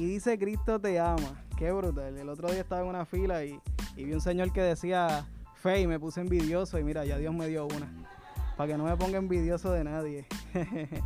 aquí 0.00 0.06
dice 0.06 0.38
Cristo 0.38 0.80
te 0.80 0.98
ama. 0.98 1.44
Qué 1.58 1.70
brutal. 1.72 2.16
El 2.16 2.30
otro 2.30 2.50
día 2.50 2.62
estaba 2.62 2.80
en 2.80 2.88
una 2.88 3.04
fila 3.04 3.44
y, 3.44 3.60
vi 3.94 4.14
un 4.14 4.22
señor 4.22 4.50
que 4.50 4.62
decía 4.62 5.26
fe 5.56 5.82
y 5.82 5.86
me 5.86 6.00
puse 6.00 6.22
envidioso 6.22 6.78
y 6.78 6.84
mira, 6.84 7.04
ya 7.04 7.18
Dios 7.18 7.34
me 7.34 7.48
dio 7.48 7.66
una. 7.66 7.86
Para 8.56 8.72
que 8.72 8.78
no 8.78 8.84
me 8.84 8.96
ponga 8.96 9.18
envidioso 9.18 9.70
de 9.70 9.84
nadie. 9.84 10.26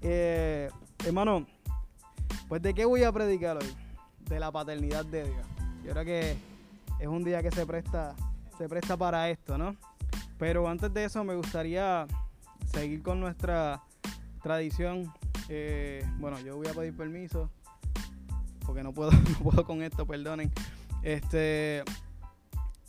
Eh, 0.00 0.70
hermano, 1.04 1.44
pues 2.46 2.62
de 2.62 2.72
qué 2.72 2.84
voy 2.84 3.02
a 3.02 3.10
predicar 3.10 3.56
hoy? 3.56 3.74
De 4.28 4.38
la 4.38 4.52
paternidad 4.52 5.04
de 5.04 5.24
Dios. 5.24 5.46
Yo 5.84 5.90
creo 5.90 6.04
que 6.04 6.36
es 7.00 7.08
un 7.08 7.24
día 7.24 7.42
que 7.42 7.50
se 7.50 7.66
presta, 7.66 8.14
se 8.56 8.68
presta 8.68 8.96
para 8.96 9.28
esto, 9.28 9.58
¿no? 9.58 9.74
Pero 10.38 10.68
antes 10.68 10.94
de 10.94 11.04
eso 11.04 11.24
me 11.24 11.34
gustaría 11.34 12.06
seguir 12.72 13.02
con 13.02 13.18
nuestra 13.18 13.82
tradición. 14.40 15.12
Eh, 15.48 16.08
bueno, 16.20 16.38
yo 16.38 16.56
voy 16.56 16.68
a 16.68 16.74
pedir 16.74 16.96
permiso 16.96 17.50
porque 18.68 18.82
no 18.82 18.92
puedo, 18.92 19.10
no 19.12 19.38
puedo 19.42 19.64
con 19.64 19.82
esto, 19.82 20.06
perdonen. 20.06 20.52
Este, 21.02 21.82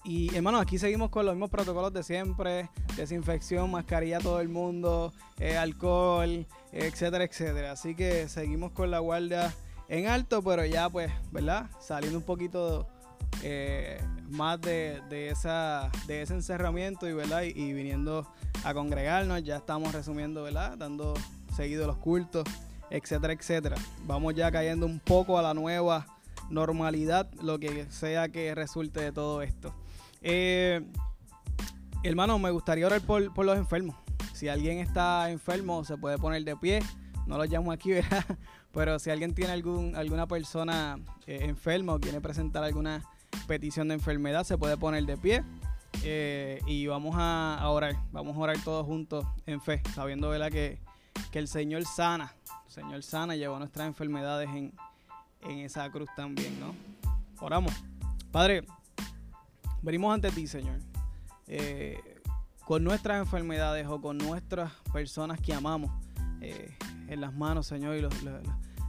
y 0.04 0.36
hermano, 0.36 0.60
aquí 0.60 0.78
seguimos 0.78 1.10
con 1.10 1.26
los 1.26 1.36
mismos 1.36 1.50
protocolos 1.50 1.94
de 1.94 2.04
siempre: 2.04 2.70
desinfección, 2.98 3.72
mascarilla 3.72 4.18
a 4.18 4.20
todo 4.20 4.42
el 4.42 4.50
mundo, 4.50 5.14
eh, 5.40 5.56
alcohol, 5.56 6.46
etcétera, 6.74 7.24
etcétera. 7.24 7.72
Así 7.72 7.96
que 7.96 8.28
seguimos 8.28 8.74
con 8.74 8.92
la 8.92 9.00
guardia 9.00 9.56
en 9.88 10.08
alto, 10.08 10.44
pero 10.44 10.66
ya, 10.66 10.90
pues, 10.90 11.14
¿verdad? 11.32 11.70
Saliendo 11.80 12.20
un 12.20 12.26
poquito 12.26 12.86
eh, 13.42 14.04
más 14.28 14.60
de, 14.60 15.02
esa, 15.30 15.90
de 16.08 16.24
ese 16.24 16.34
encerramiento 16.34 17.08
y, 17.08 17.14
¿verdad? 17.14 17.44
Y, 17.44 17.72
viniendo 17.72 18.28
a 18.66 18.74
congregarnos. 18.74 19.46
Ya 19.46 19.56
estamos 19.56 19.94
resumiendo, 19.94 20.44
¿verdad? 20.44 20.78
Dando 20.78 21.14
seguido 21.56 21.88
los 21.88 21.96
cultos 21.96 22.44
etcétera, 22.90 23.34
etcétera. 23.34 23.76
Vamos 24.06 24.36
ya 24.36 24.52
cayendo 24.52 24.86
un 24.86 25.00
poco 25.00 25.38
a 25.38 25.42
la 25.42 25.54
nueva 25.54 26.06
normalidad, 26.50 27.30
lo 27.42 27.60
que 27.60 27.86
sea 27.90 28.30
que 28.30 28.54
resulte 28.56 29.02
de 29.02 29.12
todo 29.12 29.42
esto. 29.42 29.74
Eh, 30.22 30.82
hermano, 32.04 32.40
me 32.40 32.52
gustaría 32.52 32.86
orar 32.86 33.02
por, 33.02 33.46
los 33.46 33.58
enfermos. 33.58 33.96
Si 34.34 34.48
alguien 34.48 34.80
está 34.80 35.30
enfermo, 35.30 35.84
se 35.84 35.98
puede 35.98 36.18
poner 36.18 36.44
de 36.44 36.56
pie. 36.56 36.82
No 37.26 37.38
lo 37.38 37.46
llamo 37.46 37.72
aquí, 37.72 37.92
¿verdad? 37.94 38.26
Pero 38.74 39.00
si 39.00 39.10
alguien 39.10 39.34
tiene 39.34 39.52
algún, 39.52 39.96
alguna 39.96 40.28
persona 40.28 41.00
eh, 41.28 41.40
enferma 41.44 41.94
o 41.94 42.00
quiere 42.00 42.22
presentar 42.22 42.64
alguna 42.64 43.04
petición 43.48 43.88
de 43.88 43.96
enfermedad, 43.96 44.44
se 44.44 44.58
puede 44.58 44.78
poner 44.78 45.06
de 45.06 45.18
pie. 45.18 45.44
Eh, 46.04 46.62
y 46.68 46.88
vamos 46.88 47.16
a, 47.18 47.68
orar. 47.70 47.96
Vamos 48.12 48.38
a 48.38 48.40
orar 48.40 48.58
todos 48.64 48.86
juntos 48.86 49.26
en 49.46 49.60
fe, 49.62 49.82
sabiendo 49.94 50.30
¿verdad? 50.30 50.52
Que, 50.52 50.80
que 51.32 51.40
el 51.40 51.48
Señor 51.48 51.86
sana 51.86 52.34
Señor 52.70 53.02
sana, 53.02 53.36
llevó 53.36 53.58
nuestras 53.58 53.88
enfermedades 53.88 54.48
en, 54.50 54.72
esa 55.42 55.90
cruz 55.90 56.10
también, 56.16 56.60
¿no? 56.60 56.76
Oramos. 57.40 57.74
Padre, 58.32 58.64
venimos 59.82 60.14
ante 60.14 60.30
ti, 60.32 60.46
Señor. 60.46 60.78
Eh, 61.48 62.00
con 62.66 62.84
nuestras 62.84 63.20
enfermedades 63.20 63.88
o 63.88 64.00
con 64.00 64.18
nuestras 64.18 64.72
personas 64.94 65.42
que 65.42 65.54
amamos 65.54 65.92
eh, 66.42 66.78
en 67.08 67.22
las 67.22 67.34
manos, 67.34 67.66
Señor, 67.66 67.98
y 67.98 68.08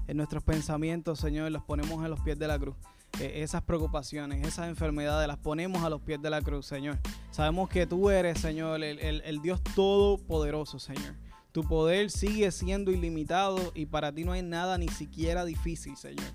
en 0.08 0.16
nuestros 0.16 0.42
pensamientos, 0.42 1.18
Señor, 1.18 1.50
los 1.50 1.62
ponemos 1.62 2.04
a 2.04 2.08
los 2.08 2.20
pies 2.20 2.38
de 2.38 2.48
la 2.48 2.58
cruz. 2.58 2.76
Eh, 3.18 3.42
esas 3.42 3.62
preocupaciones, 3.62 4.46
esas 4.46 4.68
enfermedades, 4.68 5.26
las 5.26 5.38
ponemos 5.38 5.82
a 5.84 5.88
los 5.88 6.02
pies 6.02 6.20
de 6.20 6.28
la 6.28 6.42
cruz, 6.42 6.66
Señor. 6.66 6.98
Sabemos 7.30 7.70
que 7.70 7.86
tú 7.86 8.10
eres, 8.10 8.38
Señor, 8.38 8.82
el 8.84 9.40
Dios 9.40 9.62
todopoderoso, 9.74 10.78
Señor. 10.78 11.14
Tu 11.52 11.64
poder 11.64 12.10
sigue 12.10 12.52
siendo 12.52 12.92
ilimitado 12.92 13.72
y 13.74 13.86
para 13.86 14.12
ti 14.12 14.24
no 14.24 14.32
hay 14.32 14.42
nada 14.42 14.78
ni 14.78 14.88
siquiera 14.88 15.44
difícil, 15.44 15.96
Señor. 15.96 16.32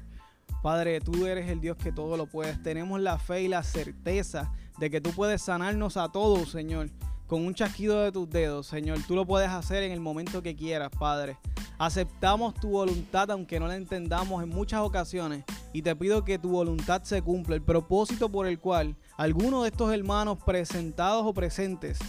Padre, 0.62 1.00
tú 1.00 1.26
eres 1.26 1.50
el 1.50 1.62
Dios 1.62 1.78
que 1.78 1.94
todo 1.94 2.18
lo 2.18 2.26
puedes. 2.26 2.62
Tenemos 2.64 3.00
la 3.00 3.18
fe 3.18 3.44
y 3.44 3.48
la 3.48 3.64
certeza 3.64 4.52
de 4.78 4.90
que 4.90 5.00
tú 5.00 5.12
puedes 5.12 5.42
sanarnos 5.42 5.96
a 5.96 6.12
todos, 6.12 6.50
Señor. 6.50 6.90
Con 7.28 7.46
un 7.46 7.54
chasquido 7.54 8.02
de 8.02 8.12
tus 8.12 8.30
dedos, 8.30 8.68
Señor. 8.68 9.00
Tú 9.08 9.16
lo 9.16 9.26
puedes 9.26 9.50
hacer 9.50 9.84
en 9.84 9.92
el 9.92 10.02
momento 10.02 10.44
que 10.44 10.56
quieras, 10.56 10.92
Padre. 11.00 11.38
Aceptamos 11.78 12.54
tu 12.56 12.70
voluntad 12.70 13.32
aunque 13.32 13.60
no 13.60 13.68
la 13.68 13.76
entendamos 13.76 14.44
en 14.44 14.50
muchas 14.50 14.82
ocasiones. 14.82 15.46
Y 15.72 15.82
te 15.82 15.96
pido 15.96 16.26
que 16.26 16.40
tu 16.40 16.50
voluntad 16.50 17.04
se 17.04 17.22
cumpla. 17.22 17.56
El 17.56 17.62
propósito 17.62 18.30
por 18.30 18.48
el 18.48 18.60
cual 18.60 18.98
algunos 19.18 19.64
de 19.64 19.70
estos 19.70 19.94
hermanos 19.94 20.40
presentados 20.46 21.26
o 21.26 21.34
presentes 21.34 22.00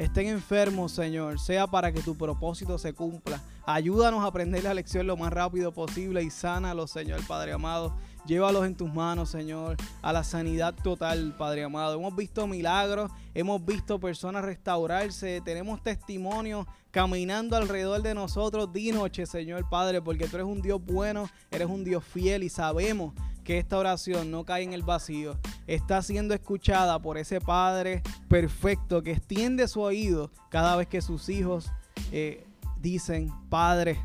estén 0.00 0.28
enfermos, 0.28 0.92
Señor, 0.92 1.38
sea 1.38 1.66
para 1.66 1.92
que 1.92 2.00
tu 2.00 2.16
propósito 2.16 2.78
se 2.78 2.94
cumpla. 2.94 3.42
Ayúdanos 3.66 4.24
a 4.24 4.28
aprender 4.28 4.64
la 4.64 4.72
lección 4.72 5.06
lo 5.06 5.16
más 5.16 5.30
rápido 5.30 5.72
posible 5.72 6.22
y 6.22 6.30
sánalos, 6.30 6.90
Señor 6.90 7.24
Padre 7.26 7.52
amado. 7.52 7.94
Llévalos 8.26 8.66
en 8.66 8.76
tus 8.76 8.92
manos, 8.92 9.30
Señor, 9.30 9.76
a 10.02 10.12
la 10.12 10.22
sanidad 10.24 10.74
total, 10.74 11.34
Padre 11.36 11.64
amado. 11.64 11.94
Hemos 11.94 12.14
visto 12.14 12.46
milagros, 12.46 13.10
hemos 13.34 13.64
visto 13.64 13.98
personas 13.98 14.44
restaurarse, 14.44 15.40
tenemos 15.44 15.82
testimonios 15.82 16.66
caminando 16.90 17.56
alrededor 17.56 18.02
de 18.02 18.14
nosotros 18.14 18.72
día 18.72 18.94
noche, 18.94 19.26
Señor 19.26 19.68
Padre, 19.68 20.02
porque 20.02 20.28
tú 20.28 20.36
eres 20.36 20.46
un 20.46 20.60
Dios 20.60 20.80
bueno, 20.84 21.28
eres 21.50 21.68
un 21.68 21.84
Dios 21.84 22.04
fiel 22.04 22.42
y 22.42 22.48
sabemos 22.48 23.14
que 23.44 23.58
esta 23.58 23.78
oración 23.78 24.30
no 24.30 24.44
cae 24.44 24.62
en 24.62 24.72
el 24.72 24.82
vacío, 24.82 25.38
está 25.66 26.02
siendo 26.02 26.34
escuchada 26.34 26.98
por 27.00 27.18
ese 27.18 27.40
Padre 27.40 28.02
perfecto 28.28 29.02
que 29.02 29.12
extiende 29.12 29.66
su 29.66 29.80
oído 29.80 30.30
cada 30.50 30.76
vez 30.76 30.88
que 30.88 31.00
sus 31.00 31.28
hijos 31.28 31.70
eh, 32.12 32.46
dicen, 32.80 33.32
Padre 33.48 33.98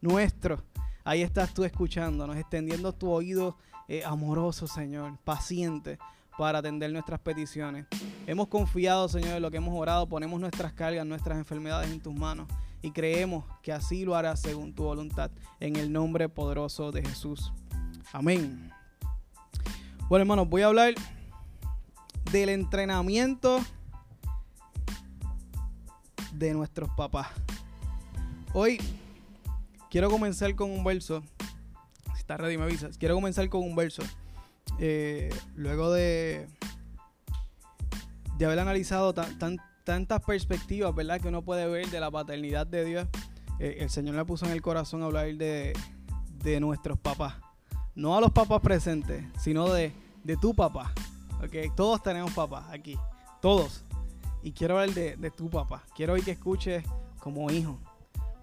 nuestro. 0.00 0.62
Ahí 1.04 1.22
estás 1.22 1.52
tú 1.52 1.64
escuchándonos, 1.64 2.36
extendiendo 2.36 2.92
tu 2.92 3.10
oído 3.10 3.56
eh, 3.88 4.04
amoroso, 4.04 4.66
Señor, 4.66 5.18
paciente 5.24 5.98
para 6.38 6.58
atender 6.58 6.92
nuestras 6.92 7.20
peticiones. 7.20 7.86
Hemos 8.26 8.48
confiado, 8.48 9.08
Señor, 9.08 9.36
en 9.36 9.42
lo 9.42 9.50
que 9.50 9.56
hemos 9.56 9.78
orado, 9.78 10.08
ponemos 10.08 10.40
nuestras 10.40 10.72
cargas, 10.72 11.04
nuestras 11.04 11.38
enfermedades 11.38 11.90
en 11.90 12.00
tus 12.00 12.14
manos 12.14 12.46
y 12.82 12.90
creemos 12.90 13.44
que 13.62 13.72
así 13.72 14.04
lo 14.04 14.14
harás 14.14 14.40
según 14.40 14.74
tu 14.74 14.84
voluntad, 14.84 15.30
en 15.60 15.76
el 15.76 15.92
nombre 15.92 16.28
poderoso 16.28 16.90
de 16.90 17.02
Jesús. 17.02 17.52
Amén. 18.12 18.70
Bueno, 20.08 20.22
hermanos, 20.22 20.48
voy 20.48 20.62
a 20.62 20.66
hablar 20.66 20.94
del 22.30 22.48
entrenamiento 22.48 23.60
de 26.32 26.54
nuestros 26.54 26.90
papás. 26.90 27.28
Hoy 28.52 28.80
quiero 29.92 30.10
comenzar 30.10 30.52
con 30.56 30.72
un 30.72 30.82
verso. 30.82 31.22
Si 32.14 32.18
está 32.18 32.36
ready, 32.36 32.56
me 32.56 32.64
avisas. 32.64 32.98
Quiero 32.98 33.14
comenzar 33.14 33.48
con 33.48 33.62
un 33.62 33.76
verso. 33.76 34.02
Eh, 34.80 35.32
luego 35.54 35.92
de, 35.92 36.48
de 38.38 38.44
haber 38.46 38.58
analizado 38.58 39.14
tantas 39.14 40.20
perspectivas, 40.26 40.92
¿verdad? 40.94 41.20
Que 41.20 41.28
uno 41.28 41.42
puede 41.42 41.68
ver 41.68 41.88
de 41.90 42.00
la 42.00 42.10
paternidad 42.10 42.66
de 42.66 42.84
Dios. 42.84 43.08
Eh, 43.60 43.76
el 43.80 43.90
Señor 43.90 44.16
me 44.16 44.24
puso 44.24 44.46
en 44.46 44.52
el 44.52 44.62
corazón 44.62 45.02
hablar 45.04 45.32
de, 45.34 45.74
de 46.42 46.58
nuestros 46.58 46.98
papás. 46.98 47.34
No 47.94 48.16
a 48.16 48.20
los 48.20 48.32
papás 48.32 48.60
presentes, 48.60 49.22
sino 49.38 49.70
de 49.72 49.92
de 50.24 50.36
tu 50.36 50.54
papá. 50.54 50.92
Okay, 51.44 51.70
todos 51.70 52.02
tenemos 52.02 52.32
papá 52.32 52.68
aquí. 52.70 52.96
Todos. 53.40 53.84
Y 54.42 54.52
quiero 54.52 54.78
hablar 54.78 54.94
de, 54.94 55.30
tu 55.30 55.50
papá. 55.50 55.82
Quiero 55.94 56.14
hoy 56.14 56.22
que 56.22 56.32
escuches 56.32 56.84
como 57.18 57.50
hijo. 57.50 57.78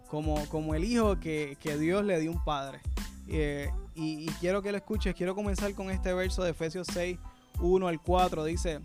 Como, 0.10 0.44
como 0.48 0.76
el 0.76 0.84
hijo 0.84 1.20
que, 1.20 1.58
Dios 1.80 2.04
le 2.04 2.20
dio 2.20 2.32
un 2.32 2.44
padre. 2.44 2.80
Eh, 3.28 3.70
y, 3.96 4.26
quiero 4.40 4.62
que 4.62 4.72
lo 4.72 4.78
escuches. 4.78 5.14
Quiero 5.16 5.36
comenzar 5.36 5.74
con 5.74 5.92
este 5.92 6.14
verso 6.14 6.44
de 6.44 6.52
Efesios 6.52 6.88
6, 6.92 7.18
1 7.62 7.88
al 7.88 8.02
4. 8.02 8.44
Dice, 8.44 8.80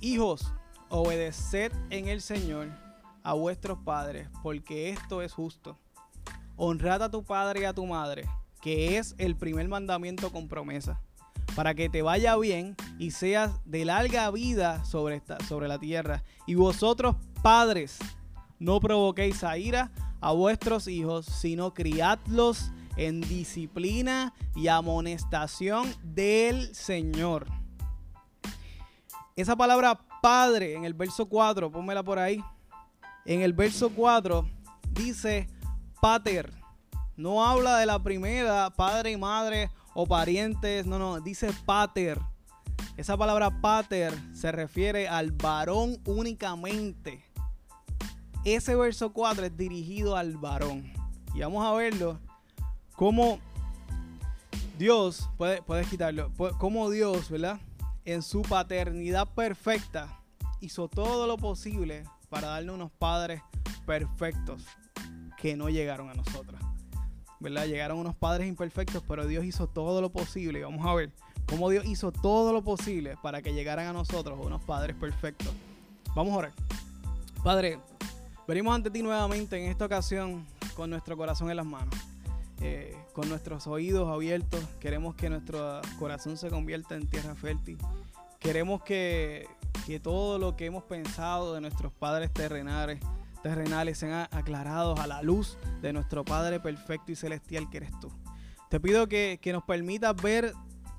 hijos, 0.00 0.52
obedeced 0.88 1.72
en 1.90 2.08
el 2.08 2.20
Señor 2.20 2.68
a 3.22 3.34
vuestros 3.34 3.78
padres, 3.78 4.28
porque 4.42 4.90
esto 4.90 5.22
es 5.22 5.32
justo. 5.32 5.78
Honrad 6.56 7.02
a 7.02 7.10
tu 7.10 7.24
padre 7.24 7.60
y 7.60 7.64
a 7.64 7.72
tu 7.72 7.86
madre, 7.86 8.28
que 8.60 8.98
es 8.98 9.14
el 9.18 9.36
primer 9.36 9.68
mandamiento 9.68 10.30
con 10.30 10.48
promesa 10.48 11.00
para 11.54 11.74
que 11.74 11.88
te 11.88 12.02
vaya 12.02 12.36
bien 12.36 12.76
y 12.98 13.12
seas 13.12 13.60
de 13.64 13.84
larga 13.84 14.30
vida 14.30 14.84
sobre, 14.84 15.16
esta, 15.16 15.38
sobre 15.44 15.68
la 15.68 15.78
tierra. 15.78 16.22
Y 16.46 16.54
vosotros, 16.54 17.16
padres, 17.42 17.98
no 18.58 18.80
provoquéis 18.80 19.44
a 19.44 19.56
ira 19.56 19.90
a 20.24 20.32
vuestros 20.32 20.88
hijos, 20.88 21.26
sino 21.26 21.74
criadlos 21.74 22.72
en 22.96 23.20
disciplina 23.20 24.32
y 24.56 24.68
amonestación 24.68 25.94
del 26.02 26.74
Señor. 26.74 27.46
Esa 29.36 29.54
palabra 29.54 30.00
padre 30.22 30.76
en 30.76 30.86
el 30.86 30.94
verso 30.94 31.26
4, 31.26 31.70
pónmela 31.70 32.02
por 32.02 32.18
ahí. 32.18 32.42
En 33.26 33.42
el 33.42 33.52
verso 33.52 33.90
4 33.90 34.48
dice 34.92 35.46
pater. 36.00 36.50
No 37.16 37.44
habla 37.44 37.76
de 37.76 37.84
la 37.84 38.02
primera, 38.02 38.70
padre 38.70 39.10
y 39.10 39.18
madre 39.18 39.70
o 39.92 40.06
parientes, 40.06 40.86
no, 40.86 40.98
no, 40.98 41.20
dice 41.20 41.50
pater. 41.66 42.18
Esa 42.96 43.18
palabra 43.18 43.60
pater 43.60 44.14
se 44.32 44.50
refiere 44.52 45.06
al 45.06 45.32
varón 45.32 45.98
únicamente. 46.06 47.33
Ese 48.44 48.74
verso 48.76 49.12
4 49.12 49.46
es 49.46 49.56
dirigido 49.56 50.16
al 50.16 50.36
varón. 50.36 50.92
Y 51.34 51.40
vamos 51.40 51.64
a 51.64 51.72
verlo 51.72 52.20
cómo 52.94 53.38
Dios, 54.78 55.28
puede, 55.38 55.62
puedes 55.62 55.88
quitarlo, 55.88 56.30
como 56.58 56.90
Dios, 56.90 57.30
¿verdad? 57.30 57.58
En 58.04 58.22
su 58.22 58.42
paternidad 58.42 59.26
perfecta 59.34 60.20
hizo 60.60 60.88
todo 60.88 61.26
lo 61.26 61.36
posible 61.38 62.04
para 62.28 62.48
darnos 62.48 62.74
unos 62.74 62.90
padres 62.92 63.40
perfectos 63.86 64.64
que 65.38 65.56
no 65.56 65.68
llegaron 65.68 66.10
a 66.10 66.14
nosotros. 66.14 66.60
¿Verdad? 67.40 67.66
Llegaron 67.66 67.98
unos 67.98 68.14
padres 68.14 68.48
imperfectos, 68.48 69.02
pero 69.06 69.26
Dios 69.26 69.44
hizo 69.44 69.66
todo 69.66 70.00
lo 70.00 70.10
posible. 70.10 70.62
vamos 70.62 70.84
a 70.86 70.94
ver 70.94 71.12
cómo 71.46 71.70
Dios 71.70 71.84
hizo 71.86 72.12
todo 72.12 72.52
lo 72.52 72.62
posible 72.62 73.16
para 73.22 73.42
que 73.42 73.52
llegaran 73.52 73.86
a 73.86 73.92
nosotros 73.92 74.38
unos 74.42 74.62
padres 74.64 74.96
perfectos. 74.96 75.52
Vamos 76.14 76.34
a 76.34 76.36
orar. 76.36 76.52
Padre, 77.42 77.78
venimos 78.46 78.74
ante 78.74 78.90
ti 78.90 79.02
nuevamente 79.02 79.62
en 79.62 79.70
esta 79.70 79.86
ocasión 79.86 80.46
con 80.74 80.90
nuestro 80.90 81.16
corazón 81.16 81.50
en 81.50 81.56
las 81.56 81.66
manos. 81.66 81.94
Eh, 82.60 82.96
con 83.12 83.28
nuestros 83.28 83.66
oídos 83.66 84.08
abiertos, 84.08 84.64
queremos 84.80 85.14
que 85.14 85.28
nuestro 85.28 85.80
corazón 85.98 86.36
se 86.36 86.48
convierta 86.50 86.94
en 86.94 87.06
tierra 87.06 87.34
fértil. 87.34 87.78
Queremos 88.38 88.82
que, 88.82 89.46
que 89.86 90.00
todo 90.00 90.38
lo 90.38 90.56
que 90.56 90.66
hemos 90.66 90.84
pensado 90.84 91.54
de 91.54 91.60
nuestros 91.60 91.92
padres 91.92 92.32
terrenales, 92.32 93.00
terrenales 93.42 93.98
sean 93.98 94.28
aclarados 94.30 94.98
a 95.00 95.06
la 95.06 95.22
luz 95.22 95.58
de 95.82 95.92
nuestro 95.92 96.24
Padre 96.24 96.60
perfecto 96.60 97.12
y 97.12 97.16
celestial 97.16 97.68
que 97.70 97.78
eres 97.78 97.90
tú. 98.00 98.10
Te 98.70 98.80
pido 98.80 99.08
que, 99.08 99.38
que 99.40 99.52
nos 99.52 99.62
permitas 99.64 100.16
ver 100.16 100.52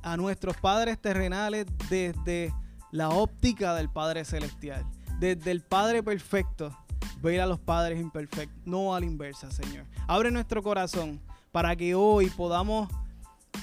a 0.03 0.17
nuestros 0.17 0.55
padres 0.57 0.99
terrenales 1.01 1.65
desde 1.89 2.53
la 2.91 3.09
óptica 3.09 3.73
del 3.73 3.89
Padre 3.89 4.23
celestial, 4.23 4.85
desde 5.19 5.51
el 5.51 5.61
Padre 5.61 6.03
perfecto, 6.03 6.77
ver 7.25 7.41
a 7.41 7.47
los 7.47 7.59
padres 7.59 7.99
imperfectos, 7.99 8.55
no 8.65 8.93
a 8.93 8.99
la 8.99 9.05
inversa, 9.07 9.49
Señor. 9.49 9.85
Abre 10.07 10.29
nuestro 10.29 10.61
corazón 10.61 11.19
para 11.51 11.75
que 11.75 11.95
hoy 11.95 12.29
podamos 12.29 12.87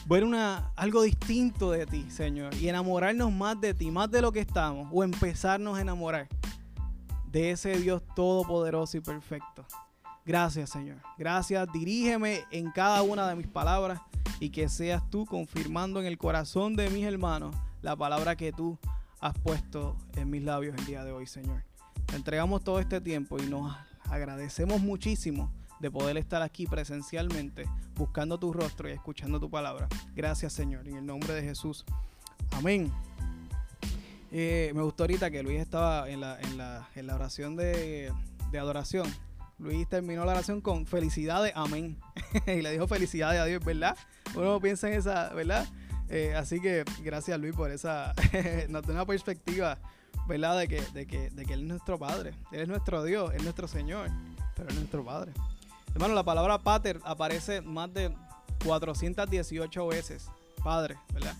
ver 0.06 0.24
una, 0.24 0.72
algo 0.74 1.02
distinto 1.02 1.70
de 1.70 1.86
ti, 1.86 2.10
Señor, 2.10 2.52
y 2.56 2.68
enamorarnos 2.68 3.30
más 3.30 3.60
de 3.60 3.72
ti, 3.72 3.92
más 3.92 4.10
de 4.10 4.20
lo 4.20 4.32
que 4.32 4.40
estamos, 4.40 4.88
o 4.90 5.04
empezarnos 5.04 5.78
a 5.78 5.80
enamorar 5.80 6.28
de 7.30 7.52
ese 7.52 7.78
Dios 7.78 8.02
todopoderoso 8.16 8.96
y 8.96 9.00
perfecto. 9.00 9.64
Gracias, 10.26 10.70
Señor. 10.70 10.96
Gracias. 11.16 11.68
Dirígeme 11.72 12.40
en 12.50 12.72
cada 12.72 13.02
una 13.02 13.28
de 13.28 13.36
mis 13.36 13.46
palabras 13.46 14.00
y 14.40 14.50
que 14.50 14.68
seas 14.68 15.08
tú 15.08 15.24
confirmando 15.24 16.00
en 16.00 16.06
el 16.06 16.18
corazón 16.18 16.74
de 16.74 16.90
mis 16.90 17.04
hermanos 17.04 17.54
la 17.80 17.94
palabra 17.94 18.34
que 18.34 18.50
tú 18.50 18.76
has 19.20 19.38
puesto 19.38 19.96
en 20.16 20.30
mis 20.30 20.42
labios 20.42 20.74
el 20.76 20.84
día 20.84 21.04
de 21.04 21.12
hoy, 21.12 21.28
Señor. 21.28 21.62
Te 22.06 22.16
entregamos 22.16 22.62
todo 22.62 22.78
este 22.78 23.00
tiempo 23.00 23.38
y 23.38 23.46
nos 23.46 23.74
agradecemos 24.10 24.80
muchísimo 24.80 25.52
de 25.80 25.90
poder 25.90 26.16
estar 26.16 26.42
aquí 26.42 26.66
presencialmente 26.66 27.64
buscando 27.96 28.38
tu 28.38 28.52
rostro 28.52 28.88
y 28.88 28.92
escuchando 28.92 29.40
tu 29.40 29.50
palabra. 29.50 29.88
Gracias 30.14 30.52
Señor, 30.52 30.86
en 30.86 30.96
el 30.96 31.06
nombre 31.06 31.34
de 31.34 31.42
Jesús. 31.42 31.84
Amén. 32.52 32.92
Eh, 34.30 34.72
me 34.74 34.82
gustó 34.82 35.02
ahorita 35.02 35.30
que 35.30 35.42
Luis 35.42 35.60
estaba 35.60 36.08
en 36.08 36.20
la, 36.20 36.40
en 36.40 36.56
la, 36.56 36.88
en 36.94 37.06
la 37.06 37.14
oración 37.14 37.56
de, 37.56 38.12
de, 38.50 38.58
adoración. 38.58 39.06
Luis 39.58 39.86
terminó 39.88 40.24
la 40.24 40.32
oración 40.32 40.60
con 40.60 40.86
felicidades, 40.86 41.52
amén. 41.54 41.98
y 42.46 42.62
le 42.62 42.70
dijo 42.70 42.86
felicidades 42.86 43.40
a 43.40 43.44
Dios, 43.44 43.62
¿verdad? 43.64 43.96
Uno 44.34 44.58
piensa 44.60 44.88
en 44.88 44.94
esa, 44.94 45.34
¿verdad? 45.34 45.66
Eh, 46.08 46.34
así 46.34 46.60
que 46.60 46.84
gracias 47.02 47.38
Luis 47.40 47.54
por 47.54 47.70
esa, 47.70 48.14
nos 48.68 48.86
da 48.86 48.92
una 48.92 49.06
perspectiva, 49.06 49.78
¿verdad? 50.26 50.58
De 50.58 50.68
que, 50.68 50.80
de, 50.80 51.06
que, 51.06 51.30
de 51.30 51.44
que 51.44 51.54
Él 51.54 51.62
es 51.62 51.66
nuestro 51.66 51.98
Padre, 51.98 52.34
Él 52.52 52.60
es 52.60 52.68
nuestro 52.68 53.04
Dios, 53.04 53.32
es 53.34 53.42
nuestro 53.42 53.68
Señor, 53.68 54.08
pero 54.54 54.68
es 54.68 54.74
nuestro 54.74 55.04
Padre. 55.04 55.32
Hermano, 55.94 56.14
la 56.14 56.24
palabra 56.24 56.58
pater 56.58 57.00
aparece 57.04 57.60
más 57.60 57.92
de 57.92 58.14
418 58.64 59.86
veces, 59.86 60.26
padre, 60.62 60.96
¿verdad? 61.12 61.34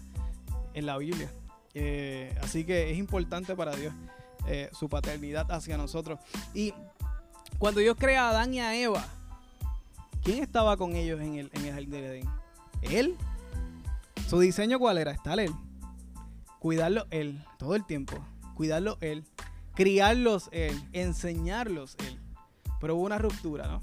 En 0.75 0.87
la 0.87 0.99
Biblia. 0.99 1.31
Eh, 1.75 2.37
así 2.43 2.65
que 2.65 2.91
es 2.91 2.99
importante 2.99 3.57
para 3.57 3.75
Dios 3.75 3.95
eh, 4.47 4.69
su 4.73 4.89
paternidad 4.89 5.51
hacia 5.51 5.79
nosotros. 5.79 6.19
Y 6.53 6.75
cuando 7.59 7.81
Dios 7.81 7.97
crea 7.99 8.27
a 8.27 8.31
Adán 8.31 8.53
y 8.53 8.61
a 8.61 8.75
Eva, 8.75 9.07
¿quién 10.23 10.43
estaba 10.43 10.77
con 10.77 10.97
ellos 10.97 11.21
en 11.21 11.37
el, 11.37 11.51
en 11.55 11.65
el 11.65 11.73
jardín 11.73 11.91
de 11.91 12.07
Edén? 12.07 12.29
Él. 12.83 13.17
¿Su 14.29 14.41
diseño 14.41 14.79
cuál 14.79 14.99
era? 14.99 15.13
Estar 15.13 15.39
él. 15.39 15.53
Cuidarlo 16.59 17.07
él, 17.11 17.45
todo 17.59 17.75
el 17.75 17.85
tiempo. 17.85 18.17
Cuidarlo 18.55 18.99
él. 19.01 19.25
Criarlos 19.75 20.49
él. 20.53 20.81
Enseñarlos 20.93 21.97
él. 22.07 22.19
Pero 22.81 22.97
hubo 22.97 23.05
una 23.05 23.19
ruptura, 23.19 23.67
¿no? 23.69 23.81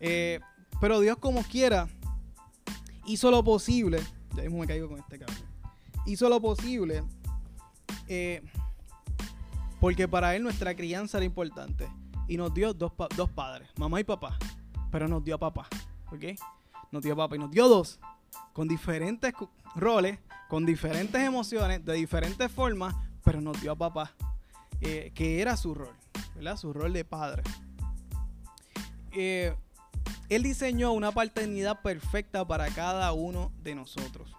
Eh, 0.00 0.40
pero 0.80 1.00
Dios 1.00 1.16
como 1.18 1.42
quiera 1.42 1.88
hizo 3.06 3.30
lo 3.30 3.42
posible. 3.42 4.00
Ya 4.36 4.42
mismo 4.42 4.58
me 4.58 4.66
caigo 4.66 4.88
con 4.88 4.98
este 4.98 5.18
cabrón. 5.18 5.38
Hizo 6.06 6.28
lo 6.28 6.40
posible. 6.40 7.02
Eh, 8.06 8.42
porque 9.80 10.08
para 10.08 10.36
Él 10.36 10.42
nuestra 10.42 10.74
crianza 10.74 11.18
era 11.18 11.24
importante. 11.24 11.88
Y 12.28 12.36
nos 12.36 12.52
dio 12.52 12.74
dos, 12.74 12.92
dos 13.16 13.30
padres, 13.30 13.68
mamá 13.76 14.00
y 14.00 14.04
papá. 14.04 14.38
Pero 14.90 15.08
nos 15.08 15.24
dio 15.24 15.34
a 15.36 15.38
papá. 15.38 15.66
¿Ok? 16.12 16.38
Nos 16.92 17.02
dio 17.02 17.14
a 17.14 17.16
papá 17.16 17.36
y 17.36 17.38
nos 17.38 17.50
dio 17.50 17.68
dos. 17.68 17.98
Con 18.52 18.68
diferentes 18.68 19.32
roles, 19.74 20.18
con 20.48 20.66
diferentes 20.66 21.20
emociones, 21.22 21.84
de 21.84 21.94
diferentes 21.94 22.50
formas. 22.50 22.94
Pero 23.24 23.40
nos 23.40 23.60
dio 23.60 23.72
a 23.72 23.76
papá. 23.76 24.12
Eh, 24.80 25.12
que 25.14 25.40
era 25.40 25.56
su 25.56 25.74
rol. 25.74 25.94
¿Verdad? 26.34 26.56
Su 26.56 26.72
rol 26.72 26.92
de 26.92 27.04
padre. 27.04 27.42
Eh, 29.12 29.54
él 30.28 30.42
diseñó 30.42 30.92
una 30.92 31.10
paternidad 31.10 31.80
perfecta 31.82 32.46
para 32.46 32.68
cada 32.68 33.12
uno 33.12 33.50
de 33.62 33.74
nosotros. 33.74 34.30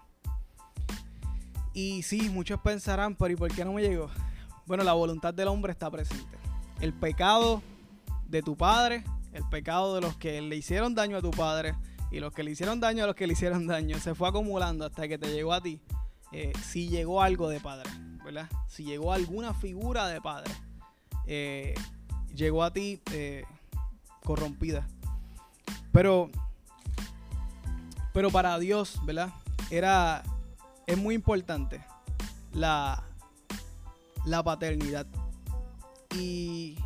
Y 1.73 2.03
sí, 2.03 2.29
muchos 2.29 2.59
pensarán, 2.61 3.15
pero 3.15 3.33
¿y 3.33 3.35
por 3.35 3.53
qué 3.53 3.65
no 3.65 3.73
me 3.73 3.81
llegó? 3.81 4.09
Bueno, 4.65 4.83
la 4.83 4.93
voluntad 4.93 5.33
del 5.33 5.47
hombre 5.47 5.71
está 5.71 5.89
presente. 5.89 6.37
El 6.79 6.93
pecado 6.93 7.61
de 8.27 8.41
tu 8.41 8.55
padre, 8.55 9.03
el 9.33 9.43
pecado 9.49 9.95
de 9.95 10.01
los 10.01 10.15
que 10.15 10.41
le 10.41 10.55
hicieron 10.55 10.93
daño 10.93 11.17
a 11.17 11.21
tu 11.21 11.31
padre 11.31 11.75
y 12.11 12.19
los 12.19 12.33
que 12.33 12.43
le 12.43 12.51
hicieron 12.51 12.79
daño 12.79 13.03
a 13.03 13.07
los 13.07 13.15
que 13.15 13.27
le 13.27 13.33
hicieron 13.33 13.67
daño, 13.67 13.99
se 13.99 14.13
fue 14.15 14.29
acumulando 14.29 14.85
hasta 14.85 15.07
que 15.07 15.17
te 15.17 15.31
llegó 15.31 15.53
a 15.53 15.61
ti. 15.61 15.81
Eh, 16.31 16.53
si 16.63 16.87
llegó 16.87 17.21
algo 17.23 17.49
de 17.49 17.59
padre, 17.59 17.89
Si 18.67 18.83
llegó 18.83 19.13
alguna 19.13 19.53
figura 19.53 20.07
de 20.07 20.21
padre, 20.21 20.51
eh, 21.25 21.73
llegó 22.35 22.63
a 22.63 22.71
ti 22.71 23.01
eh, 23.11 23.43
corrompida. 24.23 24.87
Pero, 25.91 26.29
pero 28.13 28.29
para 28.29 28.59
Dios, 28.59 28.99
¿verdad? 29.05 29.29
Era, 29.71 30.23
es 30.85 30.97
muy 30.97 31.15
importante 31.15 31.83
la, 32.53 33.03
la 34.25 34.43
paternidad. 34.43 35.07
Y 36.15 36.77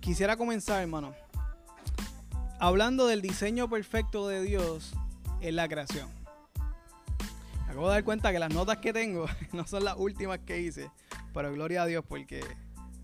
quisiera 0.00 0.36
comenzar, 0.36 0.82
hermano, 0.82 1.14
hablando 2.58 3.06
del 3.06 3.22
diseño 3.22 3.68
perfecto 3.68 4.28
de 4.28 4.42
Dios 4.42 4.92
en 5.40 5.56
la 5.56 5.68
creación. 5.68 6.23
Acabo 7.74 7.88
de 7.88 7.94
dar 7.94 8.04
cuenta 8.04 8.30
que 8.30 8.38
las 8.38 8.54
notas 8.54 8.78
que 8.78 8.92
tengo 8.92 9.26
no 9.52 9.66
son 9.66 9.84
las 9.84 9.96
últimas 9.96 10.38
que 10.38 10.60
hice, 10.60 10.90
pero 11.32 11.52
gloria 11.52 11.82
a 11.82 11.86
Dios 11.86 12.04
porque 12.08 12.40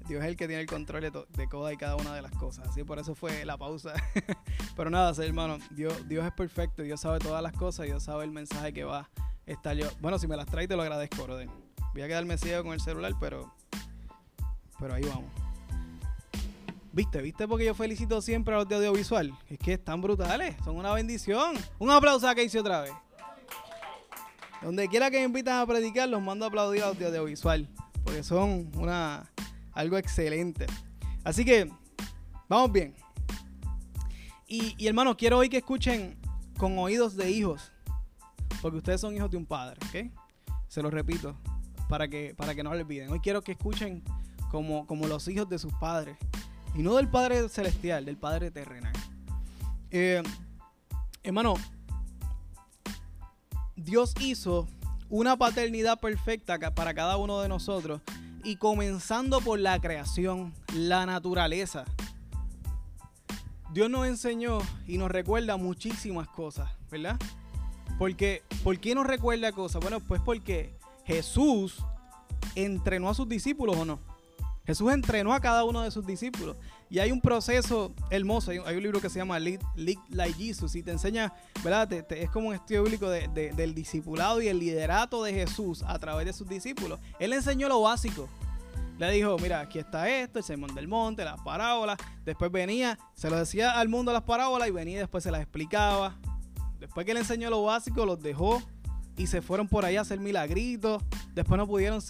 Dios 0.06 0.22
es 0.22 0.28
el 0.28 0.36
que 0.36 0.46
tiene 0.46 0.62
el 0.62 0.68
control 0.68 1.02
de, 1.02 1.10
de 1.10 1.46
toda 1.48 1.72
y 1.72 1.76
cada 1.76 1.96
una 1.96 2.14
de 2.14 2.22
las 2.22 2.30
cosas. 2.32 2.68
Así 2.68 2.84
por 2.84 3.00
eso 3.00 3.16
fue 3.16 3.44
la 3.44 3.58
pausa. 3.58 3.94
Pero 4.76 4.90
nada, 4.90 5.12
hermano, 5.24 5.58
Dios, 5.70 6.08
Dios 6.08 6.24
es 6.26 6.32
perfecto, 6.32 6.82
Dios 6.82 7.00
sabe 7.00 7.18
todas 7.18 7.42
las 7.42 7.52
cosas, 7.52 7.86
Dios 7.86 8.02
sabe 8.02 8.24
el 8.24 8.30
mensaje 8.30 8.72
que 8.72 8.84
va 8.84 9.00
a 9.00 9.08
estar 9.46 9.76
yo. 9.76 9.88
Bueno, 10.00 10.18
si 10.18 10.26
me 10.26 10.36
las 10.36 10.46
traes 10.46 10.68
te 10.68 10.76
lo 10.76 10.82
agradezco, 10.82 11.22
brother. 11.24 11.48
Voy 11.92 12.02
a 12.02 12.08
quedarme 12.08 12.38
ciego 12.38 12.62
con 12.64 12.72
el 12.72 12.80
celular, 12.80 13.12
pero 13.20 13.52
pero 14.78 14.94
ahí 14.94 15.02
vamos. 15.02 15.30
¿Viste? 16.92 17.22
¿Viste? 17.22 17.46
Porque 17.46 17.66
yo 17.66 17.74
felicito 17.74 18.20
siempre 18.22 18.54
a 18.54 18.58
los 18.58 18.68
de 18.68 18.76
audiovisual. 18.76 19.32
Es 19.48 19.58
que 19.58 19.74
están 19.74 20.00
brutales, 20.00 20.56
son 20.64 20.76
una 20.76 20.92
bendición. 20.92 21.56
Un 21.78 21.90
aplauso 21.90 22.28
a 22.28 22.40
hice 22.40 22.58
otra 22.58 22.80
vez. 22.82 22.92
Donde 24.62 24.88
quiera 24.88 25.10
que 25.10 25.18
me 25.18 25.24
invitan 25.24 25.60
a 25.60 25.66
predicar, 25.66 26.08
los 26.08 26.22
mando 26.22 26.44
a 26.44 26.48
aplaudir 26.48 26.82
los 26.82 27.00
audiovisual. 27.00 27.68
Porque 28.04 28.22
son 28.22 28.70
una, 28.74 29.30
algo 29.72 29.96
excelente. 29.96 30.66
Así 31.24 31.44
que, 31.44 31.70
vamos 32.48 32.72
bien. 32.72 32.94
Y, 34.46 34.86
hermano, 34.86 35.16
quiero 35.16 35.38
hoy 35.38 35.48
que 35.48 35.58
escuchen 35.58 36.18
con 36.58 36.76
oídos 36.78 37.16
de 37.16 37.30
hijos. 37.30 37.72
Porque 38.60 38.78
ustedes 38.78 39.00
son 39.00 39.14
hijos 39.14 39.30
de 39.30 39.36
un 39.36 39.46
padre, 39.46 39.78
¿ok? 39.86 40.10
Se 40.66 40.82
lo 40.82 40.90
repito, 40.90 41.36
para 41.88 42.08
que, 42.08 42.34
para 42.36 42.54
que 42.54 42.62
no 42.62 42.74
lo 42.74 42.80
olviden. 42.80 43.10
Hoy 43.10 43.20
quiero 43.20 43.42
que 43.42 43.52
escuchen 43.52 44.02
como, 44.50 44.86
como 44.86 45.06
los 45.06 45.28
hijos 45.28 45.48
de 45.48 45.58
sus 45.58 45.72
padres. 45.74 46.16
Y 46.74 46.82
no 46.82 46.96
del 46.96 47.08
Padre 47.08 47.48
Celestial, 47.48 48.04
del 48.04 48.16
Padre 48.16 48.50
Terrenal. 48.50 48.92
Eh, 49.90 50.22
hermano, 51.22 51.54
Dios 53.84 54.14
hizo 54.20 54.68
una 55.08 55.36
paternidad 55.36 55.98
perfecta 56.00 56.58
para 56.74 56.92
cada 56.94 57.16
uno 57.16 57.40
de 57.40 57.48
nosotros 57.48 58.02
y 58.44 58.56
comenzando 58.56 59.40
por 59.40 59.58
la 59.58 59.80
creación, 59.80 60.52
la 60.74 61.06
naturaleza. 61.06 61.84
Dios 63.72 63.88
nos 63.88 64.06
enseñó 64.06 64.58
y 64.86 64.98
nos 64.98 65.10
recuerda 65.10 65.56
muchísimas 65.56 66.28
cosas, 66.28 66.70
¿verdad? 66.90 67.16
Porque, 67.98 68.42
¿Por 68.62 68.78
qué 68.80 68.94
nos 68.94 69.06
recuerda 69.06 69.52
cosas? 69.52 69.80
Bueno, 69.80 70.00
pues 70.00 70.20
porque 70.20 70.74
Jesús 71.04 71.82
entrenó 72.54 73.08
a 73.08 73.14
sus 73.14 73.28
discípulos 73.28 73.76
o 73.76 73.84
no. 73.84 73.98
Jesús 74.70 74.92
entrenó 74.92 75.34
a 75.34 75.40
cada 75.40 75.64
uno 75.64 75.82
de 75.82 75.90
sus 75.90 76.06
discípulos. 76.06 76.56
Y 76.88 77.00
hay 77.00 77.10
un 77.10 77.20
proceso 77.20 77.92
hermoso. 78.08 78.52
Hay 78.52 78.76
un, 78.76 78.82
libro 78.84 79.00
que 79.00 79.10
se 79.10 79.18
llama 79.18 79.36
Lead, 79.40 79.58
Like 80.10 80.34
Jesus 80.34 80.76
y 80.76 80.84
te 80.84 80.92
enseña, 80.92 81.32
¿verdad? 81.64 81.92
es 81.92 82.30
como 82.30 82.50
un 82.50 82.54
estudio 82.54 82.84
bíblico 82.84 83.10
del 83.10 83.74
discipulado 83.74 84.40
y 84.40 84.46
el 84.46 84.60
liderato 84.60 85.24
de 85.24 85.32
Jesús 85.32 85.82
a 85.84 85.98
través 85.98 86.24
de 86.24 86.32
sus 86.32 86.48
discípulos. 86.48 87.00
Él 87.18 87.32
enseñó 87.32 87.68
lo 87.68 87.80
básico. 87.80 88.28
Le 88.96 89.10
dijo, 89.10 89.36
mira, 89.38 89.58
aquí 89.58 89.80
está 89.80 90.08
esto, 90.08 90.38
el 90.38 90.44
sermón 90.44 90.72
del 90.72 90.86
monte, 90.86 91.24
las 91.24 91.40
parábolas. 91.40 91.98
Después 92.24 92.52
venía, 92.52 92.96
se 93.14 93.28
lo 93.28 93.36
decía 93.38 93.72
al 93.72 93.88
mundo 93.88 94.12
las 94.12 94.22
parábolas 94.22 94.68
y 94.68 94.70
venía 94.70 94.98
y 94.98 95.00
después 95.00 95.24
se 95.24 95.32
las 95.32 95.40
explicaba. 95.40 96.16
Después 96.78 97.04
que 97.04 97.14
le 97.14 97.20
enseñó 97.20 97.50
lo 97.50 97.64
básico, 97.64 98.06
los 98.06 98.22
dejó 98.22 98.62
y 99.16 99.26
se 99.26 99.42
fueron 99.42 99.66
por 99.66 99.84
ahí 99.84 99.96
a 99.96 100.02
hacer 100.02 100.20
milagritos. 100.20 101.02
Después 101.34 101.58
no 101.58 101.66
pudieron 101.66 102.00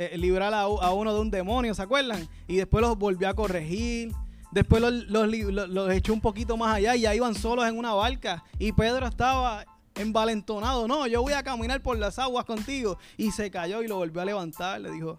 eh, 0.00 0.16
librar 0.16 0.54
a, 0.54 0.66
uno 0.66 1.12
de 1.12 1.20
un 1.20 1.30
demonio, 1.30 1.74
¿se 1.74 1.82
acuerdan? 1.82 2.26
Y 2.48 2.56
después 2.56 2.80
los 2.80 2.96
volvió 2.96 3.28
a 3.28 3.34
corregir. 3.34 4.12
Después 4.50 4.80
los, 4.80 4.94
los, 5.28 5.92
echó 5.92 6.14
un 6.14 6.22
poquito 6.22 6.56
más 6.56 6.76
allá 6.76 6.96
y 6.96 7.02
ya 7.02 7.14
iban 7.14 7.34
solos 7.34 7.68
en 7.68 7.76
una 7.76 7.92
barca. 7.92 8.42
Y 8.58 8.72
Pedro 8.72 9.06
estaba 9.06 9.66
envalentonado. 9.94 10.88
No, 10.88 11.06
yo 11.06 11.20
voy 11.20 11.34
a 11.34 11.42
caminar 11.42 11.82
por 11.82 11.98
las 11.98 12.18
aguas 12.18 12.46
contigo. 12.46 12.96
Y 13.18 13.30
se 13.32 13.50
cayó 13.50 13.82
y 13.82 13.88
lo 13.88 13.96
volvió 13.96 14.22
a 14.22 14.24
levantar. 14.24 14.80
Le 14.80 14.90
dijo, 14.90 15.16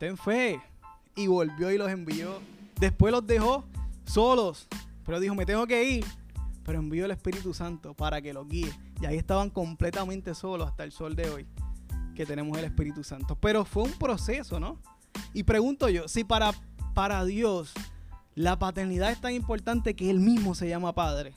ten 0.00 0.16
fe. 0.16 0.58
Y 1.14 1.26
volvió 1.26 1.70
y 1.70 1.76
los 1.76 1.90
envió. 1.90 2.40
Después 2.80 3.12
los 3.12 3.26
dejó 3.26 3.66
solos. 4.06 4.66
Pero 5.04 5.20
dijo, 5.20 5.34
me 5.34 5.44
tengo 5.44 5.66
que 5.66 5.84
ir. 5.84 6.06
Pero 6.64 6.78
envió 6.78 7.04
el 7.04 7.10
Espíritu 7.10 7.52
Santo 7.52 7.92
para 7.92 8.22
que 8.22 8.32
los 8.32 8.48
guíe. 8.48 8.72
Y 8.98 9.04
ahí 9.04 9.18
estaban 9.18 9.50
completamente 9.50 10.34
solos 10.34 10.68
hasta 10.68 10.84
el 10.84 10.92
sol 10.92 11.14
de 11.14 11.28
hoy. 11.28 11.46
Que 12.14 12.26
tenemos 12.26 12.56
el 12.58 12.64
Espíritu 12.64 13.04
Santo. 13.04 13.36
Pero 13.36 13.64
fue 13.64 13.84
un 13.84 13.92
proceso, 13.92 14.60
¿no? 14.60 14.78
Y 15.32 15.44
pregunto 15.44 15.88
yo, 15.88 16.08
si 16.08 16.24
para, 16.24 16.52
para 16.94 17.24
Dios 17.24 17.72
la 18.34 18.58
paternidad 18.58 19.10
es 19.10 19.20
tan 19.20 19.32
importante 19.32 19.94
que 19.94 20.10
Él 20.10 20.20
mismo 20.20 20.54
se 20.54 20.68
llama 20.68 20.94
Padre. 20.94 21.34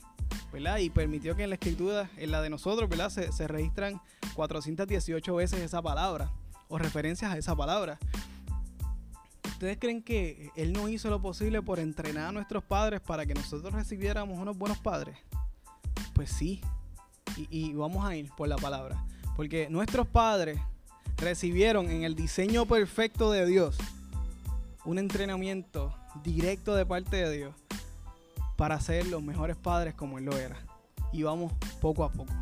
¿verdad? 0.52 0.78
Y 0.78 0.90
permitió 0.90 1.36
que 1.36 1.44
en 1.44 1.50
la 1.50 1.56
escritura, 1.56 2.08
en 2.16 2.30
la 2.30 2.40
de 2.40 2.48
nosotros, 2.48 2.88
¿verdad? 2.88 3.10
Se, 3.10 3.30
se 3.32 3.46
registran 3.46 4.00
418 4.34 5.34
veces 5.34 5.60
esa 5.60 5.82
palabra 5.82 6.32
o 6.68 6.78
referencias 6.78 7.32
a 7.32 7.38
esa 7.38 7.54
palabra. 7.54 7.98
¿Ustedes 9.56 9.78
creen 9.78 10.02
que 10.02 10.50
Él 10.54 10.72
no 10.72 10.88
hizo 10.88 11.08
lo 11.08 11.20
posible 11.20 11.62
por 11.62 11.78
entrenar 11.78 12.28
a 12.28 12.32
nuestros 12.32 12.62
padres 12.64 13.00
para 13.00 13.24
que 13.24 13.34
nosotros 13.34 13.72
recibiéramos 13.72 14.38
unos 14.38 14.56
buenos 14.56 14.78
padres? 14.78 15.16
Pues 16.14 16.30
sí. 16.30 16.60
Y, 17.50 17.72
vamos 17.74 18.04
a 18.04 18.14
ir 18.16 18.30
por 18.36 18.48
la 18.48 18.56
palabra. 18.56 19.04
Porque 19.36 19.68
nuestros 19.70 20.06
padres 20.06 20.58
recibieron 21.18 21.90
en 21.90 22.02
el 22.02 22.14
diseño 22.14 22.66
perfecto 22.66 23.30
de 23.30 23.46
Dios 23.46 23.76
un 24.84 24.98
entrenamiento 24.98 25.94
directo 26.22 26.74
de 26.74 26.86
parte 26.86 27.16
de 27.16 27.36
Dios 27.36 27.54
para 28.56 28.80
ser 28.80 29.06
los 29.06 29.22
mejores 29.22 29.56
padres 29.56 29.94
como 29.94 30.18
Él 30.18 30.24
lo 30.24 30.36
era. 30.36 30.56
Y 31.12 31.22
vamos 31.22 31.52
poco 31.80 32.04
a 32.04 32.10
poco. 32.10 32.32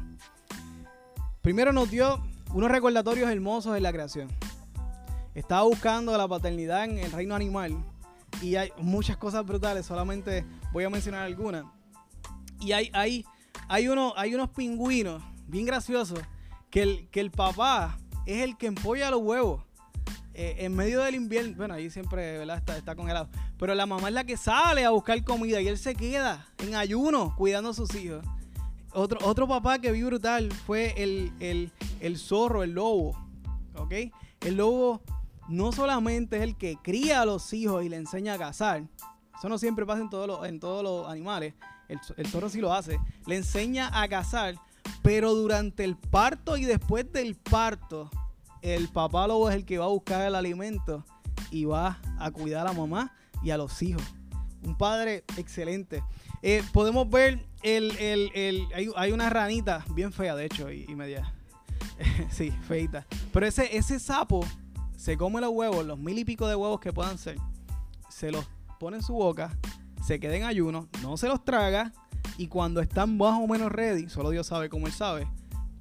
Primero 1.42 1.72
nos 1.72 1.90
dio 1.90 2.22
unos 2.52 2.70
recordatorios 2.70 3.30
hermosos 3.30 3.74
de 3.74 3.80
la 3.80 3.92
creación. 3.92 4.28
Estaba 5.34 5.62
buscando 5.62 6.16
la 6.16 6.28
paternidad 6.28 6.84
en 6.84 6.98
el 6.98 7.10
reino 7.10 7.34
animal 7.34 7.76
y 8.40 8.56
hay 8.56 8.70
muchas 8.78 9.16
cosas 9.16 9.44
brutales, 9.44 9.86
solamente 9.86 10.44
voy 10.72 10.84
a 10.84 10.90
mencionar 10.90 11.22
algunas. 11.22 11.64
Y 12.60 12.72
hay, 12.72 12.90
hay, 12.92 13.24
hay, 13.68 13.88
uno, 13.88 14.14
hay 14.16 14.34
unos 14.34 14.50
pingüinos 14.50 15.22
bien 15.48 15.66
graciosos 15.66 16.20
que 16.74 16.82
el, 16.82 17.08
que 17.10 17.20
el 17.20 17.30
papá 17.30 17.96
es 18.26 18.42
el 18.42 18.56
que 18.56 18.66
empolla 18.66 19.08
los 19.08 19.22
huevos. 19.22 19.62
Eh, 20.32 20.56
en 20.58 20.74
medio 20.74 21.02
del 21.02 21.14
invierno, 21.14 21.54
bueno, 21.56 21.74
ahí 21.74 21.88
siempre 21.88 22.38
¿verdad? 22.38 22.60
Está, 22.76 22.96
congelado, 22.96 23.28
pero 23.56 23.76
la 23.76 23.86
mamá 23.86 24.08
es 24.08 24.14
la 24.14 24.24
que 24.24 24.36
sale 24.36 24.84
a 24.84 24.90
buscar 24.90 25.22
comida 25.22 25.60
y 25.60 25.68
él 25.68 25.78
se 25.78 25.94
queda 25.94 26.48
en 26.58 26.74
ayuno 26.74 27.32
cuidando 27.36 27.70
a 27.70 27.74
sus 27.74 27.94
hijos. 27.94 28.26
Otro, 28.92 29.20
otro 29.22 29.46
papá 29.46 29.78
que 29.78 29.92
vi 29.92 30.02
brutal 30.02 30.50
fue 30.50 31.00
el, 31.00 31.32
el, 31.38 31.70
el 32.00 32.18
zorro, 32.18 32.64
el 32.64 32.72
lobo. 32.72 33.16
¿Ok? 33.76 33.92
El 34.40 34.56
lobo 34.56 35.00
no 35.46 35.70
solamente 35.70 36.38
es 36.38 36.42
el 36.42 36.56
que 36.56 36.76
cría 36.82 37.20
a 37.20 37.24
los 37.24 37.52
hijos 37.52 37.84
y 37.84 37.88
le 37.88 37.98
enseña 37.98 38.34
a 38.34 38.38
cazar, 38.38 38.82
eso 39.38 39.48
no 39.48 39.58
siempre 39.58 39.86
pasa 39.86 40.00
en 40.00 40.10
todos 40.10 40.26
los, 40.26 40.44
en 40.44 40.58
todos 40.58 40.82
los 40.82 41.08
animales, 41.08 41.54
el, 41.88 42.00
el 42.16 42.32
toro 42.32 42.48
sí 42.48 42.60
lo 42.60 42.74
hace, 42.74 42.98
le 43.26 43.36
enseña 43.36 43.90
a 43.92 44.08
cazar, 44.08 44.56
pero 45.02 45.34
durante 45.34 45.84
el 45.84 45.96
parto 45.96 46.56
y 46.56 46.64
después 46.64 47.10
del 47.12 47.34
parto, 47.34 48.10
el 48.62 48.88
papá 48.88 49.26
lobo 49.26 49.50
es 49.50 49.56
el 49.56 49.64
que 49.64 49.78
va 49.78 49.84
a 49.84 49.88
buscar 49.88 50.26
el 50.26 50.34
alimento 50.34 51.04
y 51.50 51.64
va 51.64 51.98
a 52.18 52.30
cuidar 52.30 52.66
a 52.66 52.72
la 52.72 52.78
mamá 52.78 53.14
y 53.42 53.50
a 53.50 53.58
los 53.58 53.82
hijos. 53.82 54.02
Un 54.62 54.76
padre 54.76 55.24
excelente. 55.36 56.02
Eh, 56.42 56.62
podemos 56.72 57.08
ver 57.10 57.44
el, 57.62 57.96
el, 57.98 58.30
el 58.34 58.66
hay, 58.74 58.88
hay, 58.96 59.12
una 59.12 59.28
ranita 59.28 59.84
bien 59.94 60.12
fea, 60.12 60.34
de 60.34 60.46
hecho, 60.46 60.72
y, 60.72 60.86
y 60.88 60.94
media. 60.94 61.32
sí, 62.30 62.50
feita. 62.66 63.06
Pero 63.32 63.46
ese, 63.46 63.76
ese 63.76 63.98
sapo 63.98 64.44
se 64.96 65.16
come 65.16 65.40
los 65.40 65.50
huevos, 65.50 65.84
los 65.84 65.98
mil 65.98 66.18
y 66.18 66.24
pico 66.24 66.48
de 66.48 66.54
huevos 66.54 66.80
que 66.80 66.92
puedan 66.92 67.18
ser, 67.18 67.36
se 68.08 68.30
los 68.30 68.46
pone 68.80 68.96
en 68.98 69.02
su 69.02 69.12
boca, 69.12 69.56
se 70.02 70.18
queda 70.18 70.36
en 70.36 70.44
ayuno, 70.44 70.88
no 71.02 71.16
se 71.16 71.28
los 71.28 71.44
traga 71.44 71.92
y 72.36 72.48
cuando 72.48 72.80
están 72.80 73.16
más 73.16 73.40
o 73.40 73.46
menos 73.46 73.70
ready, 73.70 74.08
solo 74.08 74.30
Dios 74.30 74.46
sabe 74.46 74.68
cómo 74.68 74.86
él 74.86 74.92
sabe, 74.92 75.28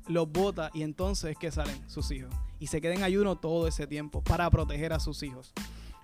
los 0.07 0.31
bota 0.31 0.69
y 0.73 0.83
entonces 0.83 1.31
es 1.31 1.37
que 1.37 1.51
salen 1.51 1.77
sus 1.89 2.11
hijos. 2.11 2.33
Y 2.59 2.67
se 2.67 2.81
queda 2.81 2.93
en 2.93 3.03
ayuno 3.03 3.35
todo 3.35 3.67
ese 3.67 3.87
tiempo 3.87 4.21
para 4.21 4.49
proteger 4.49 4.93
a 4.93 4.99
sus 4.99 5.23
hijos. 5.23 5.51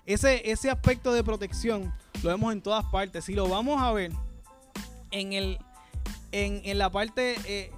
Ese, 0.06 0.50
ese 0.50 0.70
aspecto 0.70 1.12
de 1.12 1.22
protección 1.22 1.92
lo 2.22 2.30
vemos 2.30 2.52
en 2.52 2.60
todas 2.60 2.84
partes. 2.86 3.24
Si 3.24 3.34
lo 3.34 3.48
vamos 3.48 3.80
a 3.80 3.92
ver 3.92 4.12
en, 5.10 5.32
el, 5.32 5.58
en, 6.32 6.78
la 6.78 6.90
parte 6.90 7.36
eh, 7.46 7.70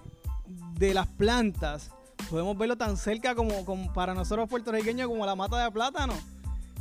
de 0.78 0.94
las 0.94 1.06
plantas, 1.06 1.90
podemos 2.30 2.56
verlo 2.56 2.76
tan 2.76 2.96
cerca 2.96 3.34
como, 3.34 3.64
como, 3.64 3.92
para 3.92 4.14
nosotros 4.14 4.48
puertorriqueños 4.48 5.08
como 5.08 5.26
la 5.26 5.36
mata 5.36 5.62
de 5.62 5.70
plátano. 5.70 6.14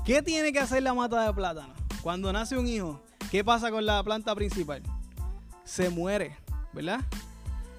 ¿Qué 0.05 0.21
tiene 0.21 0.51
que 0.53 0.59
hacer 0.59 0.81
la 0.81 0.93
mata 0.93 1.25
de 1.25 1.33
plátano? 1.33 1.73
Cuando 2.01 2.31
nace 2.33 2.57
un 2.57 2.67
hijo, 2.67 3.01
¿qué 3.29 3.43
pasa 3.43 3.69
con 3.69 3.85
la 3.85 4.01
planta 4.03 4.33
principal? 4.33 4.81
Se 5.63 5.89
muere, 5.89 6.37
¿verdad? 6.73 7.01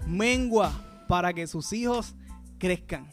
Mengua 0.06 1.04
para 1.08 1.32
que 1.32 1.46
sus 1.46 1.72
hijos 1.72 2.14
crezcan. 2.58 3.10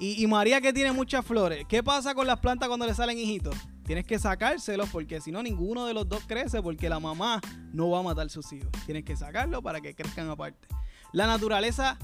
Y, 0.00 0.24
María 0.28 0.60
que 0.60 0.72
tiene 0.72 0.92
muchas 0.92 1.26
flores, 1.26 1.64
¿qué 1.68 1.82
pasa 1.82 2.14
con 2.14 2.26
las 2.26 2.38
plantas 2.38 2.68
cuando 2.68 2.86
le 2.86 2.94
salen 2.94 3.18
hijitos? 3.18 3.56
Tienes 3.84 4.06
que 4.06 4.18
sacárselos 4.18 4.88
porque 4.90 5.20
si 5.20 5.32
no 5.32 5.42
ninguno 5.42 5.86
de 5.86 5.94
los 5.94 6.08
dos 6.08 6.22
crece 6.26 6.62
porque 6.62 6.88
la 6.88 7.00
mamá 7.00 7.40
no 7.72 7.90
va 7.90 7.98
a 7.98 8.02
matar 8.02 8.30
sus 8.30 8.52
hijos. 8.52 8.70
Tienes 8.86 9.04
que 9.04 9.16
sacarlo 9.16 9.60
para 9.60 9.80
que 9.80 9.94
crezcan 9.94 10.30
aparte. 10.30 10.68
La 11.12 11.26
naturaleza 11.26 11.98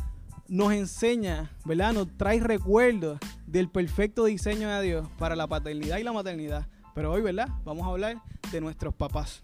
nos 0.48 0.72
enseña, 0.72 1.52
¿verdad? 1.64 1.92
Nos 1.92 2.16
trae 2.16 2.40
recuerdos 2.40 3.18
del 3.46 3.68
perfecto 3.68 4.24
diseño 4.24 4.68
de 4.70 4.82
Dios 4.82 5.08
para 5.18 5.36
la 5.36 5.46
paternidad 5.46 5.98
y 5.98 6.02
la 6.02 6.12
maternidad. 6.12 6.66
Pero 6.94 7.12
hoy, 7.12 7.22
¿verdad? 7.22 7.48
Vamos 7.64 7.86
a 7.86 7.90
hablar 7.90 8.22
de 8.50 8.60
nuestros 8.60 8.94
papás. 8.94 9.42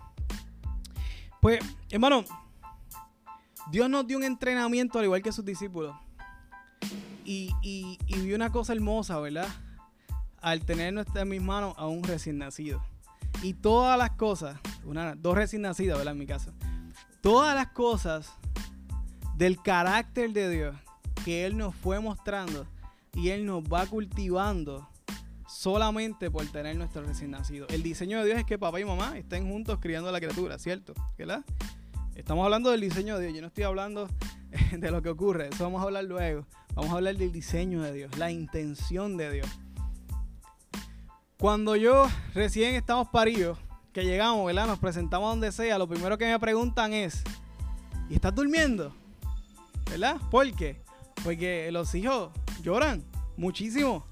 Pues, 1.40 1.60
hermano, 1.90 2.24
Dios 3.70 3.88
nos 3.88 4.06
dio 4.06 4.16
un 4.16 4.24
entrenamiento 4.24 4.98
al 4.98 5.04
igual 5.04 5.22
que 5.22 5.32
sus 5.32 5.44
discípulos. 5.44 5.94
Y, 7.24 7.54
y, 7.62 7.98
vi 8.08 8.34
una 8.34 8.50
cosa 8.50 8.72
hermosa, 8.72 9.20
¿verdad? 9.20 9.46
Al 10.40 10.64
tener 10.64 10.92
en 11.14 11.28
mis 11.28 11.40
manos 11.40 11.74
a 11.76 11.86
un 11.86 12.02
recién 12.02 12.38
nacido. 12.38 12.82
Y 13.42 13.54
todas 13.54 13.96
las 13.96 14.10
cosas, 14.10 14.58
una, 14.84 15.14
dos 15.14 15.36
recién 15.36 15.62
nacidas, 15.62 15.98
¿verdad? 15.98 16.14
En 16.14 16.18
mi 16.18 16.26
caso. 16.26 16.52
Todas 17.20 17.54
las 17.54 17.68
cosas 17.68 18.32
del 19.36 19.62
carácter 19.62 20.32
de 20.32 20.50
Dios 20.50 20.76
que 21.24 21.46
Él 21.46 21.56
nos 21.56 21.74
fue 21.76 22.00
mostrando 22.00 22.66
y 23.14 23.28
Él 23.28 23.46
nos 23.46 23.62
va 23.62 23.86
cultivando 23.86 24.88
solamente 25.46 26.30
por 26.30 26.46
tener 26.46 26.76
nuestro 26.76 27.02
recién 27.02 27.32
nacido. 27.32 27.68
El 27.68 27.82
diseño 27.82 28.18
de 28.18 28.24
Dios 28.26 28.38
es 28.38 28.44
que 28.44 28.58
papá 28.58 28.80
y 28.80 28.84
mamá 28.84 29.16
estén 29.18 29.48
juntos 29.48 29.78
criando 29.80 30.08
a 30.08 30.12
la 30.12 30.18
criatura, 30.18 30.58
¿cierto? 30.58 30.94
¿Verdad? 31.16 31.44
Estamos 32.20 32.44
hablando 32.44 32.70
del 32.70 32.82
diseño 32.82 33.16
de 33.16 33.24
Dios, 33.24 33.36
yo 33.36 33.40
no 33.40 33.46
estoy 33.46 33.64
hablando 33.64 34.06
de 34.72 34.90
lo 34.90 35.00
que 35.00 35.08
ocurre, 35.08 35.48
eso 35.48 35.64
vamos 35.64 35.80
a 35.80 35.84
hablar 35.84 36.04
luego. 36.04 36.46
Vamos 36.74 36.92
a 36.92 36.96
hablar 36.96 37.16
del 37.16 37.32
diseño 37.32 37.80
de 37.80 37.94
Dios, 37.94 38.18
la 38.18 38.30
intención 38.30 39.16
de 39.16 39.32
Dios. 39.32 39.48
Cuando 41.38 41.76
yo 41.76 42.06
recién 42.34 42.74
estamos 42.74 43.08
paridos, 43.08 43.58
que 43.94 44.04
llegamos, 44.04 44.44
¿verdad? 44.44 44.66
Nos 44.66 44.78
presentamos 44.78 45.30
donde 45.30 45.50
sea, 45.50 45.78
lo 45.78 45.88
primero 45.88 46.18
que 46.18 46.26
me 46.26 46.38
preguntan 46.38 46.92
es, 46.92 47.24
¿y 48.10 48.16
estás 48.16 48.34
durmiendo? 48.34 48.94
¿Verdad? 49.90 50.20
¿Por 50.30 50.52
qué? 50.52 50.82
Porque 51.24 51.72
los 51.72 51.94
hijos 51.94 52.32
lloran 52.62 53.02
muchísimo 53.38 54.06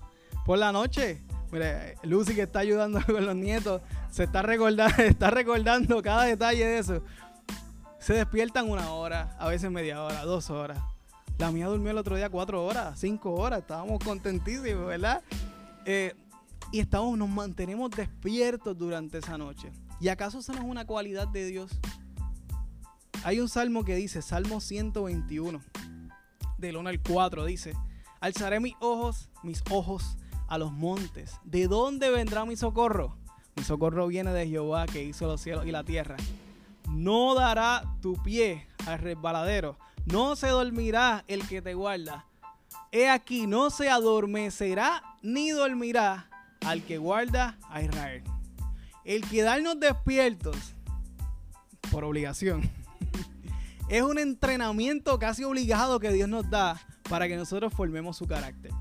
por 0.47 0.59
la 0.59 0.73
noche. 0.73 1.21
Mira, 1.53 1.93
Lucy 2.05 2.35
que 2.35 2.43
está 2.43 2.61
ayudando 2.61 3.01
con 3.07 3.27
los 3.27 3.37
nietos, 3.37 3.83
se 4.11 4.25
está 4.25 4.41
recordando, 4.41 4.97
está 5.03 5.29
recordando 5.29 6.03
cada 6.03 6.25
detalle 6.25 6.65
de 6.65 6.79
eso. 6.79 7.03
Se 8.09 8.15
despiertan 8.15 8.71
una 8.71 8.91
hora, 8.93 9.37
a 9.39 9.49
veces 9.49 9.71
media 9.71 10.03
hora, 10.03 10.25
dos 10.25 10.49
horas. 10.49 10.79
La 11.37 11.53
mía 11.53 11.67
durmió 11.67 11.91
el 11.91 11.99
otro 11.99 12.17
día 12.17 12.31
cuatro 12.31 12.65
horas, 12.65 12.99
cinco 12.99 13.35
horas. 13.35 13.59
Estábamos 13.59 14.03
contentísimos, 14.03 14.87
¿verdad? 14.87 15.23
Eh, 15.85 16.15
y 16.73 16.81
estamos, 16.81 17.19
nos 17.19 17.29
mantenemos 17.29 17.91
despiertos 17.91 18.79
durante 18.79 19.19
esa 19.19 19.37
noche. 19.37 19.71
¿Y 20.01 20.09
acaso 20.09 20.39
eso 20.39 20.55
no 20.55 20.61
es 20.61 20.65
una 20.65 20.87
cualidad 20.87 21.29
de 21.29 21.45
Dios? 21.49 21.71
Hay 23.25 23.41
un 23.41 23.51
salmo 23.51 23.85
que 23.85 23.95
dice, 23.95 24.23
Salmo 24.23 24.63
121, 24.63 25.61
del 26.57 26.79
1 26.79 26.89
al 26.89 27.03
4, 27.03 27.45
dice, 27.45 27.75
alzaré 28.21 28.59
mis 28.59 28.75
ojos, 28.81 29.29
mis 29.43 29.63
ojos 29.71 30.17
a 30.47 30.57
los 30.57 30.73
montes. 30.73 31.35
¿De 31.45 31.67
dónde 31.69 32.09
vendrá 32.09 32.47
mi 32.47 32.57
socorro? 32.57 33.19
Mi 33.55 33.65
socorro 33.65 34.07
viene 34.07 34.33
de 34.33 34.49
Jehová 34.49 34.87
que 34.87 35.05
hizo 35.05 35.27
los 35.27 35.43
cielos 35.43 35.67
y 35.67 35.73
la 35.73 35.85
tierra. 35.85 36.17
No 36.89 37.35
dará 37.35 37.83
tu 38.01 38.15
pie 38.23 38.67
al 38.87 38.99
resbaladero 38.99 39.79
no 40.13 40.37
se 40.37 40.49
dormirá 40.49 41.25
el 41.29 41.47
que 41.47 41.61
te 41.61 41.75
guarda. 41.75 42.25
He 42.93 43.11
aquí, 43.11 43.47
no 43.47 43.71
se 43.71 43.91
adormecerá 43.91 45.03
ni 45.23 45.51
dormirá 45.51 46.31
al 46.65 46.83
que 46.83 46.99
guarda 46.99 47.59
a 47.69 47.83
Israel. 47.83 48.23
El 49.05 49.29
quedarnos 49.29 49.79
despiertos 49.79 50.57
por 51.91 52.05
obligación 52.05 52.71
es 53.89 54.03
un 54.03 54.19
entrenamiento 54.19 55.19
casi 55.19 55.45
obligado 55.45 56.01
que 56.01 56.11
Dios 56.11 56.29
nos 56.29 56.49
da 56.49 56.81
para 57.09 57.29
que 57.29 57.37
nosotros 57.37 57.73
formemos 57.73 58.17
su 58.17 58.27
carácter. 58.27 58.73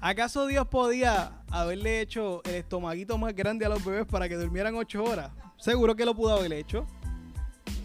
¿Acaso 0.00 0.46
Dios 0.46 0.66
podía 0.68 1.42
haberle 1.50 2.00
hecho 2.00 2.42
el 2.44 2.56
estomaguito 2.56 3.16
más 3.16 3.34
grande 3.34 3.64
a 3.64 3.68
los 3.68 3.84
bebés 3.84 4.06
para 4.06 4.28
que 4.28 4.36
durmieran 4.36 4.74
ocho 4.74 5.02
horas? 5.04 5.30
Seguro 5.56 5.96
que 5.96 6.04
lo 6.04 6.14
pudo 6.14 6.36
haber 6.36 6.52
hecho 6.52 6.86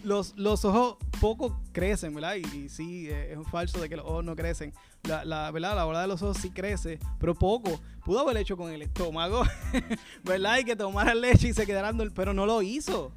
los, 0.02 0.34
los 0.36 0.64
ojos 0.64 0.96
poco 1.20 1.60
crecen, 1.72 2.14
¿verdad? 2.14 2.34
Y, 2.34 2.68
sí, 2.68 3.08
eh, 3.08 3.32
es 3.32 3.48
falso 3.48 3.80
de 3.80 3.88
que 3.88 3.96
los 3.96 4.06
ojos 4.06 4.24
no 4.24 4.34
crecen. 4.34 4.72
La, 5.04 5.24
la, 5.24 5.50
¿verdad? 5.50 5.76
La 5.76 5.84
bola 5.84 6.00
de 6.00 6.08
los 6.08 6.22
ojos 6.22 6.38
sí 6.38 6.50
crece, 6.50 6.98
pero 7.18 7.34
poco. 7.34 7.80
Pudo 8.04 8.20
haber 8.20 8.36
hecho 8.38 8.56
con 8.56 8.70
el 8.72 8.82
estómago, 8.82 9.42
¿verdad? 10.24 10.58
Y 10.58 10.64
que 10.64 10.76
tomara 10.76 11.14
leche 11.14 11.48
y 11.48 11.54
se 11.54 11.66
quedaran, 11.66 11.98
pero 12.14 12.34
no 12.34 12.46
lo 12.46 12.62
hizo. 12.62 13.12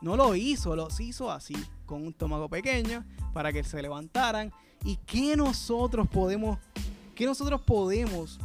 No 0.00 0.16
lo 0.16 0.34
hizo, 0.34 0.76
los 0.76 1.00
hizo 1.00 1.30
así, 1.30 1.56
con 1.84 2.02
un 2.02 2.08
estómago 2.08 2.48
pequeño, 2.48 3.04
para 3.32 3.52
que 3.52 3.64
se 3.64 3.82
levantaran. 3.82 4.52
¿Y 4.84 4.96
qué 4.96 5.36
nosotros 5.36 6.06
podemos, 6.08 6.58
qué 7.14 7.26
nosotros 7.26 7.60
podemos 7.62 8.38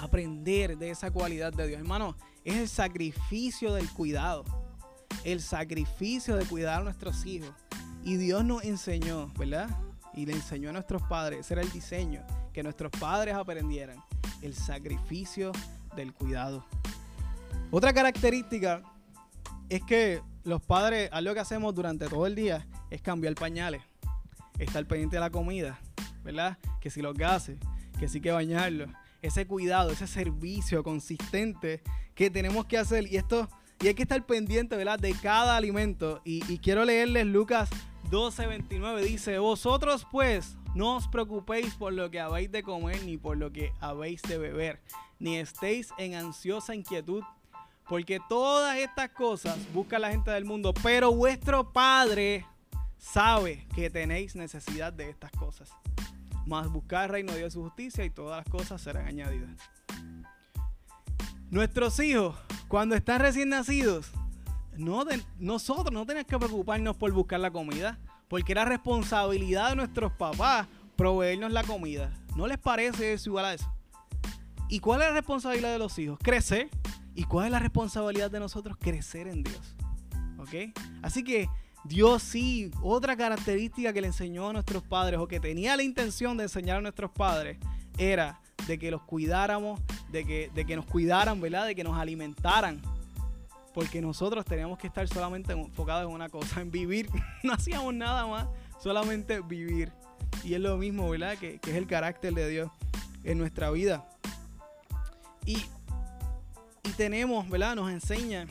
aprender 0.00 0.76
de 0.76 0.90
esa 0.90 1.10
cualidad 1.10 1.52
de 1.52 1.68
Dios? 1.68 1.80
Hermano, 1.80 2.16
es 2.44 2.56
el 2.56 2.68
sacrificio 2.68 3.72
del 3.74 3.88
cuidado 3.90 4.44
el 5.24 5.40
sacrificio 5.40 6.36
de 6.36 6.44
cuidar 6.44 6.80
a 6.80 6.84
nuestros 6.84 7.24
hijos. 7.26 7.52
Y 8.04 8.16
Dios 8.16 8.44
nos 8.44 8.64
enseñó, 8.64 9.32
¿verdad? 9.38 9.68
Y 10.14 10.26
le 10.26 10.32
enseñó 10.32 10.70
a 10.70 10.72
nuestros 10.72 11.02
padres, 11.02 11.40
ese 11.40 11.54
era 11.54 11.62
el 11.62 11.70
diseño, 11.70 12.22
que 12.52 12.62
nuestros 12.62 12.90
padres 12.92 13.34
aprendieran, 13.34 14.02
el 14.42 14.54
sacrificio 14.54 15.52
del 15.94 16.12
cuidado. 16.12 16.64
Otra 17.70 17.92
característica 17.92 18.82
es 19.68 19.82
que 19.84 20.22
los 20.44 20.62
padres, 20.62 21.10
algo 21.12 21.34
que 21.34 21.40
hacemos 21.40 21.74
durante 21.74 22.08
todo 22.08 22.26
el 22.26 22.34
día 22.34 22.66
es 22.90 23.02
cambiar 23.02 23.34
pañales, 23.34 23.82
estar 24.58 24.84
pendiente 24.86 25.16
de 25.16 25.20
la 25.20 25.30
comida, 25.30 25.78
¿verdad? 26.24 26.58
Que 26.80 26.90
si 26.90 27.02
los 27.02 27.14
gases, 27.14 27.58
que 27.98 28.08
sí 28.08 28.20
que 28.20 28.32
bañarlos, 28.32 28.90
ese 29.22 29.46
cuidado, 29.46 29.90
ese 29.90 30.06
servicio 30.06 30.82
consistente 30.82 31.82
que 32.14 32.30
tenemos 32.30 32.66
que 32.66 32.78
hacer. 32.78 33.06
Y 33.06 33.16
esto 33.16 33.48
y 33.80 33.88
hay 33.88 33.94
que 33.94 34.02
estar 34.02 34.24
pendiente, 34.26 34.76
¿verdad? 34.76 34.98
De 34.98 35.14
cada 35.14 35.56
alimento. 35.56 36.20
Y, 36.24 36.58
quiero 36.58 36.84
leerles 36.84 37.26
Lucas 37.26 37.70
12:29. 38.10 39.02
Dice, 39.02 39.38
vosotros 39.38 40.06
pues 40.10 40.56
no 40.74 40.96
os 40.96 41.08
preocupéis 41.08 41.74
por 41.74 41.92
lo 41.92 42.10
que 42.10 42.20
habéis 42.20 42.52
de 42.52 42.62
comer 42.62 43.02
ni 43.04 43.16
por 43.16 43.36
lo 43.36 43.50
que 43.50 43.72
habéis 43.80 44.22
de 44.22 44.38
beber, 44.38 44.80
ni 45.18 45.38
estéis 45.38 45.90
en 45.98 46.14
ansiosa 46.14 46.74
inquietud, 46.74 47.24
porque 47.88 48.20
todas 48.28 48.76
estas 48.76 49.10
cosas 49.10 49.58
busca 49.72 49.98
la 49.98 50.10
gente 50.10 50.30
del 50.30 50.44
mundo, 50.44 50.74
pero 50.82 51.12
vuestro 51.12 51.72
Padre 51.72 52.46
sabe 52.98 53.66
que 53.74 53.88
tenéis 53.88 54.36
necesidad 54.36 54.92
de 54.92 55.08
estas 55.08 55.30
cosas. 55.32 55.70
Mas 56.46 56.68
buscar 56.68 57.04
el 57.04 57.10
reino 57.10 57.32
de 57.32 57.38
Dios 57.38 57.52
y 57.52 57.54
su 57.54 57.62
justicia 57.62 58.04
y 58.04 58.10
todas 58.10 58.44
las 58.44 58.52
cosas 58.52 58.80
serán 58.80 59.06
añadidas. 59.06 59.79
Nuestros 61.50 61.98
hijos, 61.98 62.36
cuando 62.68 62.94
están 62.94 63.20
recién 63.20 63.48
nacidos, 63.48 64.12
no 64.76 65.04
nosotros 65.40 65.92
no 65.92 66.06
tenemos 66.06 66.28
que 66.28 66.38
preocuparnos 66.38 66.96
por 66.96 67.10
buscar 67.10 67.40
la 67.40 67.50
comida, 67.50 67.98
porque 68.28 68.52
era 68.52 68.64
responsabilidad 68.64 69.70
de 69.70 69.76
nuestros 69.76 70.12
papás 70.12 70.68
proveernos 70.94 71.50
la 71.50 71.64
comida. 71.64 72.12
¿No 72.36 72.46
les 72.46 72.58
parece 72.58 73.14
eso 73.14 73.30
igual 73.30 73.46
a 73.46 73.54
eso? 73.54 73.74
¿Y 74.68 74.78
cuál 74.78 75.00
es 75.00 75.08
la 75.08 75.14
responsabilidad 75.14 75.72
de 75.72 75.80
los 75.80 75.98
hijos? 75.98 76.20
Crecer. 76.22 76.68
¿Y 77.16 77.24
cuál 77.24 77.46
es 77.46 77.52
la 77.52 77.58
responsabilidad 77.58 78.30
de 78.30 78.38
nosotros? 78.38 78.76
Crecer 78.78 79.26
en 79.26 79.42
Dios. 79.42 79.74
¿Ok? 80.38 80.72
Así 81.02 81.24
que 81.24 81.48
Dios 81.82 82.22
sí, 82.22 82.70
otra 82.80 83.16
característica 83.16 83.92
que 83.92 84.00
le 84.00 84.06
enseñó 84.06 84.50
a 84.50 84.52
nuestros 84.52 84.84
padres 84.84 85.18
o 85.18 85.26
que 85.26 85.40
tenía 85.40 85.76
la 85.76 85.82
intención 85.82 86.36
de 86.36 86.44
enseñar 86.44 86.76
a 86.76 86.80
nuestros 86.80 87.10
padres 87.10 87.58
era 88.00 88.40
de 88.66 88.78
que 88.78 88.90
los 88.90 89.02
cuidáramos, 89.02 89.78
de 90.10 90.24
que, 90.24 90.50
de 90.54 90.64
que 90.64 90.74
nos 90.74 90.86
cuidaran, 90.86 91.40
¿verdad? 91.40 91.66
De 91.66 91.74
que 91.74 91.84
nos 91.84 91.98
alimentaran. 91.98 92.80
Porque 93.74 94.00
nosotros 94.00 94.44
teníamos 94.44 94.78
que 94.78 94.86
estar 94.86 95.06
solamente 95.06 95.52
enfocados 95.52 96.08
en 96.08 96.14
una 96.14 96.28
cosa, 96.28 96.60
en 96.60 96.70
vivir. 96.70 97.08
no 97.44 97.52
hacíamos 97.52 97.94
nada 97.94 98.26
más, 98.26 98.48
solamente 98.82 99.40
vivir. 99.40 99.92
Y 100.42 100.54
es 100.54 100.60
lo 100.60 100.76
mismo, 100.78 101.10
¿verdad? 101.10 101.36
Que, 101.38 101.58
que 101.58 101.70
es 101.70 101.76
el 101.76 101.86
carácter 101.86 102.32
de 102.32 102.48
Dios 102.48 102.70
en 103.22 103.38
nuestra 103.38 103.70
vida. 103.70 104.08
Y, 105.44 105.58
y 106.82 106.90
tenemos, 106.96 107.48
¿verdad? 107.48 107.76
Nos 107.76 107.90
enseña 107.90 108.46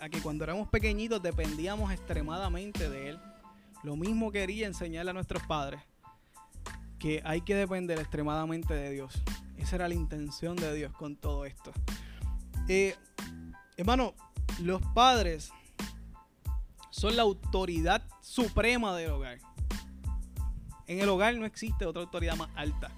a 0.00 0.08
que 0.08 0.20
cuando 0.20 0.44
éramos 0.44 0.68
pequeñitos 0.68 1.22
dependíamos 1.22 1.92
extremadamente 1.92 2.90
de 2.90 3.10
Él. 3.10 3.18
Lo 3.82 3.96
mismo 3.96 4.32
quería 4.32 4.66
enseñarle 4.66 5.12
a 5.12 5.14
nuestros 5.14 5.42
padres 5.44 5.80
que 6.98 7.22
hay 7.24 7.40
que 7.40 7.54
depender 7.54 7.98
extremadamente 7.98 8.74
de 8.74 8.90
Dios. 8.90 9.22
Esa 9.56 9.76
era 9.76 9.88
la 9.88 9.94
intención 9.94 10.56
de 10.56 10.74
Dios 10.74 10.92
con 10.92 11.16
todo 11.16 11.44
esto. 11.44 11.72
Eh, 12.68 12.96
hermano, 13.76 14.14
los 14.60 14.82
padres 14.94 15.50
son 16.90 17.16
la 17.16 17.22
autoridad 17.22 18.02
suprema 18.20 18.94
del 18.96 19.10
hogar. 19.10 19.38
En 20.86 21.00
el 21.00 21.08
hogar 21.08 21.36
no 21.36 21.46
existe 21.46 21.86
otra 21.86 22.02
autoridad 22.02 22.36
más 22.36 22.48
alta. 22.54 22.90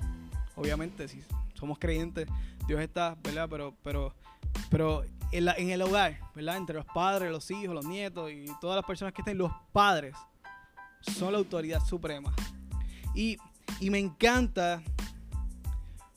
Obviamente, 0.57 1.09
si 1.09 1.23
somos 1.55 1.79
creyentes, 1.79 2.29
Dios 2.67 2.81
está, 2.81 3.17
¿verdad? 3.23 3.49
Pero, 3.51 3.75
pero, 3.83 4.15
pero 4.71 5.05
en, 5.33 5.49
en 5.49 5.71
el 5.71 5.83
hogar, 5.83 6.21
¿verdad? 6.35 6.57
Entre 6.57 6.77
los 6.77 6.87
padres, 6.87 7.31
los 7.31 7.51
hijos, 7.51 7.75
los 7.75 7.85
nietos 7.85 8.31
y 8.31 8.47
todas 8.61 8.77
las 8.77 8.85
personas 8.85 9.13
que 9.13 9.23
estén, 9.23 9.39
los 9.39 9.53
padres 9.73 10.15
son 11.01 11.33
la 11.33 11.39
autoridad 11.39 11.85
suprema. 11.85 12.33
Y 13.15 13.39
y 13.79 13.91
me 13.91 13.99
encanta 13.99 14.83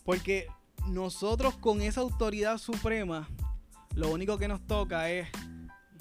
porque 0.04 0.48
nosotros 0.88 1.56
con 1.56 1.82
esa 1.82 2.02
autoridad 2.02 2.58
suprema, 2.58 3.28
lo 3.96 4.12
único 4.12 4.38
que 4.38 4.48
nos 4.48 4.66
toca 4.66 5.10
es 5.10 5.30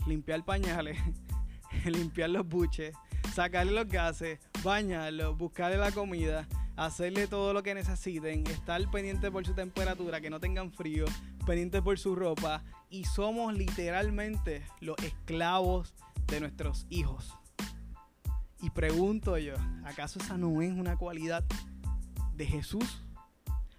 limpiar 0.07 0.45
pañales, 0.45 0.99
limpiar 1.85 2.31
los 2.31 2.47
buches, 2.47 2.95
sacarle 3.35 3.73
los 3.73 3.89
gases, 3.89 4.41
bañarlos, 4.63 5.37
buscarle 5.37 5.77
la 5.77 5.93
comida, 5.93 6.49
hacerle 6.77 7.27
todo 7.27 7.53
lo 7.53 7.63
que 7.63 7.75
necesiten, 7.75 8.47
estar 8.47 8.91
pendiente 8.91 9.31
por 9.31 9.47
su 9.47 9.55
temperatura, 9.55 10.21
que 10.21 10.31
no 10.31 10.41
tengan 10.41 10.73
frío, 10.73 11.05
pendiente 11.47 11.83
por 11.83 11.99
su 11.99 12.15
ropa. 12.15 12.63
Y 12.91 13.05
somos 13.05 13.55
literalmente 13.55 14.65
los 14.81 14.97
esclavos 14.99 15.95
de 16.27 16.41
nuestros 16.41 16.87
hijos. 16.91 17.35
Y 18.63 18.71
pregunto 18.71 19.37
yo, 19.39 19.55
¿acaso 19.85 20.21
esa 20.21 20.39
no 20.39 20.63
es 20.63 20.73
una 20.73 20.97
cualidad 20.97 21.45
de 22.35 22.47
Jesús? 22.47 23.03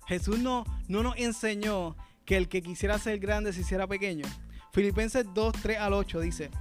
Jesús 0.06 0.40
no, 0.40 0.66
no 0.90 1.02
nos 1.02 1.16
enseñó 1.18 1.96
que 2.26 2.36
el 2.36 2.50
que 2.50 2.62
quisiera 2.62 3.00
ser 3.00 3.20
grande 3.20 3.54
se 3.54 3.62
hiciera 3.62 3.88
pequeño. 3.88 4.26
Filipenses 4.74 5.26
2, 5.34 5.54
3 5.62 5.78
al 5.80 5.94
8 5.94 6.20
dice. 6.20 6.52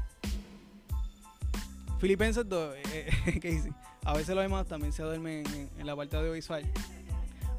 Filipenses 1.98 2.48
2, 2.48 2.74
eh, 2.74 3.10
eh, 3.26 3.40
¿qué 3.40 3.50
dice? 3.50 3.72
A 4.04 4.14
veces 4.14 4.34
los 4.34 4.44
demás 4.44 4.66
también 4.66 4.92
se 4.92 5.02
duermen 5.02 5.44
en, 5.76 5.86
la 5.86 5.96
parte 5.96 6.16
audiovisual. 6.16 6.64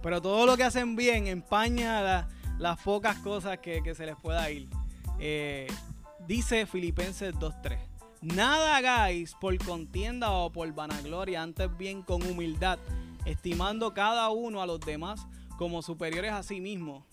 Pero 0.02 0.21
todo 0.21 0.45
lo 0.45 0.58
que 0.58 0.63
hacen 0.63 0.95
bien 0.95 1.28
empaña 1.28 2.28
las 2.58 2.80
pocas 2.82 3.17
cosas 3.17 3.60
que, 3.60 3.95
se 3.95 4.06
les 4.06 4.15
pueda 4.17 4.49
ir. 4.52 4.67
Eh, 5.19 5.67
dice 6.28 6.65
Filipenses 6.65 7.34
2.3. 7.36 7.92
Nada 8.24 8.78
hagáis 8.78 9.36
por 9.36 9.58
contienda 9.58 10.32
o 10.32 10.50
por 10.50 10.74
vanagloria, 10.74 11.44
antes 11.44 11.78
bien 11.78 12.02
con 12.02 12.24
humildad, 12.24 12.80
estimando 13.26 13.94
cada 13.94 14.30
uno 14.30 14.62
a 14.62 14.66
los 14.66 14.80
demás 14.80 15.28
como 15.58 15.82
superiores 15.82 16.32
a 16.32 16.42
sí 16.42 16.62
mismo. 16.62 17.06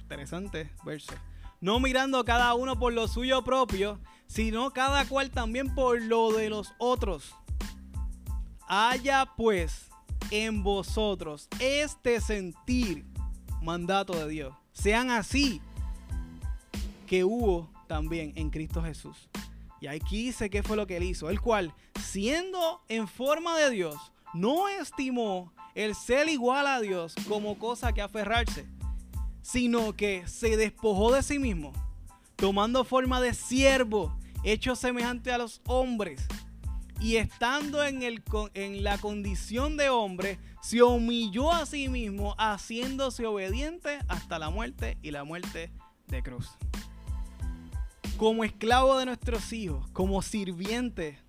Interesante 0.00 0.68
verso. 0.84 1.12
No 1.60 1.78
mirando 1.78 2.24
cada 2.24 2.54
uno 2.54 2.76
por 2.76 2.92
lo 2.92 3.06
suyo 3.06 3.44
propio, 3.44 4.00
sino 4.26 4.72
cada 4.72 5.06
cual 5.06 5.30
también 5.30 5.72
por 5.76 6.02
lo 6.02 6.32
de 6.32 6.50
los 6.50 6.74
otros. 6.78 7.36
Haya 8.66 9.26
pues 9.36 9.90
en 10.32 10.64
vosotros 10.64 11.46
este 11.60 12.20
sentir, 12.20 13.06
mandato 13.62 14.12
de 14.14 14.28
Dios. 14.28 14.54
Sean 14.72 15.12
así 15.12 15.62
que 17.06 17.22
hubo 17.22 17.70
también 17.86 18.32
en 18.34 18.50
Cristo 18.50 18.82
Jesús. 18.82 19.28
Y 19.80 19.86
aquí 19.86 20.26
dice 20.26 20.50
qué 20.50 20.62
fue 20.62 20.76
lo 20.76 20.86
que 20.86 20.96
él 20.96 21.04
hizo, 21.04 21.30
el 21.30 21.40
cual, 21.40 21.72
siendo 22.02 22.82
en 22.88 23.06
forma 23.06 23.56
de 23.56 23.70
Dios, 23.70 23.96
no 24.34 24.68
estimó 24.68 25.52
el 25.74 25.94
ser 25.94 26.28
igual 26.28 26.66
a 26.66 26.80
Dios 26.80 27.14
como 27.28 27.58
cosa 27.58 27.92
que 27.92 28.02
aferrarse, 28.02 28.66
sino 29.42 29.94
que 29.94 30.26
se 30.26 30.56
despojó 30.56 31.12
de 31.12 31.22
sí 31.22 31.38
mismo, 31.38 31.72
tomando 32.36 32.84
forma 32.84 33.20
de 33.20 33.34
siervo, 33.34 34.16
hecho 34.42 34.74
semejante 34.74 35.32
a 35.32 35.38
los 35.38 35.60
hombres, 35.66 36.26
y 37.00 37.16
estando 37.16 37.84
en, 37.84 38.02
el, 38.02 38.22
en 38.54 38.82
la 38.82 38.98
condición 38.98 39.76
de 39.76 39.88
hombre, 39.88 40.38
se 40.60 40.82
humilló 40.82 41.52
a 41.52 41.64
sí 41.64 41.88
mismo, 41.88 42.34
haciéndose 42.38 43.24
obediente 43.26 44.00
hasta 44.08 44.38
la 44.38 44.50
muerte 44.50 44.98
y 45.02 45.12
la 45.12 45.22
muerte 45.22 45.70
de 46.08 46.22
cruz. 46.22 46.58
Como 48.18 48.42
esclavo 48.42 48.98
de 48.98 49.06
nuestros 49.06 49.52
hijos, 49.52 49.88
como 49.92 50.22
sirviente 50.22 51.20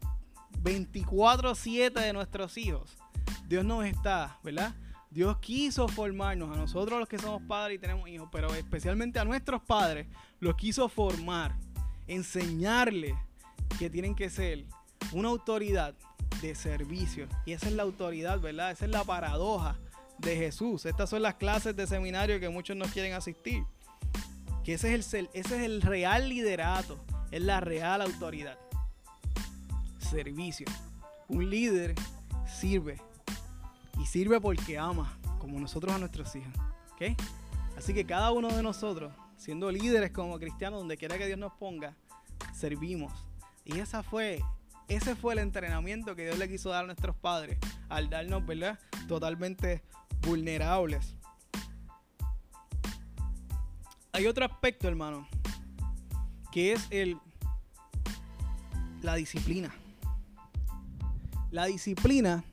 24/7 0.63 2.01
de 2.01 2.13
nuestros 2.13 2.57
hijos, 2.57 2.97
Dios 3.47 3.63
nos 3.63 3.85
está, 3.85 4.39
¿verdad? 4.43 4.73
Dios 5.11 5.37
quiso 5.37 5.87
formarnos 5.87 6.49
a 6.49 6.59
nosotros 6.59 6.99
los 6.99 7.07
que 7.07 7.19
somos 7.19 7.43
padres 7.43 7.77
y 7.77 7.79
tenemos 7.79 8.09
hijos, 8.09 8.27
pero 8.31 8.51
especialmente 8.55 9.19
a 9.19 9.23
nuestros 9.23 9.61
padres, 9.61 10.07
los 10.39 10.55
quiso 10.55 10.89
formar, 10.89 11.55
enseñarles 12.07 13.13
que 13.77 13.91
tienen 13.91 14.15
que 14.15 14.31
ser 14.31 14.65
una 15.11 15.29
autoridad 15.29 15.93
de 16.41 16.55
servicio. 16.55 17.27
Y 17.45 17.51
esa 17.51 17.67
es 17.67 17.73
la 17.73 17.83
autoridad, 17.83 18.39
¿verdad? 18.39 18.71
Esa 18.71 18.85
es 18.85 18.91
la 18.91 19.03
paradoja 19.03 19.77
de 20.17 20.35
Jesús. 20.35 20.87
Estas 20.87 21.11
son 21.11 21.21
las 21.21 21.35
clases 21.35 21.75
de 21.75 21.85
seminario 21.85 22.39
que 22.39 22.49
muchos 22.49 22.75
no 22.75 22.85
quieren 22.85 23.13
asistir. 23.13 23.63
Que 24.63 24.73
ese 24.73 24.93
es 24.93 25.13
el, 25.13 25.29
ese 25.33 25.55
es 25.57 25.63
el 25.63 25.81
real 25.81 26.29
liderato, 26.29 26.99
es 27.31 27.41
la 27.41 27.59
real 27.59 28.01
autoridad. 28.01 28.57
Servicio. 29.99 30.67
Un 31.27 31.49
líder 31.49 31.95
sirve. 32.47 33.01
Y 33.99 34.05
sirve 34.05 34.39
porque 34.39 34.77
ama, 34.77 35.17
como 35.39 35.59
nosotros 35.59 35.93
a 35.93 35.97
nuestros 35.97 36.35
hijos. 36.35 36.53
Así 37.77 37.93
que 37.93 38.05
cada 38.05 38.31
uno 38.31 38.49
de 38.49 38.61
nosotros, 38.61 39.13
siendo 39.37 39.71
líderes 39.71 40.11
como 40.11 40.37
cristianos, 40.37 40.79
donde 40.79 40.97
quiera 40.97 41.17
que 41.17 41.27
Dios 41.27 41.39
nos 41.39 41.53
ponga, 41.53 41.95
servimos. 42.53 43.13
Y 43.63 43.79
esa 43.79 44.03
fue 44.03 44.41
ese 44.89 45.15
fue 45.15 45.33
el 45.33 45.39
entrenamiento 45.39 46.15
que 46.15 46.23
Dios 46.23 46.39
le 46.39 46.49
quiso 46.49 46.69
dar 46.69 46.83
a 46.83 46.87
nuestros 46.87 47.15
padres 47.15 47.59
al 47.89 48.09
darnos, 48.09 48.43
¿verdad? 48.43 48.79
Totalmente 49.07 49.83
vulnerables. 50.21 51.15
Hay 54.11 54.25
otro 54.27 54.45
aspecto, 54.45 54.87
hermano, 54.87 55.27
que 56.51 56.73
es 56.73 56.87
el 56.89 57.17
la 59.01 59.15
disciplina. 59.15 59.73
La 61.51 61.65
disciplina, 61.65 62.43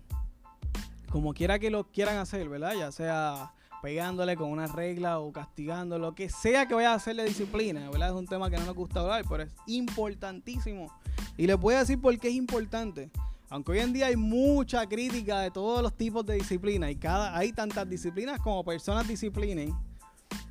como 1.11 1.35
quiera 1.35 1.59
que 1.59 1.71
lo 1.71 1.91
quieran 1.91 2.19
hacer, 2.19 2.49
¿verdad? 2.49 2.75
Ya 2.79 2.93
sea 2.93 3.53
pegándole 3.83 4.37
con 4.37 4.51
una 4.51 4.67
regla 4.67 5.19
o 5.19 5.33
castigando, 5.33 5.99
lo 5.99 6.15
que 6.15 6.29
sea 6.29 6.67
que 6.67 6.75
vaya 6.75 6.93
a 6.93 6.95
hacerle 6.95 7.25
disciplina, 7.25 7.89
¿verdad? 7.91 8.09
Es 8.09 8.15
un 8.15 8.27
tema 8.27 8.51
que 8.51 8.57
no 8.57 8.67
nos 8.67 8.75
gusta 8.75 9.01
hablar, 9.01 9.25
pero 9.29 9.45
es 9.45 9.53
importantísimo 9.67 10.93
y 11.37 11.47
les 11.47 11.59
voy 11.59 11.75
a 11.75 11.81
decir 11.81 12.01
por 12.01 12.19
qué 12.19 12.29
es 12.29 12.35
importante. 12.35 13.11
Aunque 13.49 13.73
hoy 13.73 13.79
en 13.79 13.93
día 13.93 14.07
hay 14.07 14.17
mucha 14.17 14.87
crítica 14.89 15.41
de 15.41 15.51
todos 15.51 15.83
los 15.83 15.95
tipos 15.95 16.27
de 16.27 16.35
disciplina 16.35 16.91
y 16.91 16.97
cada, 16.97 17.37
hay 17.37 17.53
tantas 17.53 17.89
disciplinas 17.89 18.41
como 18.41 18.65
personas 18.65 19.07
disciplinen 19.07 19.73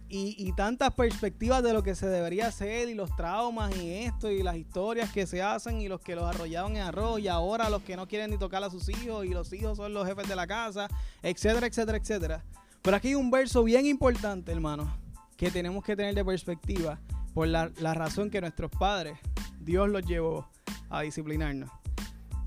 y, 0.07 0.51
tantas 0.53 0.93
perspectivas 0.93 1.63
de 1.63 1.73
lo 1.73 1.81
que 1.83 1.95
se 1.95 2.07
debería 2.07 2.47
hacer 2.47 2.89
y 2.89 2.93
los 2.93 3.15
traumas 3.15 3.75
y 3.75 3.91
esto 3.91 4.29
y 4.29 4.43
las 4.43 4.55
historias 4.55 5.11
que 5.11 5.25
se 5.25 5.41
hacen 5.41 5.81
y 5.81 5.87
los 5.87 5.99
que 5.99 6.15
los 6.15 6.23
arrollaron 6.23 6.75
en 6.75 6.83
arroz 6.83 7.19
y 7.19 7.27
ahora 7.27 7.69
los 7.69 7.81
que 7.81 7.95
no 7.95 8.07
quieren 8.07 8.29
ni 8.29 8.37
tocar 8.37 8.63
a 8.63 8.69
sus 8.69 8.87
hijos 8.89 9.25
y 9.25 9.29
los 9.29 9.51
hijos 9.51 9.77
son 9.77 9.93
los 9.93 10.07
jefes 10.07 10.27
de 10.27 10.35
la 10.35 10.45
casa, 10.45 10.87
etcétera, 11.23 11.67
etcétera, 11.67 11.97
etcétera. 11.97 12.45
Pero 12.81 12.97
aquí 12.97 13.09
hay 13.09 13.15
un 13.15 13.31
verso 13.31 13.63
bien 13.63 13.85
importante, 13.87 14.51
hermano, 14.51 14.95
que 15.37 15.49
tenemos 15.49 15.83
que 15.83 15.95
tener 15.95 16.13
de 16.13 16.23
perspectiva 16.23 16.99
por 17.33 17.47
la, 17.47 17.71
la 17.79 17.93
razón 17.95 18.29
que 18.29 18.39
nuestros 18.39 18.71
padres, 18.71 19.17
Dios 19.59 19.89
los 19.89 20.05
llevó 20.05 20.47
a 20.89 21.01
disciplinarnos. 21.01 21.71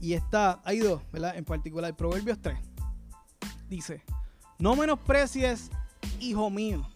Y 0.01 0.13
está, 0.13 0.61
hay 0.65 0.79
dos, 0.79 1.03
¿verdad? 1.13 1.37
En 1.37 1.45
particular, 1.45 1.95
Proverbios 1.97 2.39
3. 2.41 2.57
Dice, 3.69 4.05
no 4.59 4.77
menosprecies, 4.77 5.71
hijo 6.21 6.49
mío, 6.51 6.89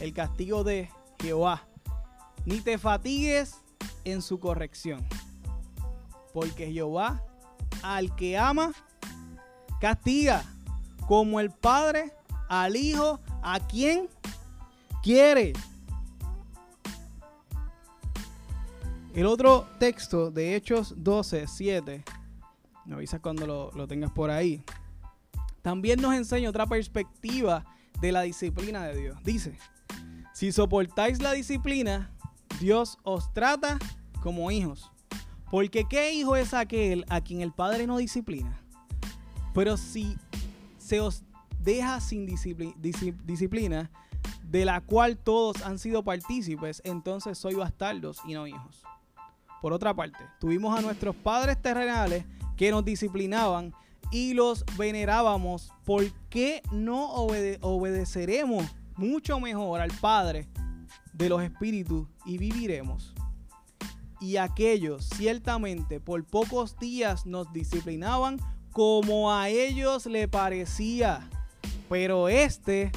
el 0.00 0.12
castigo 0.12 0.64
de 0.64 0.90
Jehová, 1.20 1.66
ni 2.44 2.60
te 2.60 2.78
fatigues 2.78 3.56
en 4.04 4.22
su 4.22 4.38
corrección. 4.38 5.04
Porque 6.32 6.72
Jehová 6.72 7.22
al 7.82 8.14
que 8.16 8.38
ama, 8.38 8.72
castiga, 9.80 10.44
como 11.06 11.40
el 11.40 11.50
Padre 11.50 12.12
al 12.48 12.76
Hijo, 12.76 13.20
a 13.42 13.60
quien 13.60 14.08
quiere. 15.02 15.52
El 19.14 19.26
otro 19.26 19.68
texto 19.78 20.30
de 20.30 20.56
Hechos 20.56 20.94
12, 20.96 21.46
7, 21.46 22.04
me 22.86 22.94
avisas 22.94 23.20
cuando 23.20 23.70
lo, 23.72 23.86
tengas 23.86 24.10
por 24.10 24.30
ahí, 24.30 24.64
también 25.62 26.00
nos 26.00 26.14
enseña 26.14 26.50
otra 26.50 26.66
perspectiva 26.66 27.64
de 28.00 28.12
la 28.12 28.22
disciplina 28.22 28.84
de 28.84 28.96
Dios. 28.96 29.18
Dice, 29.22 29.56
si 30.34 30.50
soportáis 30.50 31.22
la 31.22 31.32
disciplina, 31.32 32.10
Dios 32.60 32.98
os 33.04 33.32
trata 33.32 33.78
como 34.20 34.50
hijos. 34.50 34.90
Porque 35.48 35.84
¿qué 35.88 36.12
hijo 36.12 36.34
es 36.34 36.52
aquel 36.52 37.04
a 37.08 37.20
quien 37.20 37.40
el 37.40 37.52
Padre 37.52 37.86
no 37.86 37.98
disciplina? 37.98 38.60
Pero 39.54 39.76
si 39.76 40.16
se 40.76 40.98
os 41.00 41.22
deja 41.60 42.00
sin 42.00 42.26
disciplina, 42.26 43.90
de 44.42 44.64
la 44.64 44.80
cual 44.80 45.16
todos 45.16 45.62
han 45.62 45.78
sido 45.78 46.02
partícipes, 46.02 46.82
entonces 46.84 47.38
soy 47.38 47.54
bastardos 47.54 48.18
y 48.26 48.34
no 48.34 48.48
hijos. 48.48 48.82
Por 49.62 49.72
otra 49.72 49.94
parte, 49.94 50.18
tuvimos 50.40 50.76
a 50.76 50.82
nuestros 50.82 51.14
padres 51.14 51.62
terrenales 51.62 52.24
que 52.56 52.72
nos 52.72 52.84
disciplinaban 52.84 53.72
y 54.10 54.34
los 54.34 54.64
venerábamos. 54.76 55.72
¿Por 55.84 56.10
qué 56.28 56.60
no 56.72 57.12
obedeceremos 57.12 58.64
mucho 58.96 59.40
mejor 59.40 59.80
al 59.80 59.90
Padre 60.00 60.48
de 61.12 61.28
los 61.28 61.42
Espíritus 61.42 62.08
y 62.24 62.38
viviremos? 62.38 63.14
Y 64.20 64.36
aquellos 64.36 65.08
ciertamente 65.16 66.00
por 66.00 66.24
pocos 66.24 66.78
días 66.78 67.26
nos 67.26 67.52
disciplinaban 67.52 68.38
como 68.72 69.32
a 69.32 69.48
ellos 69.48 70.06
le 70.06 70.28
parecía. 70.28 71.28
Pero 71.88 72.28
este, 72.28 72.90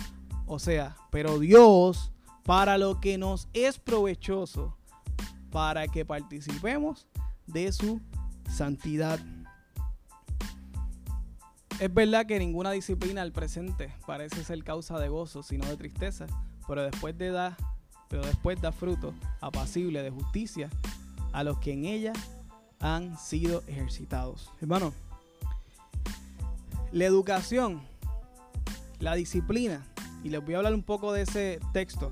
o 0.45 0.59
sea, 0.59 0.95
pero 1.11 1.39
Dios, 1.39 2.11
para 2.43 2.77
lo 2.77 2.99
que 2.99 3.17
nos 3.17 3.47
es 3.53 3.77
provechoso, 3.77 4.77
para 5.51 5.87
que 5.87 6.05
participemos 6.05 7.07
de 7.45 7.71
su 7.71 8.01
santidad. 8.49 9.19
Es 11.79 11.93
verdad 11.93 12.25
que 12.25 12.39
ninguna 12.39 12.71
disciplina 12.71 13.21
al 13.21 13.31
presente 13.31 13.93
parece 14.07 14.43
ser 14.43 14.63
causa 14.63 14.97
de 14.97 15.09
gozo, 15.09 15.43
sino 15.43 15.67
de 15.67 15.77
tristeza, 15.77 16.25
pero 16.67 16.81
después 16.83 17.15
de 17.15 17.29
da, 17.29 17.55
pero 18.09 18.25
después 18.25 18.59
da 18.59 18.71
fruto 18.71 19.13
apacible 19.41 20.01
de 20.01 20.09
justicia 20.09 20.71
a 21.33 21.43
los 21.43 21.59
que 21.59 21.73
en 21.73 21.85
ella 21.85 22.13
han 22.79 23.15
sido 23.19 23.63
ejercitados. 23.67 24.49
Hermano, 24.59 24.91
la 26.91 27.05
educación, 27.05 27.81
la 28.99 29.13
disciplina, 29.13 29.85
y 30.23 30.29
les 30.29 30.43
voy 30.43 30.55
a 30.55 30.57
hablar 30.57 30.73
un 30.73 30.83
poco 30.83 31.13
de 31.13 31.21
ese 31.21 31.59
texto. 31.73 32.11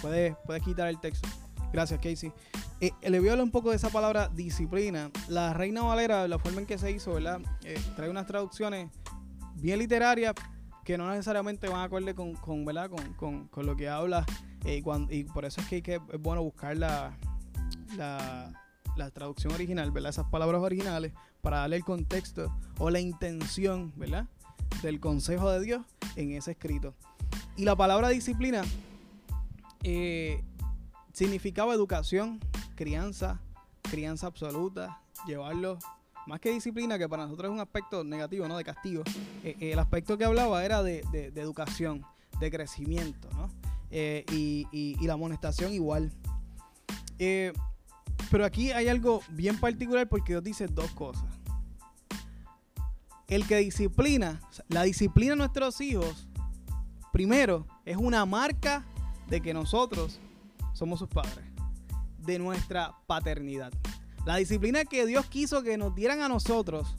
Puedes, 0.00 0.34
puedes 0.46 0.62
quitar 0.62 0.88
el 0.88 0.98
texto. 0.98 1.28
Gracias, 1.70 2.00
Casey. 2.00 2.32
Eh, 2.82 2.92
le 3.08 3.20
voy 3.20 3.28
a 3.28 3.32
hablar 3.32 3.44
un 3.44 3.52
poco 3.52 3.70
de 3.70 3.76
esa 3.76 3.90
palabra 3.90 4.28
disciplina. 4.28 5.08
La 5.28 5.54
Reina 5.54 5.82
Valera, 5.82 6.26
la 6.26 6.40
forma 6.40 6.62
en 6.62 6.66
que 6.66 6.78
se 6.78 6.90
hizo, 6.90 7.14
¿verdad? 7.14 7.40
Eh, 7.62 7.80
trae 7.94 8.10
unas 8.10 8.26
traducciones 8.26 8.90
bien 9.54 9.78
literarias 9.78 10.34
que 10.84 10.98
no 10.98 11.08
necesariamente 11.08 11.68
van 11.68 11.82
acorde 11.82 12.12
con, 12.16 12.34
con 12.34 12.64
¿verdad? 12.64 12.90
Con, 13.16 13.48
lo 13.54 13.76
que 13.76 13.88
habla. 13.88 14.26
Eh, 14.64 14.82
y 15.10 15.22
por 15.22 15.44
eso 15.44 15.60
es 15.60 15.68
que, 15.68 15.80
que, 15.80 15.94
es 15.94 16.20
bueno 16.20 16.42
buscar 16.42 16.76
la, 16.76 17.16
la, 17.96 19.10
traducción 19.12 19.52
original, 19.52 19.92
¿verdad? 19.92 20.10
Esas 20.10 20.26
palabras 20.26 20.60
originales 20.60 21.12
para 21.40 21.58
darle 21.58 21.76
el 21.76 21.84
contexto 21.84 22.52
o 22.78 22.90
la 22.90 22.98
intención, 22.98 23.92
¿verdad? 23.94 24.26
Del 24.82 24.98
consejo 24.98 25.48
de 25.52 25.60
Dios 25.60 25.86
en 26.16 26.32
ese 26.32 26.50
escrito. 26.50 26.96
Y 27.56 27.64
la 27.64 27.76
palabra 27.76 28.08
disciplina 28.08 28.64
significaba 31.12 31.74
educación, 31.74 32.40
crianza, 32.82 33.40
crianza 33.82 34.26
absoluta, 34.26 35.00
llevarlos, 35.24 35.78
más 36.26 36.40
que 36.40 36.50
disciplina, 36.50 36.98
que 36.98 37.08
para 37.08 37.22
nosotros 37.24 37.48
es 37.48 37.54
un 37.54 37.60
aspecto 37.60 38.02
negativo, 38.02 38.48
¿no? 38.48 38.56
De 38.56 38.64
castigo. 38.64 39.04
Eh, 39.44 39.56
el 39.72 39.78
aspecto 39.78 40.18
que 40.18 40.24
hablaba 40.24 40.64
era 40.64 40.82
de, 40.82 41.04
educación, 41.36 42.04
de 42.40 42.50
crecimiento, 42.50 43.28
¿no? 43.34 43.48
Eh, 43.92 44.24
y, 44.32 44.96
la 45.06 45.12
amonestación 45.12 45.72
igual. 45.72 46.10
Eh, 47.20 47.52
pero 48.32 48.44
aquí 48.44 48.72
hay 48.72 48.88
algo 48.88 49.20
bien 49.30 49.60
particular 49.60 50.08
porque 50.08 50.32
Dios 50.32 50.42
dice 50.42 50.66
dos 50.66 50.90
cosas. 50.90 51.30
El 53.28 53.46
que 53.46 53.58
disciplina, 53.58 54.40
la 54.68 54.82
disciplina 54.82 55.34
de 55.34 55.36
nuestros 55.36 55.80
hijos, 55.80 56.26
primero, 57.12 57.64
es 57.84 57.96
una 57.96 58.26
marca 58.26 58.84
de 59.28 59.40
que 59.40 59.54
nosotros 59.54 60.18
somos 60.72 60.98
sus 60.98 61.08
padres, 61.08 61.51
de 62.24 62.38
nuestra 62.38 62.94
paternidad. 63.06 63.72
La 64.24 64.36
disciplina 64.36 64.84
que 64.84 65.04
Dios 65.06 65.26
quiso 65.26 65.62
que 65.62 65.76
nos 65.76 65.94
dieran 65.94 66.20
a 66.20 66.28
nosotros, 66.28 66.96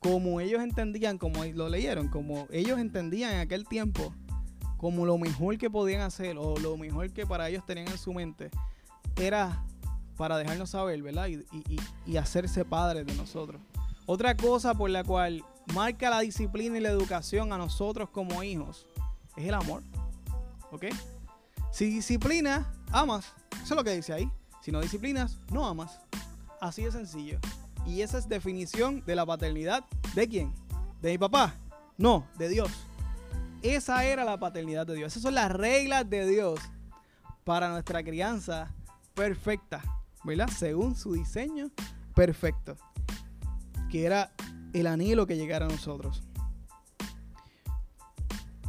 como 0.00 0.40
ellos 0.40 0.62
entendían, 0.62 1.18
como 1.18 1.44
lo 1.44 1.68
leyeron, 1.68 2.08
como 2.08 2.48
ellos 2.50 2.78
entendían 2.78 3.34
en 3.34 3.40
aquel 3.40 3.66
tiempo, 3.66 4.12
como 4.76 5.04
lo 5.04 5.18
mejor 5.18 5.58
que 5.58 5.70
podían 5.70 6.00
hacer 6.00 6.36
o 6.38 6.56
lo 6.58 6.76
mejor 6.76 7.12
que 7.12 7.26
para 7.26 7.48
ellos 7.48 7.64
tenían 7.66 7.88
en 7.88 7.98
su 7.98 8.12
mente, 8.14 8.50
era 9.16 9.62
para 10.16 10.38
dejarnos 10.38 10.70
saber, 10.70 11.02
¿verdad? 11.02 11.28
Y, 11.28 12.16
hacerse 12.16 12.64
padres 12.64 13.06
de 13.06 13.14
nosotros. 13.14 13.60
Otra 14.06 14.36
cosa 14.36 14.74
por 14.74 14.90
la 14.90 15.04
cual 15.04 15.44
marca 15.72 16.10
la 16.10 16.20
disciplina 16.20 16.76
y 16.76 16.80
la 16.80 16.90
educación 16.90 17.52
a 17.52 17.58
nosotros 17.58 18.10
como 18.10 18.42
hijos 18.42 18.86
es 19.36 19.46
el 19.46 19.54
amor. 19.54 19.82
¿Ok? 20.72 20.86
Si 21.70 21.86
disciplinas, 21.86 22.66
amas. 22.90 23.32
Eso 23.52 23.74
es 23.74 23.76
lo 23.76 23.84
que 23.84 23.92
dice 23.92 24.12
ahí. 24.12 24.30
Si 24.60 24.70
no 24.70 24.80
disciplinas, 24.80 25.38
no 25.50 25.66
amas. 25.66 26.00
Así 26.60 26.84
de 26.84 26.92
sencillo. 26.92 27.38
Y 27.86 28.02
esa 28.02 28.18
es 28.18 28.28
definición 28.28 29.02
de 29.06 29.14
la 29.14 29.24
paternidad. 29.24 29.84
¿De 30.14 30.28
quién? 30.28 30.52
¿De 31.00 31.12
mi 31.12 31.18
papá? 31.18 31.54
No, 31.96 32.26
de 32.38 32.48
Dios. 32.48 32.70
Esa 33.62 34.04
era 34.04 34.24
la 34.24 34.38
paternidad 34.38 34.86
de 34.86 34.94
Dios. 34.94 35.12
Esas 35.12 35.22
son 35.22 35.34
las 35.34 35.50
reglas 35.50 36.08
de 36.08 36.26
Dios 36.26 36.60
para 37.44 37.70
nuestra 37.70 38.02
crianza 38.02 38.74
perfecta. 39.14 39.82
¿Verdad? 40.24 40.48
Según 40.48 40.94
su 40.94 41.14
diseño 41.14 41.70
perfecto. 42.14 42.76
Que 43.90 44.04
era 44.04 44.32
el 44.74 44.86
anhelo 44.86 45.26
que 45.26 45.36
llegara 45.36 45.66
a 45.66 45.68
nosotros. 45.68 46.22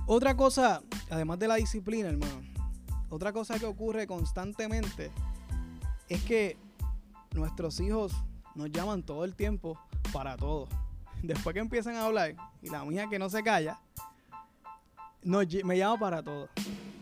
Otra 0.07 0.35
cosa, 0.35 0.81
además 1.09 1.39
de 1.39 1.47
la 1.47 1.55
disciplina, 1.55 2.09
hermano, 2.09 2.41
otra 3.09 3.31
cosa 3.33 3.59
que 3.59 3.65
ocurre 3.65 4.07
constantemente 4.07 5.11
es 6.11 6.21
que 6.23 6.57
nuestros 7.33 7.79
hijos 7.79 8.11
nos 8.53 8.69
llaman 8.69 9.01
todo 9.01 9.23
el 9.23 9.33
tiempo 9.33 9.79
para 10.11 10.35
todo. 10.35 10.67
Después 11.23 11.53
que 11.53 11.61
empiezan 11.61 11.95
a 11.95 12.05
hablar, 12.05 12.35
y 12.61 12.69
la 12.69 12.83
mía 12.83 13.07
que 13.09 13.17
no 13.17 13.29
se 13.29 13.41
calla, 13.43 13.79
me 15.23 15.77
llama 15.77 15.97
para 15.97 16.21
todo. 16.21 16.49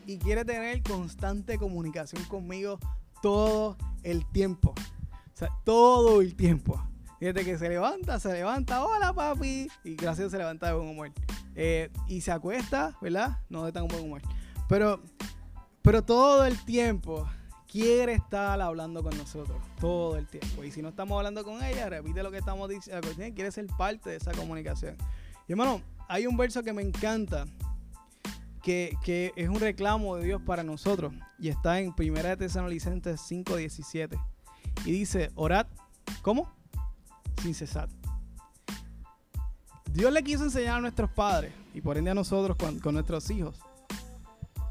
Y 0.06 0.20
quiere 0.20 0.46
tener 0.46 0.84
constante 0.84 1.58
comunicación 1.58 2.24
conmigo 2.26 2.78
todo 3.20 3.78
el 4.04 4.28
tiempo. 4.28 4.76
O 4.78 5.38
sea, 5.38 5.50
todo 5.64 6.22
el 6.22 6.36
tiempo. 6.36 6.80
Fíjate 7.20 7.44
que 7.44 7.58
se 7.58 7.68
levanta, 7.68 8.20
se 8.20 8.32
levanta, 8.32 8.86
hola 8.86 9.12
papi. 9.12 9.70
Y 9.84 9.96
gracias 9.96 10.30
se 10.30 10.38
levanta 10.38 10.68
de 10.68 10.74
buen 10.74 10.88
humor. 10.88 11.12
Eh, 11.56 11.90
y 12.08 12.22
se 12.22 12.32
acuesta, 12.32 12.96
¿verdad? 13.02 13.40
No 13.50 13.66
de 13.66 13.72
tan 13.72 13.88
buen 13.88 14.04
humor. 14.04 14.22
Pero, 14.68 15.02
pero 15.82 16.04
todo 16.04 16.46
el 16.46 16.64
tiempo 16.64 17.28
quiere 17.72 18.14
estar 18.14 18.60
hablando 18.60 19.04
con 19.04 19.16
nosotros 19.18 19.58
todo 19.80 20.18
el 20.18 20.28
tiempo. 20.28 20.64
Y 20.64 20.72
si 20.72 20.82
no 20.82 20.90
estamos 20.90 21.18
hablando 21.18 21.44
con 21.44 21.64
ella, 21.64 21.90
repite 21.90 22.24
lo 22.24 22.32
que 22.32 22.40
estamos 22.40 22.68
diciendo. 22.68 23.08
Quiere 23.16 23.52
ser 23.52 23.68
parte 23.78 24.10
de 24.10 24.16
esa 24.18 24.32
comunicación. 24.32 24.98
Y 25.48 25.54
hermano, 25.54 25.82
hay 26.08 26.26
un 26.26 26.36
verso 26.36 26.64
que 26.64 26.74
me 26.74 26.82
encanta, 26.82 27.46
que, 28.64 28.98
que 29.04 29.32
es 29.36 29.50
un 29.50 29.60
reclamo 29.60 30.16
de 30.18 30.26
Dios 30.26 30.42
para 30.42 30.64
nosotros. 30.64 31.14
Y 31.38 31.50
está 31.50 31.80
en 31.80 31.94
1 31.98 32.38
Tesalonicenses 32.38 33.22
5:17. 33.22 34.20
Y 34.86 34.92
dice, 34.92 35.30
orad, 35.36 35.68
¿cómo? 36.22 36.52
Sin 37.42 37.54
cesar. 37.54 37.90
Dios 39.92 40.14
le 40.14 40.24
quiso 40.24 40.44
enseñar 40.44 40.78
a 40.78 40.82
nuestros 40.82 41.10
padres, 41.10 41.52
y 41.74 41.82
por 41.82 41.98
ende 41.98 42.12
a 42.12 42.14
nosotros 42.14 42.56
con 42.58 42.94
nuestros 42.94 43.30
hijos, 43.32 43.60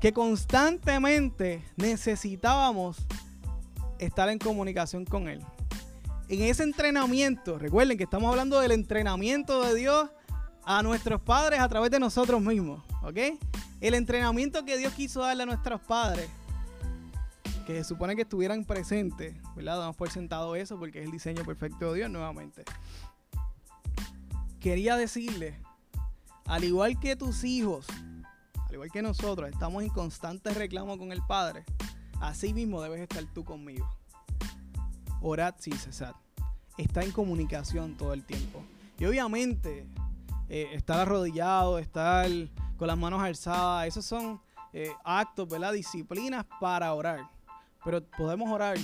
que 0.00 0.12
constantemente 0.12 1.64
necesitábamos 1.76 2.98
estar 3.98 4.28
en 4.28 4.38
comunicación 4.38 5.04
con 5.04 5.28
Él. 5.28 5.40
En 6.28 6.42
ese 6.42 6.62
entrenamiento, 6.62 7.58
recuerden 7.58 7.96
que 7.96 8.04
estamos 8.04 8.30
hablando 8.30 8.60
del 8.60 8.72
entrenamiento 8.72 9.62
de 9.62 9.74
Dios 9.74 10.10
a 10.64 10.82
nuestros 10.82 11.20
padres 11.20 11.60
a 11.60 11.68
través 11.68 11.90
de 11.90 11.98
nosotros 11.98 12.40
mismos, 12.40 12.84
¿ok? 13.02 13.16
El 13.80 13.94
entrenamiento 13.94 14.64
que 14.64 14.76
Dios 14.76 14.92
quiso 14.92 15.20
darle 15.20 15.44
a 15.44 15.46
nuestros 15.46 15.80
padres, 15.80 16.28
que 17.66 17.74
se 17.74 17.84
supone 17.84 18.14
que 18.14 18.22
estuvieran 18.22 18.64
presentes, 18.64 19.34
¿verdad? 19.56 19.78
Damos 19.78 19.96
por 19.96 20.10
sentado 20.10 20.54
eso 20.54 20.78
porque 20.78 21.00
es 21.00 21.06
el 21.06 21.10
diseño 21.10 21.44
perfecto 21.44 21.92
de 21.92 22.00
Dios 22.00 22.10
nuevamente. 22.10 22.64
Quería 24.60 24.96
decirle, 24.96 25.58
al 26.44 26.64
igual 26.64 27.00
que 27.00 27.16
tus 27.16 27.44
hijos, 27.44 27.86
al 28.68 28.74
igual 28.74 28.90
que 28.90 29.02
nosotros, 29.02 29.48
estamos 29.48 29.82
en 29.82 29.88
constante 29.88 30.50
reclamo 30.50 30.98
con 30.98 31.10
el 31.12 31.22
Padre, 31.22 31.64
así 32.20 32.52
mismo 32.52 32.82
debes 32.82 33.00
estar 33.00 33.24
tú 33.32 33.44
conmigo. 33.44 33.88
Orad 35.20 35.54
sin 35.58 35.74
cesar. 35.74 36.14
Está 36.76 37.02
en 37.02 37.10
comunicación 37.10 37.96
todo 37.96 38.12
el 38.12 38.24
tiempo. 38.24 38.62
Y 38.98 39.06
obviamente, 39.06 39.86
eh, 40.48 40.68
estar 40.72 41.00
arrodillado, 41.00 41.78
estar 41.78 42.28
con 42.76 42.88
las 42.88 42.98
manos 42.98 43.22
alzadas, 43.22 43.88
esos 43.88 44.04
son 44.04 44.40
eh, 44.72 44.92
actos, 45.04 45.48
¿verdad? 45.48 45.72
Disciplinas 45.72 46.44
para 46.60 46.92
orar. 46.94 47.28
Pero 47.84 48.04
podemos 48.04 48.50
orar 48.50 48.76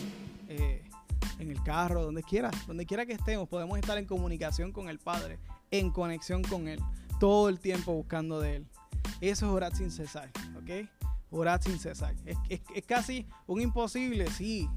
eh, 0.48 0.82
en 1.38 1.50
el 1.50 1.62
carro, 1.62 2.02
donde 2.02 2.22
quiera, 2.22 2.50
donde 2.66 2.86
quiera 2.86 3.04
que 3.06 3.12
estemos, 3.12 3.48
podemos 3.48 3.78
estar 3.78 3.98
en 3.98 4.06
comunicación 4.06 4.72
con 4.72 4.88
el 4.88 4.98
Padre, 4.98 5.38
en 5.70 5.90
conexión 5.90 6.42
con 6.42 6.68
Él, 6.68 6.80
todo 7.20 7.48
el 7.48 7.60
tiempo 7.60 7.92
buscando 7.92 8.40
de 8.40 8.56
Él. 8.56 8.66
Eso 9.20 9.46
es 9.46 9.52
orar 9.52 9.74
sin 9.74 9.90
cesar, 9.90 10.30
¿ok? 10.56 10.88
Orar 11.30 11.62
sin 11.62 11.78
cesar. 11.78 12.14
Es, 12.48 12.60
casi 12.86 13.26
un 13.46 13.60
imposible, 13.60 14.30
sí, 14.30 14.68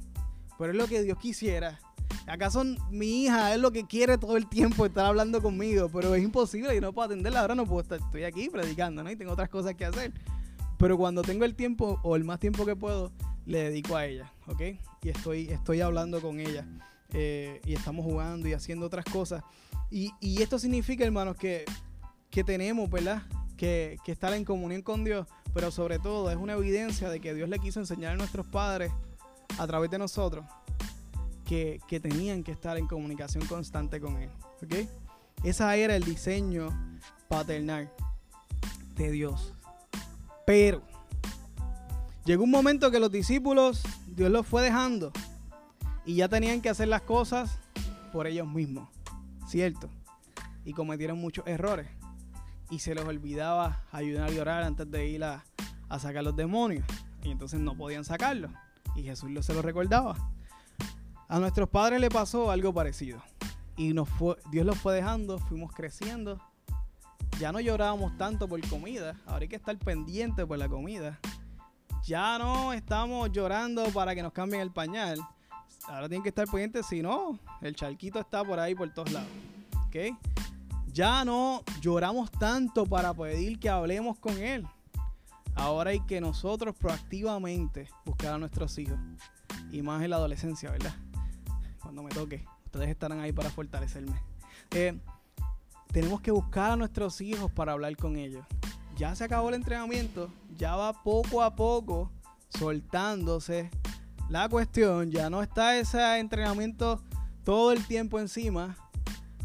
pero 0.57 0.71
es 0.71 0.77
lo 0.77 0.87
que 0.87 1.01
Dios 1.03 1.17
quisiera. 1.17 1.79
¿Acaso 2.25 2.63
mi 2.89 3.23
hija 3.23 3.53
es 3.53 3.59
lo 3.59 3.71
que 3.71 3.85
quiere 3.85 4.17
todo 4.17 4.37
el 4.37 4.47
tiempo 4.47 4.85
estar 4.85 5.05
hablando 5.05 5.41
conmigo? 5.41 5.89
Pero 5.89 6.15
es 6.15 6.23
imposible 6.23 6.75
y 6.75 6.81
no 6.81 6.93
puedo 6.93 7.07
atenderla. 7.07 7.41
Ahora 7.41 7.55
no 7.55 7.65
puedo 7.65 7.81
estar, 7.81 7.99
estoy 7.99 8.23
aquí 8.23 8.49
predicando, 8.49 9.03
¿no? 9.03 9.11
Y 9.11 9.15
tengo 9.15 9.31
otras 9.31 9.49
cosas 9.49 9.75
que 9.75 9.85
hacer. 9.85 10.13
Pero 10.77 10.97
cuando 10.97 11.21
tengo 11.21 11.45
el 11.45 11.55
tiempo 11.55 11.99
o 12.03 12.15
el 12.15 12.23
más 12.23 12.39
tiempo 12.39 12.65
que 12.65 12.75
puedo, 12.75 13.11
le 13.45 13.63
dedico 13.63 13.95
a 13.95 14.05
ella, 14.05 14.31
¿ok? 14.47 14.61
Y 15.01 15.09
estoy, 15.09 15.49
estoy 15.49 15.81
hablando 15.81 16.21
con 16.21 16.39
ella. 16.39 16.65
Eh, 17.13 17.61
y 17.65 17.73
estamos 17.73 18.05
jugando 18.05 18.47
y 18.47 18.53
haciendo 18.53 18.85
otras 18.85 19.05
cosas. 19.05 19.43
Y, 19.89 20.11
y 20.19 20.41
esto 20.41 20.59
significa, 20.59 21.05
hermanos, 21.05 21.37
que, 21.37 21.63
que 22.29 22.43
tenemos, 22.43 22.89
¿verdad? 22.89 23.23
Que, 23.57 23.99
estar 24.05 24.33
en 24.33 24.45
comunión 24.45 24.81
con 24.81 25.03
Dios, 25.03 25.27
pero 25.53 25.71
sobre 25.71 25.99
todo 25.99 26.31
es 26.31 26.37
una 26.37 26.53
evidencia 26.53 27.09
de 27.09 27.19
que 27.19 27.33
Dios 27.33 27.49
le 27.49 27.59
quiso 27.59 27.79
enseñar 27.79 28.13
a 28.13 28.15
nuestros 28.15 28.47
padres 28.47 28.91
a 29.57 29.67
través 29.67 29.89
de 29.89 29.97
nosotros 29.97 30.45
que, 31.45 31.81
tenían 32.01 32.43
que 32.43 32.51
estar 32.51 32.77
en 32.77 32.87
comunicación 32.87 33.45
constante 33.47 33.99
con 33.99 34.17
Él. 34.17 34.29
¿Ok? 34.63 34.87
Ese 35.43 35.83
era 35.83 35.95
el 35.95 36.03
diseño 36.03 36.69
paternal 37.27 37.91
de 38.95 39.11
Dios. 39.11 39.53
Pero 40.45 40.81
llegó 42.25 42.43
un 42.43 42.51
momento 42.51 42.91
que 42.91 42.99
los 42.99 43.11
discípulos, 43.11 43.83
Dios 44.07 44.31
los 44.31 44.45
fue 44.45 44.61
dejando 44.61 45.11
y 46.05 46.15
ya 46.15 46.29
tenían 46.29 46.61
que 46.61 46.69
hacer 46.69 46.87
las 46.87 47.01
cosas 47.01 47.59
por 48.13 48.27
ellos 48.27 48.47
mismos, 48.47 48.89
¿cierto? 49.47 49.89
Y 50.63 50.73
cometieron 50.73 51.17
muchos 51.17 51.45
errores 51.47 51.87
y 52.69 52.79
se 52.79 52.93
les 52.93 53.05
olvidaba 53.05 53.83
ayudar 53.91 54.29
a 54.29 54.41
orar 54.41 54.63
antes 54.63 54.89
de 54.89 55.07
ir 55.07 55.23
a, 55.23 55.43
sacar 55.99 56.23
los 56.23 56.35
demonios. 56.35 56.85
Y 57.23 57.31
entonces 57.31 57.59
no 57.59 57.75
podían 57.75 58.03
sacarlos. 58.03 58.51
Y 58.95 59.03
Jesús 59.03 59.29
se 59.45 59.53
lo 59.53 59.61
recordaba. 59.61 60.15
A 61.27 61.39
nuestros 61.39 61.69
padres 61.69 61.99
le 61.99 62.09
pasó 62.09 62.51
algo 62.51 62.73
parecido. 62.73 63.21
Y 63.75 63.93
nos 63.93 64.09
fue, 64.09 64.35
Dios 64.51 64.65
los 64.65 64.77
fue 64.77 64.95
dejando, 64.95 65.37
fuimos 65.39 65.71
creciendo. 65.73 66.41
Ya 67.39 67.51
no 67.51 67.59
llorábamos 67.59 68.17
tanto 68.17 68.47
por 68.47 68.59
comida. 68.67 69.15
Ahora 69.25 69.43
hay 69.43 69.47
que 69.47 69.55
estar 69.55 69.77
pendiente 69.77 70.45
por 70.45 70.57
la 70.57 70.67
comida. 70.67 71.19
Ya 72.03 72.37
no 72.39 72.73
estamos 72.73 73.31
llorando 73.31 73.85
para 73.91 74.15
que 74.15 74.23
nos 74.23 74.33
cambien 74.33 74.61
el 74.61 74.71
pañal. 74.71 75.19
Ahora 75.87 76.07
tienen 76.07 76.23
que 76.23 76.29
estar 76.29 76.47
pendientes, 76.47 76.85
si 76.85 77.01
no, 77.01 77.37
el 77.61 77.75
charquito 77.75 78.19
está 78.19 78.43
por 78.43 78.59
ahí 78.59 78.73
por 78.75 78.93
todos 78.93 79.11
lados. 79.11 79.29
¿Ok? 79.87 80.17
Ya 80.97 81.23
no 81.23 81.63
lloramos 81.79 82.31
tanto 82.31 82.87
para 82.87 83.13
pedir 83.13 83.59
que 83.59 83.69
hablemos 83.69 84.17
con 84.17 84.35
Él. 84.39 84.65
Ahora 85.53 85.91
hay 85.91 85.99
que 85.99 86.19
nosotros 86.19 86.73
proactivamente 86.75 87.87
buscar 88.03 88.33
a 88.33 88.37
nuestros 88.39 88.75
hijos. 88.79 88.97
Y 89.71 89.83
más 89.83 90.01
en 90.01 90.09
la 90.09 90.15
adolescencia, 90.15 90.71
¿verdad? 90.71 90.95
cuando 91.83 92.01
me 92.01 92.09
toque. 92.09 92.43
Ustedes 92.65 92.89
estarán 92.89 93.19
ahí 93.19 93.31
para 93.31 93.51
fortalecerme. 93.51 94.19
Eh, 94.71 94.99
tenemos 95.93 96.19
que 96.19 96.31
buscar 96.31 96.71
a 96.71 96.75
nuestros 96.75 97.21
hijos 97.21 97.51
para 97.51 97.73
hablar 97.73 97.95
con 97.95 98.15
ellos. 98.15 98.43
Ya 98.95 99.13
se 99.15 99.25
acabó 99.25 99.49
el 99.49 99.55
entrenamiento, 99.55 100.31
ya 100.57 100.75
va 100.75 101.03
poco 101.03 101.43
a 101.43 101.55
poco 101.55 102.11
soltándose 102.49 103.69
la 104.29 104.49
cuestión, 104.49 105.11
ya 105.11 105.29
no 105.29 105.43
está 105.43 105.77
ese 105.77 106.17
entrenamiento 106.17 107.03
todo 107.43 107.71
el 107.71 107.85
tiempo 107.85 108.19
encima, 108.19 108.75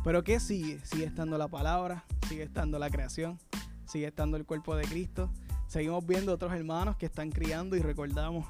pero 0.05 0.25
¿qué 0.25 0.41
sigue? 0.41 0.81
Sigue 0.85 1.05
estando 1.05 1.39
la 1.39 1.49
palabra, 1.49 2.05
sigue 2.29 2.43
estando 2.43 2.79
la 2.79 2.91
creación, 2.91 3.39
sigue 3.87 4.07
estando 4.07 4.37
el 4.37 4.45
cuerpo 4.45 4.75
de 4.75 4.85
Cristo. 4.85 5.31
Seguimos 5.69 6.07
viendo 6.07 6.33
otros 6.33 6.53
hermanos 6.53 6.97
que 6.97 7.07
están 7.07 7.31
criando 7.31 7.77
y 7.77 7.81
recordamos, 7.81 8.47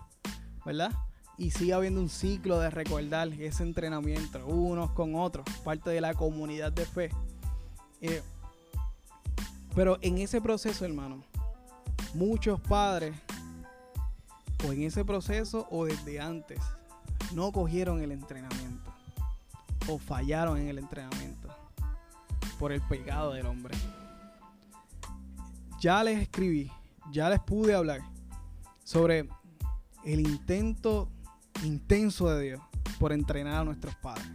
¿verdad? 0.65 0.93
Y 1.37 1.51
sigue 1.51 1.73
habiendo 1.73 2.01
un 2.01 2.09
ciclo 2.09 2.59
de 2.59 2.71
recordar 2.71 3.29
ese 3.29 3.63
entrenamiento 3.63 4.45
unos 4.47 4.91
con 4.91 5.15
otros, 5.15 5.45
parte 5.65 5.91
de 5.91 6.01
la 6.01 6.15
comunidad 6.15 6.73
de 6.73 6.85
fe. 6.85 7.11
Eh, 8.01 8.23
pero 9.75 9.99
en 10.03 10.19
ese 10.19 10.41
proceso, 10.41 10.85
hermano, 10.85 11.23
muchos 12.15 12.61
padres, 12.61 13.15
o 14.67 14.73
en 14.73 14.83
ese 14.83 15.05
proceso 15.05 15.67
o 15.71 15.85
desde 15.85 16.21
antes, 16.21 16.61
no 17.35 17.53
cogieron 17.53 18.03
el 18.03 18.13
entrenamiento 18.13 18.93
o 19.89 19.99
fallaron 19.99 20.59
en 20.59 20.69
el 20.69 20.79
entrenamiento 20.79 21.32
por 22.63 22.71
el 22.71 22.81
pecado 22.81 23.33
del 23.33 23.45
hombre. 23.47 23.77
Ya 25.81 26.05
les 26.05 26.23
escribí, 26.23 26.71
ya 27.11 27.29
les 27.29 27.41
pude 27.41 27.75
hablar 27.75 28.03
sobre 28.85 29.29
el 30.05 30.21
intento 30.21 31.09
intenso 31.65 32.29
de 32.29 32.41
Dios 32.41 32.63
por 33.01 33.13
entrenar 33.13 33.57
a 33.57 33.65
nuestros 33.65 33.97
padres, 33.97 34.29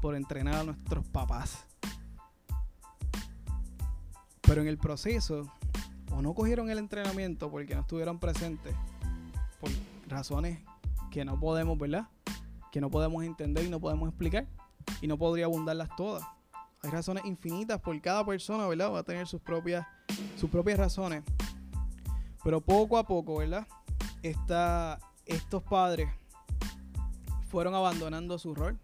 por 0.00 0.14
entrenar 0.14 0.54
a 0.54 0.64
nuestros 0.64 1.06
papás. 1.08 1.66
Pero 4.40 4.62
en 4.62 4.66
el 4.66 4.78
proceso, 4.78 5.52
o 6.10 6.22
no 6.22 6.32
cogieron 6.32 6.70
el 6.70 6.78
entrenamiento 6.78 7.50
porque 7.50 7.74
no 7.74 7.82
estuvieron 7.82 8.18
presentes, 8.18 8.74
por 9.60 9.68
razones 10.06 10.58
que 11.10 11.22
no 11.22 11.38
podemos, 11.38 11.76
¿verdad? 11.76 12.08
Que 12.72 12.80
no 12.80 12.88
podemos 12.88 13.24
entender 13.24 13.66
y 13.66 13.68
no 13.68 13.78
podemos 13.78 14.08
explicar. 14.08 14.46
Y 15.02 15.06
no 15.06 15.18
podría 15.18 15.44
abundarlas 15.44 15.90
todas. 15.98 16.24
Hay 16.88 16.92
razones 16.92 17.26
infinitas 17.26 17.78
por 17.82 18.00
cada 18.00 18.24
persona, 18.24 18.66
¿verdad? 18.66 18.90
Va 18.90 19.00
a 19.00 19.02
tener 19.02 19.26
sus 19.26 19.42
propias, 19.42 19.86
sus 20.38 20.48
propias 20.48 20.78
razones. 20.78 21.22
Pero 22.42 22.62
poco 22.62 22.96
a 22.96 23.06
poco, 23.06 23.36
¿verdad? 23.36 23.66
estos 24.22 25.62
padres 25.64 26.08
fueron 27.50 27.74
abandonando 27.74 28.38
su 28.38 28.54
rol, 28.54 28.80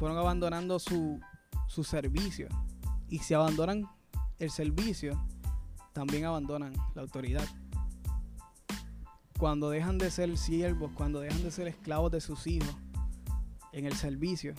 fueron 0.00 0.18
abandonando 0.18 0.80
su, 0.80 1.20
su 1.68 1.84
servicio. 1.84 2.48
Y 3.08 3.20
si 3.20 3.34
abandonan 3.34 3.88
el 4.40 4.50
servicio, 4.50 5.24
también 5.92 6.24
abandonan 6.24 6.72
la 6.96 7.02
autoridad. 7.02 7.46
Cuando 9.38 9.70
dejan 9.70 9.96
de 9.96 10.10
ser 10.10 10.36
siervos, 10.36 10.90
cuando 10.96 11.20
dejan 11.20 11.44
de 11.44 11.52
ser 11.52 11.68
esclavos 11.68 12.10
de 12.10 12.20
sus 12.20 12.48
hijos 12.48 12.74
en 13.70 13.86
el 13.86 13.94
servicio, 13.94 14.54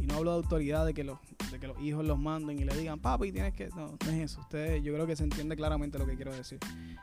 y 0.00 0.06
no 0.06 0.14
hablo 0.14 0.30
de 0.30 0.36
autoridad 0.38 0.86
de 0.86 0.94
que 0.94 1.04
los, 1.04 1.18
que 1.60 1.66
los 1.66 1.78
hijos 1.80 2.04
los 2.04 2.18
manden 2.18 2.58
y 2.58 2.64
le 2.64 2.74
digan, 2.74 2.98
papi, 2.98 3.32
tienes 3.32 3.52
que. 3.52 3.68
No, 3.68 3.98
no 4.02 4.10
es 4.10 4.32
eso. 4.32 4.40
Ustedes, 4.40 4.82
yo 4.82 4.94
creo 4.94 5.06
que 5.06 5.14
se 5.14 5.24
entiende 5.24 5.56
claramente 5.56 5.98
lo 5.98 6.06
que 6.06 6.16
quiero 6.16 6.34
decir. 6.34 6.58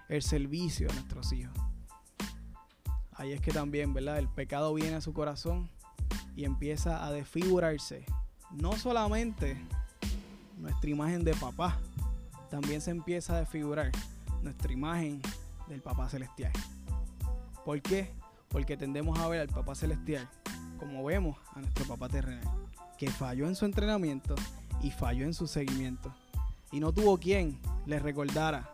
El 0.09 0.23
servicio 0.23 0.89
a 0.89 0.93
nuestros 0.93 1.31
hijos. 1.31 1.53
Ahí 3.13 3.33
es 3.33 3.41
que 3.41 3.51
también, 3.51 3.93
¿verdad? 3.93 4.17
El 4.17 4.27
pecado 4.27 4.73
viene 4.73 4.95
a 4.95 5.01
su 5.01 5.13
corazón 5.13 5.69
y 6.35 6.45
empieza 6.45 7.05
a 7.05 7.11
desfigurarse. 7.11 8.03
No 8.51 8.73
solamente 8.73 9.57
nuestra 10.57 10.89
imagen 10.89 11.23
de 11.23 11.35
papá, 11.35 11.77
también 12.49 12.81
se 12.81 12.89
empieza 12.89 13.35
a 13.35 13.39
desfigurar 13.41 13.91
nuestra 14.41 14.71
imagen 14.71 15.21
del 15.67 15.81
papá 15.81 16.09
celestial. 16.09 16.51
¿Por 17.63 17.79
qué? 17.81 18.11
Porque 18.49 18.75
tendemos 18.75 19.19
a 19.19 19.27
ver 19.27 19.41
al 19.41 19.49
papá 19.49 19.75
celestial 19.75 20.27
como 20.79 21.03
vemos 21.03 21.37
a 21.53 21.59
nuestro 21.59 21.85
papá 21.85 22.07
terrenal 22.07 22.66
que 22.97 23.09
falló 23.09 23.47
en 23.47 23.55
su 23.55 23.65
entrenamiento 23.65 24.35
y 24.81 24.91
falló 24.91 25.25
en 25.25 25.33
su 25.33 25.47
seguimiento. 25.47 26.13
Y 26.71 26.79
no 26.79 26.91
tuvo 26.91 27.17
quien 27.17 27.59
le 27.85 27.99
recordara, 27.99 28.69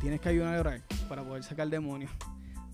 tienes 0.00 0.20
que 0.20 0.28
ayudar 0.28 0.56
a 0.56 0.60
orar 0.60 0.82
para 1.08 1.24
poder 1.24 1.42
sacar 1.42 1.68
demonios. 1.68 2.10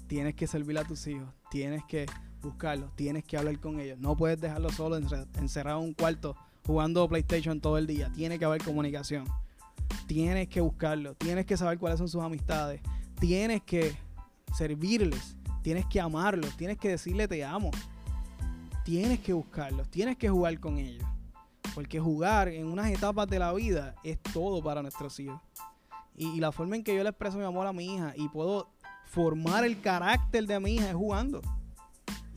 Tienes 0.08 0.34
que 0.34 0.46
servir 0.46 0.78
a 0.78 0.84
tus 0.84 1.06
hijos, 1.06 1.28
tienes 1.50 1.82
que 1.84 2.06
buscarlos, 2.42 2.94
tienes 2.96 3.24
que 3.24 3.36
hablar 3.36 3.58
con 3.58 3.80
ellos. 3.80 3.98
No 3.98 4.16
puedes 4.16 4.40
dejarlos 4.40 4.74
solo 4.74 4.96
encerrado 4.96 5.80
en 5.80 5.88
un 5.88 5.94
cuarto 5.94 6.36
jugando 6.66 7.08
PlayStation 7.08 7.60
todo 7.60 7.78
el 7.78 7.86
día. 7.86 8.10
Tiene 8.14 8.38
que 8.38 8.44
haber 8.44 8.62
comunicación. 8.62 9.24
Tienes 10.06 10.48
que 10.48 10.60
buscarlos, 10.60 11.16
tienes 11.16 11.46
que 11.46 11.56
saber 11.56 11.78
cuáles 11.78 11.98
son 11.98 12.08
sus 12.08 12.22
amistades, 12.22 12.80
tienes 13.18 13.62
que 13.62 13.96
servirles, 14.54 15.36
tienes 15.62 15.86
que 15.86 16.00
amarlos, 16.00 16.56
tienes 16.56 16.78
que 16.78 16.90
decirle 16.90 17.26
te 17.26 17.44
amo 17.44 17.70
tienes 18.84 19.18
que 19.20 19.32
buscarlos, 19.32 19.88
tienes 19.88 20.16
que 20.16 20.28
jugar 20.28 20.60
con 20.60 20.78
ellos. 20.78 21.04
Porque 21.74 21.98
jugar 21.98 22.48
en 22.48 22.66
unas 22.66 22.90
etapas 22.90 23.28
de 23.28 23.38
la 23.40 23.52
vida 23.52 23.96
es 24.04 24.22
todo 24.32 24.62
para 24.62 24.82
nuestros 24.82 25.18
hijos. 25.18 25.40
Y, 26.16 26.38
la 26.38 26.52
forma 26.52 26.76
en 26.76 26.84
que 26.84 26.94
yo 26.94 27.02
le 27.02 27.08
expreso 27.08 27.36
mi 27.38 27.44
amor 27.44 27.66
a 27.66 27.72
mi 27.72 27.96
hija 27.96 28.12
y 28.16 28.28
puedo 28.28 28.68
formar 29.06 29.64
el 29.64 29.80
carácter 29.80 30.46
de 30.46 30.60
mi 30.60 30.76
hija 30.76 30.90
es 30.90 30.94
jugando. 30.94 31.42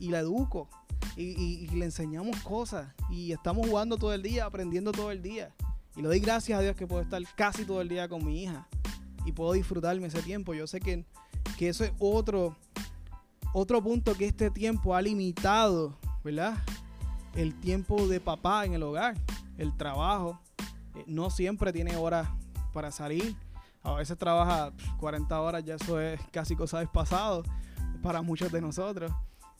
Y 0.00 0.08
la 0.08 0.20
educo. 0.20 0.68
Y, 1.16 1.68
le 1.68 1.84
enseñamos 1.84 2.40
cosas. 2.42 2.92
Y 3.10 3.30
estamos 3.30 3.68
jugando 3.68 3.96
todo 3.96 4.12
el 4.12 4.22
día, 4.22 4.46
aprendiendo 4.46 4.90
todo 4.90 5.12
el 5.12 5.22
día. 5.22 5.54
Y 5.94 6.02
le 6.02 6.08
doy 6.08 6.18
gracias 6.18 6.58
a 6.58 6.62
Dios 6.62 6.74
que 6.74 6.86
puedo 6.86 7.02
estar 7.02 7.22
casi 7.36 7.64
todo 7.64 7.80
el 7.80 7.88
día 7.88 8.08
con 8.08 8.24
mi 8.24 8.42
hija. 8.42 8.66
Y 9.24 9.30
puedo 9.30 9.52
disfrutarme 9.52 10.08
ese 10.08 10.22
tiempo. 10.22 10.54
Yo 10.54 10.66
sé 10.66 10.80
que, 10.80 11.04
que 11.56 11.68
eso 11.68 11.84
es 11.84 11.92
otro, 12.00 12.56
otro 13.52 13.80
punto 13.80 14.16
que 14.16 14.26
este 14.26 14.50
tiempo 14.50 14.96
ha 14.96 15.02
limitado 15.02 15.96
¿verdad? 16.24 16.56
El 17.34 17.54
tiempo 17.54 18.06
de 18.06 18.20
papá 18.20 18.64
en 18.64 18.74
el 18.74 18.82
hogar, 18.82 19.16
el 19.56 19.76
trabajo. 19.76 20.40
Eh, 20.94 21.04
no 21.06 21.30
siempre 21.30 21.72
tiene 21.72 21.96
horas 21.96 22.28
para 22.72 22.90
salir. 22.90 23.36
A 23.82 23.94
veces 23.94 24.18
trabaja 24.18 24.72
40 24.98 25.40
horas, 25.40 25.64
ya 25.64 25.76
eso 25.76 26.00
es 26.00 26.20
casi 26.30 26.56
cosa 26.56 26.78
del 26.78 26.88
pasado 26.88 27.42
para 28.02 28.22
muchos 28.22 28.50
de 28.52 28.60
nosotros. 28.60 29.12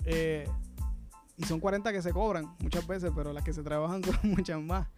Eh, 0.05 0.49
y 1.37 1.45
son 1.45 1.61
40 1.61 1.93
que 1.93 2.03
se 2.03 2.13
cobran 2.13 2.55
muchas 2.61 2.87
veces, 2.87 3.13
pero 3.15 3.33
las 3.33 3.45
que 3.45 3.53
se 3.53 3.63
trabajan 3.63 4.03
son 4.05 4.19
muchas 4.23 4.61
más. 4.61 4.89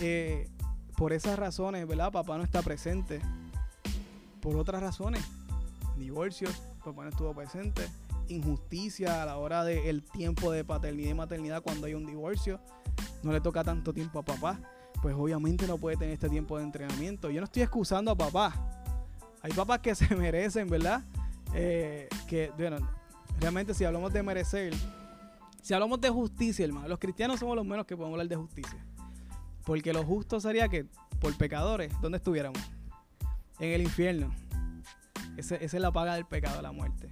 Eh, 0.00 0.48
por 0.96 1.12
esas 1.12 1.38
razones, 1.38 1.86
¿verdad? 1.86 2.12
Papá 2.12 2.38
no 2.38 2.44
está 2.44 2.62
presente. 2.62 3.20
Por 4.40 4.56
otras 4.56 4.80
razones, 4.80 5.24
divorcios, 5.96 6.54
papá 6.84 7.02
no 7.02 7.10
estuvo 7.10 7.34
presente 7.34 7.88
injusticia 8.28 9.22
a 9.22 9.26
la 9.26 9.36
hora 9.36 9.64
del 9.64 10.02
tiempo 10.02 10.52
de 10.52 10.64
paternidad 10.64 11.10
y 11.10 11.14
maternidad 11.14 11.62
cuando 11.62 11.86
hay 11.86 11.94
un 11.94 12.06
divorcio. 12.06 12.60
No 13.22 13.32
le 13.32 13.40
toca 13.40 13.64
tanto 13.64 13.92
tiempo 13.92 14.18
a 14.18 14.24
papá. 14.24 14.60
Pues 15.02 15.14
obviamente 15.16 15.66
no 15.66 15.78
puede 15.78 15.96
tener 15.96 16.14
este 16.14 16.28
tiempo 16.28 16.58
de 16.58 16.64
entrenamiento. 16.64 17.30
Yo 17.30 17.40
no 17.40 17.44
estoy 17.44 17.62
excusando 17.62 18.10
a 18.10 18.16
papá. 18.16 18.52
Hay 19.42 19.52
papás 19.52 19.80
que 19.80 19.94
se 19.94 20.14
merecen, 20.16 20.68
¿verdad? 20.68 21.04
Eh, 21.54 22.08
que, 22.26 22.52
bueno, 22.56 22.78
realmente 23.40 23.74
si 23.74 23.84
hablamos 23.84 24.12
de 24.12 24.22
merecer, 24.22 24.74
si 25.62 25.74
hablamos 25.74 26.00
de 26.00 26.10
justicia, 26.10 26.64
hermano, 26.64 26.88
los 26.88 26.98
cristianos 26.98 27.40
somos 27.40 27.56
los 27.56 27.64
menos 27.64 27.86
que 27.86 27.96
podemos 27.96 28.14
hablar 28.14 28.28
de 28.28 28.36
justicia. 28.36 28.84
Porque 29.64 29.92
lo 29.92 30.04
justo 30.04 30.40
sería 30.40 30.68
que 30.68 30.86
por 31.20 31.36
pecadores, 31.36 31.92
¿dónde 32.00 32.18
estuviéramos? 32.18 32.60
En 33.58 33.72
el 33.72 33.82
infierno. 33.82 34.32
esa 35.36 35.56
es 35.56 35.72
la 35.74 35.92
paga 35.92 36.14
del 36.14 36.26
pecado, 36.26 36.62
la 36.62 36.72
muerte. 36.72 37.08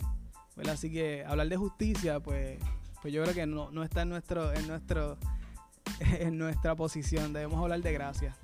Así 0.69 0.91
que 0.91 1.25
hablar 1.25 1.49
de 1.49 1.57
justicia, 1.57 2.21
pues, 2.21 2.59
pues 3.03 3.13
yo 3.13 3.23
creo 3.23 3.35
que 3.35 3.47
no, 3.47 3.71
no 3.71 3.83
está 3.83 4.03
en 4.03 4.09
nuestro, 4.09 4.53
en 4.53 4.67
nuestro, 4.67 5.19
en 6.01 6.39
nuestra 6.39 6.75
posición. 6.75 7.33
Debemos 7.33 7.63
hablar 7.63 7.83
de 7.83 7.93
gracia. 7.93 8.37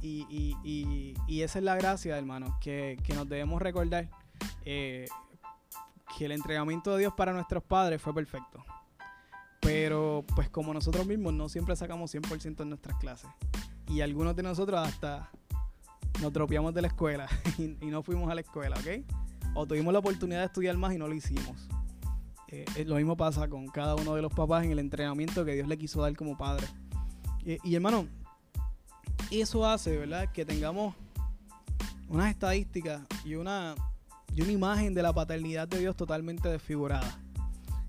Y, 0.00 0.26
y, 0.64 1.14
y, 1.26 1.42
esa 1.42 1.58
es 1.58 1.64
la 1.64 1.74
gracia, 1.74 2.16
hermano, 2.16 2.56
que, 2.60 2.96
que 3.02 3.14
nos 3.14 3.28
debemos 3.28 3.60
recordar 3.60 4.08
eh, 4.64 5.06
que 6.16 6.26
el 6.26 6.32
entrenamiento 6.32 6.92
de 6.92 7.00
Dios 7.00 7.14
para 7.14 7.32
nuestros 7.32 7.64
padres 7.64 8.00
fue 8.00 8.14
perfecto. 8.14 8.64
Pero 9.60 10.24
pues 10.36 10.48
como 10.48 10.72
nosotros 10.72 11.04
mismos 11.04 11.34
no 11.34 11.48
siempre 11.48 11.74
sacamos 11.74 12.14
100% 12.14 12.62
en 12.62 12.68
nuestras 12.68 12.96
clases. 12.98 13.28
Y 13.88 14.00
algunos 14.00 14.36
de 14.36 14.44
nosotros 14.44 14.80
hasta 14.80 15.30
nos 16.22 16.32
dropeamos 16.32 16.74
de 16.74 16.82
la 16.82 16.88
escuela 16.88 17.26
y, 17.58 17.76
y 17.84 17.90
no 17.90 18.02
fuimos 18.04 18.30
a 18.30 18.36
la 18.36 18.40
escuela, 18.40 18.76
¿ok? 18.76 19.04
O 19.54 19.66
tuvimos 19.66 19.92
la 19.92 19.98
oportunidad 19.98 20.40
de 20.40 20.46
estudiar 20.46 20.76
más 20.76 20.94
y 20.94 20.98
no 20.98 21.08
lo 21.08 21.14
hicimos. 21.14 21.68
Eh, 22.48 22.64
eh, 22.76 22.84
lo 22.84 22.96
mismo 22.96 23.16
pasa 23.16 23.48
con 23.48 23.66
cada 23.66 23.94
uno 23.94 24.14
de 24.14 24.22
los 24.22 24.32
papás 24.32 24.64
en 24.64 24.72
el 24.72 24.78
entrenamiento 24.78 25.44
que 25.44 25.54
Dios 25.54 25.68
le 25.68 25.76
quiso 25.76 26.00
dar 26.00 26.14
como 26.16 26.36
padre. 26.36 26.66
y 27.44 27.74
hermano, 27.74 28.06
eso 29.30 29.66
hace, 29.66 29.96
¿verdad? 29.96 30.30
Que 30.32 30.44
tengamos 30.44 30.94
unas 32.08 32.30
estadísticas 32.30 33.02
y 33.24 33.34
una, 33.34 33.74
y 34.34 34.42
una 34.42 34.52
imagen 34.52 34.94
de 34.94 35.02
la 35.02 35.12
paternidad 35.12 35.68
de 35.68 35.78
Dios 35.78 35.96
totalmente 35.96 36.48
desfigurada. 36.48 37.20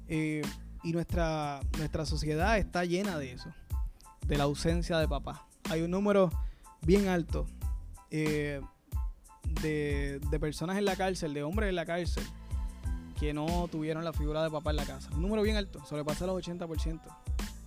Eh, 0.07 0.41
Y 0.81 0.93
nuestra, 0.93 1.59
nuestra 1.77 2.05
sociedad 2.05 2.57
está 2.57 2.85
llena 2.85 3.17
de 3.17 3.33
eso, 3.33 3.49
de 4.25 4.37
la 4.37 4.45
ausencia 4.45 4.97
de 4.97 5.07
papá. 5.07 5.45
Hay 5.69 5.81
un 5.81 5.91
número 5.91 6.29
bien 6.81 7.09
alto 7.09 7.45
eh, 8.11 8.61
de, 9.61 10.19
de 10.19 10.39
personas 10.39 10.77
en 10.77 10.85
la 10.85 10.95
cárcel, 10.95 11.33
de 11.33 11.43
hombres 11.43 11.69
en 11.69 11.75
la 11.75 11.85
cárcel, 11.85 12.23
que 13.19 13.33
no 13.33 13.67
tuvieron 13.69 14.03
la 14.03 14.13
figura 14.13 14.43
de 14.43 14.49
papá 14.49 14.69
en 14.71 14.77
la 14.77 14.85
casa. 14.85 15.09
Un 15.13 15.21
número 15.21 15.41
bien 15.41 15.57
alto, 15.57 15.83
sobrepasa 15.85 16.25
los 16.25 16.41
80%. 16.41 16.99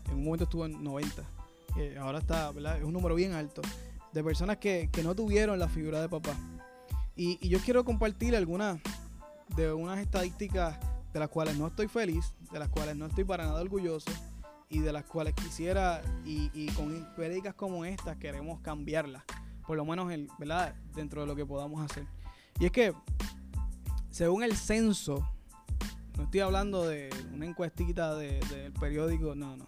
En 0.08 0.14
un 0.14 0.24
momento 0.24 0.44
estuvo 0.44 0.64
en 0.64 0.82
90%. 0.84 1.24
Eh, 1.76 1.96
ahora 1.98 2.18
está, 2.18 2.50
¿verdad? 2.52 2.78
Es 2.78 2.84
un 2.84 2.92
número 2.92 3.14
bien 3.14 3.32
alto 3.32 3.62
de 4.12 4.22
personas 4.22 4.58
que, 4.58 4.90
que 4.92 5.02
no 5.02 5.14
tuvieron 5.14 5.58
la 5.58 5.68
figura 5.68 6.00
de 6.00 6.08
papá. 6.08 6.36
Y, 7.16 7.46
yo 7.46 7.58
quiero 7.60 7.84
compartir 7.84 8.34
algunas 8.36 8.80
de 9.56 9.72
unas 9.72 9.98
estadísticas 9.98 10.78
de 11.12 11.20
las 11.20 11.28
cuales 11.28 11.56
no 11.58 11.66
estoy 11.66 11.88
feliz, 11.88 12.34
de 12.50 12.58
las 12.58 12.68
cuales 12.68 12.96
no 12.96 13.06
estoy 13.06 13.24
para 13.24 13.44
nada 13.44 13.60
orgulloso 13.60 14.10
y 14.68 14.78
de 14.78 14.92
las 14.92 15.04
cuales 15.04 15.34
quisiera 15.34 16.00
y, 16.24 16.50
y 16.54 16.68
con 16.70 17.06
prédicas 17.14 17.54
como 17.54 17.84
estas 17.84 18.16
queremos 18.16 18.60
cambiarlas, 18.60 19.22
por 19.72 19.78
lo 19.78 19.86
menos 19.86 20.12
el, 20.12 20.28
¿verdad? 20.38 20.74
dentro 20.94 21.22
de 21.22 21.26
lo 21.26 21.34
que 21.34 21.46
podamos 21.46 21.80
hacer. 21.82 22.06
Y 22.60 22.66
es 22.66 22.72
que, 22.72 22.92
según 24.10 24.42
el 24.42 24.54
censo, 24.54 25.26
no 26.18 26.24
estoy 26.24 26.40
hablando 26.40 26.86
de 26.86 27.08
una 27.32 27.46
encuestita 27.46 28.14
del 28.14 28.46
de, 28.50 28.70
periódico, 28.78 29.34
no, 29.34 29.56
no. 29.56 29.66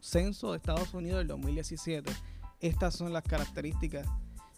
Censo 0.00 0.50
de 0.50 0.56
Estados 0.56 0.92
Unidos 0.94 1.18
del 1.18 1.28
2017. 1.28 2.10
Estas 2.58 2.96
son 2.96 3.12
las 3.12 3.22
características 3.22 4.08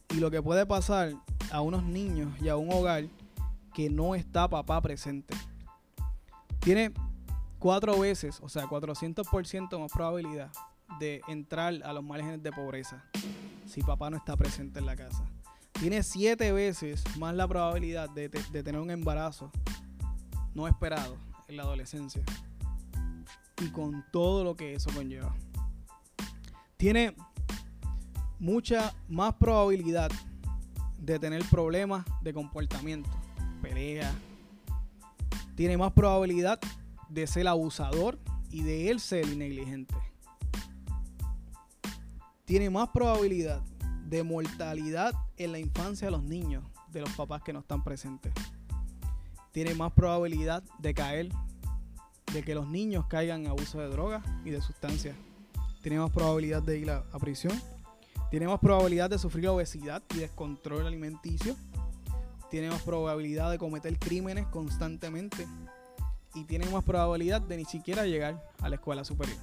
y 0.08 0.20
lo 0.20 0.30
que 0.30 0.40
puede 0.40 0.64
pasar 0.64 1.12
a 1.52 1.60
unos 1.60 1.82
niños 1.82 2.32
y 2.40 2.48
a 2.48 2.56
un 2.56 2.72
hogar 2.72 3.04
que 3.74 3.90
no 3.90 4.14
está 4.14 4.48
papá 4.48 4.80
presente. 4.80 5.34
Tiene 6.60 6.94
cuatro 7.58 7.98
veces, 7.98 8.40
o 8.40 8.48
sea, 8.48 8.64
400% 8.64 9.78
más 9.78 9.92
probabilidad 9.92 10.50
de 10.98 11.20
entrar 11.28 11.74
a 11.84 11.92
los 11.92 12.02
márgenes 12.02 12.42
de 12.42 12.52
pobreza 12.52 13.04
si 13.68 13.82
papá 13.82 14.10
no 14.10 14.16
está 14.16 14.36
presente 14.36 14.78
en 14.78 14.86
la 14.86 14.96
casa. 14.96 15.24
Tiene 15.72 16.02
siete 16.02 16.52
veces 16.52 17.04
más 17.18 17.34
la 17.34 17.46
probabilidad 17.46 18.10
de, 18.10 18.28
tener 18.28 18.80
un 18.80 18.90
embarazo 18.90 19.50
no 20.54 20.66
esperado 20.66 21.16
en 21.46 21.56
la 21.56 21.62
adolescencia. 21.62 22.22
Y 23.62 23.68
con 23.68 24.04
todo 24.10 24.42
lo 24.42 24.56
que 24.56 24.74
eso 24.74 24.90
conlleva. 24.94 25.34
Tiene 26.76 27.14
mucha 28.38 28.94
más 29.08 29.34
probabilidad 29.34 30.10
de 30.98 31.18
tener 31.18 31.44
problemas 31.44 32.04
de 32.22 32.32
comportamiento, 32.32 33.10
pelea. 33.62 34.12
Tiene 35.54 35.76
más 35.76 35.92
probabilidad 35.92 36.58
de 37.08 37.26
ser 37.26 37.48
abusador 37.48 38.18
y 38.50 38.62
de 38.62 38.90
él 38.90 39.00
ser 39.00 39.36
negligente. 39.36 39.94
Tiene 42.48 42.70
más 42.70 42.88
probabilidad 42.88 43.60
de 44.06 44.22
mortalidad 44.22 45.12
en 45.36 45.52
la 45.52 45.58
infancia 45.58 46.06
de 46.06 46.12
los 46.12 46.22
niños 46.22 46.64
de 46.90 47.02
los 47.02 47.10
papás 47.10 47.42
que 47.42 47.52
no 47.52 47.58
están 47.58 47.84
presentes. 47.84 48.32
Tiene 49.52 49.74
más 49.74 49.92
probabilidad 49.92 50.62
de 50.78 50.94
caer, 50.94 51.28
de 52.32 52.42
que 52.42 52.54
los 52.54 52.66
niños 52.66 53.04
caigan 53.06 53.42
en 53.42 53.48
abuso 53.48 53.78
de 53.80 53.88
drogas 53.88 54.24
y 54.46 54.50
de 54.50 54.62
sustancias. 54.62 55.14
Tiene 55.82 55.98
más 55.98 56.10
probabilidad 56.10 56.62
de 56.62 56.78
ir 56.78 56.90
a, 56.90 57.02
prisión 57.20 57.52
tiene 58.30 58.48
más 58.48 58.60
probabilidad 58.60 59.10
de 59.10 59.18
sufrir 59.18 59.46
obesidad 59.48 60.02
y 60.14 60.20
descontrol 60.20 60.86
alimenticio. 60.86 61.54
Tiene 62.50 62.70
más 62.70 62.80
probabilidad 62.80 63.50
de 63.50 63.58
cometer 63.58 63.98
crímenes 63.98 64.46
constantemente. 64.46 65.46
Y 66.34 66.44
tiene 66.44 66.64
más 66.70 66.82
probabilidad 66.82 67.42
de 67.42 67.58
ni 67.58 67.66
siquiera 67.66 68.06
llegar 68.06 68.42
a 68.62 68.70
la 68.70 68.76
escuela 68.76 69.04
superior. 69.04 69.38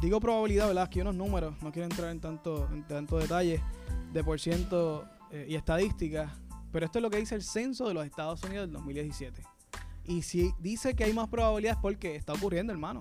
Digo 0.00 0.20
probabilidad, 0.20 0.68
¿verdad? 0.68 0.84
Aquí 0.84 1.00
unos 1.00 1.14
números, 1.14 1.54
no 1.60 1.72
quiero 1.72 1.86
entrar 1.86 2.10
en 2.10 2.20
tanto, 2.20 2.68
en 2.72 2.86
tanto 2.86 3.18
detalle 3.18 3.60
de 4.12 4.22
por 4.22 4.38
ciento 4.38 5.04
eh, 5.32 5.46
y 5.48 5.56
estadísticas, 5.56 6.30
pero 6.70 6.86
esto 6.86 6.98
es 6.98 7.02
lo 7.02 7.10
que 7.10 7.18
dice 7.18 7.34
el 7.34 7.42
censo 7.42 7.88
de 7.88 7.94
los 7.94 8.06
Estados 8.06 8.42
Unidos 8.44 8.66
del 8.66 8.72
2017. 8.74 9.42
Y 10.06 10.22
si 10.22 10.52
dice 10.60 10.94
que 10.94 11.04
hay 11.04 11.12
más 11.12 11.28
probabilidades 11.28 11.78
porque 11.80 12.14
está 12.14 12.32
ocurriendo, 12.32 12.72
hermano. 12.72 13.00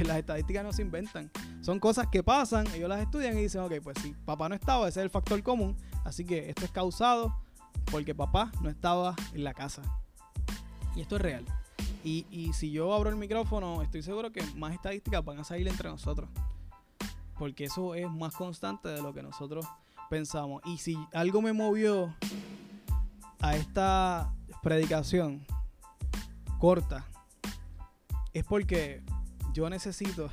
Las 0.04 0.18
estadísticas 0.18 0.62
no 0.62 0.72
se 0.72 0.82
inventan. 0.82 1.30
Son 1.60 1.80
cosas 1.80 2.06
que 2.08 2.22
pasan, 2.22 2.66
ellos 2.74 2.88
las 2.88 3.00
estudian 3.00 3.38
y 3.38 3.42
dicen, 3.42 3.62
ok, 3.62 3.74
pues 3.82 3.96
si 4.02 4.12
papá 4.12 4.48
no 4.48 4.54
estaba, 4.54 4.88
ese 4.88 5.00
es 5.00 5.04
el 5.04 5.10
factor 5.10 5.42
común. 5.42 5.76
Así 6.04 6.24
que 6.24 6.50
esto 6.50 6.64
es 6.64 6.70
causado 6.70 7.34
porque 7.90 8.14
papá 8.14 8.52
no 8.60 8.68
estaba 8.68 9.14
en 9.32 9.44
la 9.44 9.54
casa. 9.54 9.82
Y 10.94 11.00
esto 11.00 11.16
es 11.16 11.22
real. 11.22 11.44
Y, 12.04 12.26
y 12.30 12.52
si 12.52 12.70
yo 12.70 12.92
abro 12.92 13.08
el 13.08 13.16
micrófono, 13.16 13.80
estoy 13.80 14.02
seguro 14.02 14.30
que 14.30 14.42
más 14.56 14.74
estadísticas 14.74 15.24
van 15.24 15.38
a 15.38 15.44
salir 15.44 15.66
entre 15.66 15.88
nosotros. 15.88 16.28
Porque 17.38 17.64
eso 17.64 17.94
es 17.94 18.10
más 18.10 18.34
constante 18.36 18.90
de 18.90 19.00
lo 19.00 19.14
que 19.14 19.22
nosotros 19.22 19.66
pensamos. 20.10 20.62
Y 20.66 20.76
si 20.76 20.98
algo 21.14 21.40
me 21.40 21.54
movió 21.54 22.14
a 23.40 23.56
esta 23.56 24.34
predicación 24.62 25.46
corta, 26.58 27.06
es 28.34 28.44
porque 28.44 29.02
yo 29.54 29.70
necesito 29.70 30.28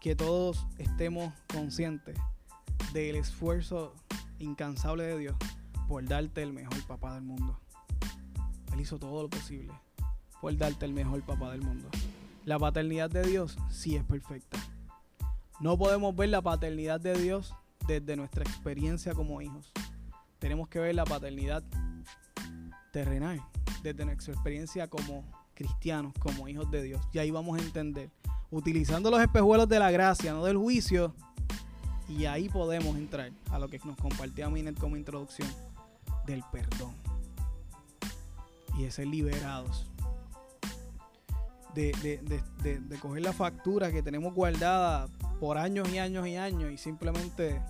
que 0.00 0.16
todos 0.16 0.66
estemos 0.78 1.34
conscientes 1.52 2.18
del 2.94 3.16
esfuerzo 3.16 3.94
incansable 4.38 5.04
de 5.04 5.18
Dios 5.18 5.36
por 5.86 6.02
darte 6.06 6.42
el 6.42 6.54
mejor 6.54 6.82
papá 6.86 7.14
del 7.14 7.24
mundo. 7.24 7.60
Él 8.72 8.80
hizo 8.80 8.98
todo 8.98 9.22
lo 9.22 9.28
posible 9.28 9.74
por 10.40 10.56
darte 10.56 10.86
el 10.86 10.92
mejor 10.92 11.22
papá 11.22 11.52
del 11.52 11.62
mundo. 11.62 11.88
La 12.44 12.58
paternidad 12.58 13.10
de 13.10 13.22
Dios 13.24 13.58
sí 13.70 13.96
es 13.96 14.04
perfecta. 14.04 14.58
No 15.60 15.76
podemos 15.76 16.14
ver 16.14 16.28
la 16.28 16.40
paternidad 16.40 17.00
de 17.00 17.14
Dios 17.14 17.54
desde 17.86 18.16
nuestra 18.16 18.44
experiencia 18.44 19.14
como 19.14 19.42
hijos. 19.42 19.72
Tenemos 20.38 20.68
que 20.68 20.78
ver 20.78 20.94
la 20.94 21.04
paternidad 21.04 21.62
terrenal 22.92 23.42
desde 23.82 24.04
nuestra 24.04 24.32
experiencia 24.32 24.88
como 24.88 25.24
cristianos, 25.54 26.12
como 26.20 26.48
hijos 26.48 26.70
de 26.70 26.82
Dios. 26.82 27.02
Y 27.12 27.18
ahí 27.18 27.30
vamos 27.30 27.58
a 27.58 27.62
entender 27.62 28.10
utilizando 28.50 29.10
los 29.10 29.20
espejuelos 29.20 29.68
de 29.68 29.78
la 29.78 29.90
gracia, 29.90 30.32
no 30.32 30.44
del 30.44 30.56
juicio. 30.56 31.12
Y 32.08 32.24
ahí 32.24 32.48
podemos 32.48 32.96
entrar 32.96 33.30
a 33.50 33.58
lo 33.58 33.68
que 33.68 33.78
nos 33.84 33.96
compartía 33.96 34.48
Minet 34.48 34.78
como 34.78 34.96
introducción 34.96 35.48
del 36.26 36.42
perdón. 36.52 36.94
Y 38.78 38.84
de 38.84 38.90
ser 38.90 39.08
liberados. 39.08 39.86
De, 41.74 41.92
de, 42.62 42.80
de, 42.80 42.98
coger 42.98 43.22
la 43.22 43.32
factura 43.32 43.92
que 43.92 44.02
tenemos 44.02 44.34
guardada 44.34 45.06
por 45.38 45.58
años 45.58 45.88
y 45.92 45.98
años 45.98 46.26
y 46.26 46.36
años 46.36 46.72
y 46.72 46.78
simplemente 46.78 47.62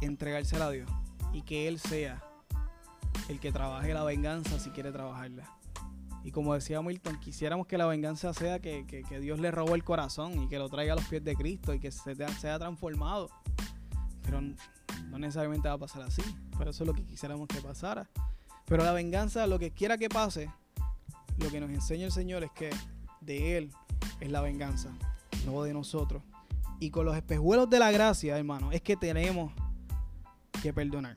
entregársela 0.00 0.66
a 0.66 0.70
Dios. 0.70 0.90
Y 1.32 1.42
que 1.42 1.68
Él 1.68 1.78
sea 1.78 2.22
el 3.28 3.40
que 3.40 3.52
trabaje 3.52 3.92
la 3.92 4.04
venganza 4.04 4.58
si 4.58 4.70
quiere 4.70 4.92
trabajarla. 4.92 5.56
Y 6.26 6.32
como 6.32 6.54
decía 6.54 6.82
Milton, 6.82 7.20
quisiéramos 7.20 7.68
que 7.68 7.78
la 7.78 7.86
venganza 7.86 8.34
sea 8.34 8.58
que, 8.58 8.84
Dios 9.20 9.38
le 9.38 9.52
robó 9.52 9.76
el 9.76 9.84
corazón 9.84 10.42
y 10.42 10.48
que 10.48 10.58
lo 10.58 10.68
traiga 10.68 10.94
a 10.94 10.96
los 10.96 11.04
pies 11.04 11.22
de 11.22 11.36
Cristo 11.36 11.72
y 11.72 11.78
que 11.78 11.92
se 11.92 12.16
sea 12.16 12.58
transformado. 12.58 13.30
Pero 14.22 14.40
no 14.40 15.18
necesariamente 15.18 15.68
va 15.68 15.74
a 15.74 15.78
pasar 15.78 16.02
así. 16.02 16.22
Pero 16.58 16.70
eso 16.70 16.82
es 16.82 16.88
lo 16.88 16.94
que 16.94 17.04
quisiéramos 17.04 17.46
que 17.46 17.60
pasara. 17.60 18.08
Pero 18.64 18.82
la 18.82 18.92
venganza, 18.92 19.46
lo 19.46 19.60
que 19.60 19.70
quiera 19.70 19.96
que 19.98 20.08
pase, 20.08 20.50
lo 21.38 21.50
que 21.50 21.60
nos 21.60 21.70
enseña 21.70 22.06
el 22.06 22.12
Señor 22.12 22.44
es 22.44 22.50
que 22.52 22.70
de 23.20 23.58
Él 23.58 23.70
es 24.20 24.30
la 24.30 24.40
venganza, 24.40 24.90
no 25.44 25.62
de 25.62 25.72
nosotros. 25.72 26.22
Y 26.78 26.90
con 26.90 27.06
los 27.06 27.16
espejuelos 27.16 27.68
de 27.70 27.78
la 27.78 27.90
gracia, 27.90 28.36
hermano, 28.36 28.72
es 28.72 28.82
que 28.82 28.96
tenemos 28.96 29.52
que 30.62 30.72
perdonar. 30.72 31.16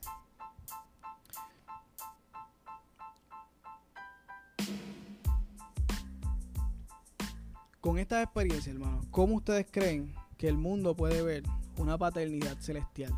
Con 7.82 7.98
esta 7.98 8.22
experiencia, 8.22 8.74
hermano, 8.74 9.02
¿cómo 9.10 9.36
ustedes 9.36 9.66
creen 9.72 10.14
que 10.38 10.50
el 10.50 10.58
mundo 10.58 10.96
puede 10.96 11.22
ver 11.22 11.44
una 11.78 11.98
paternidad 11.98 12.58
celestial? 12.60 13.14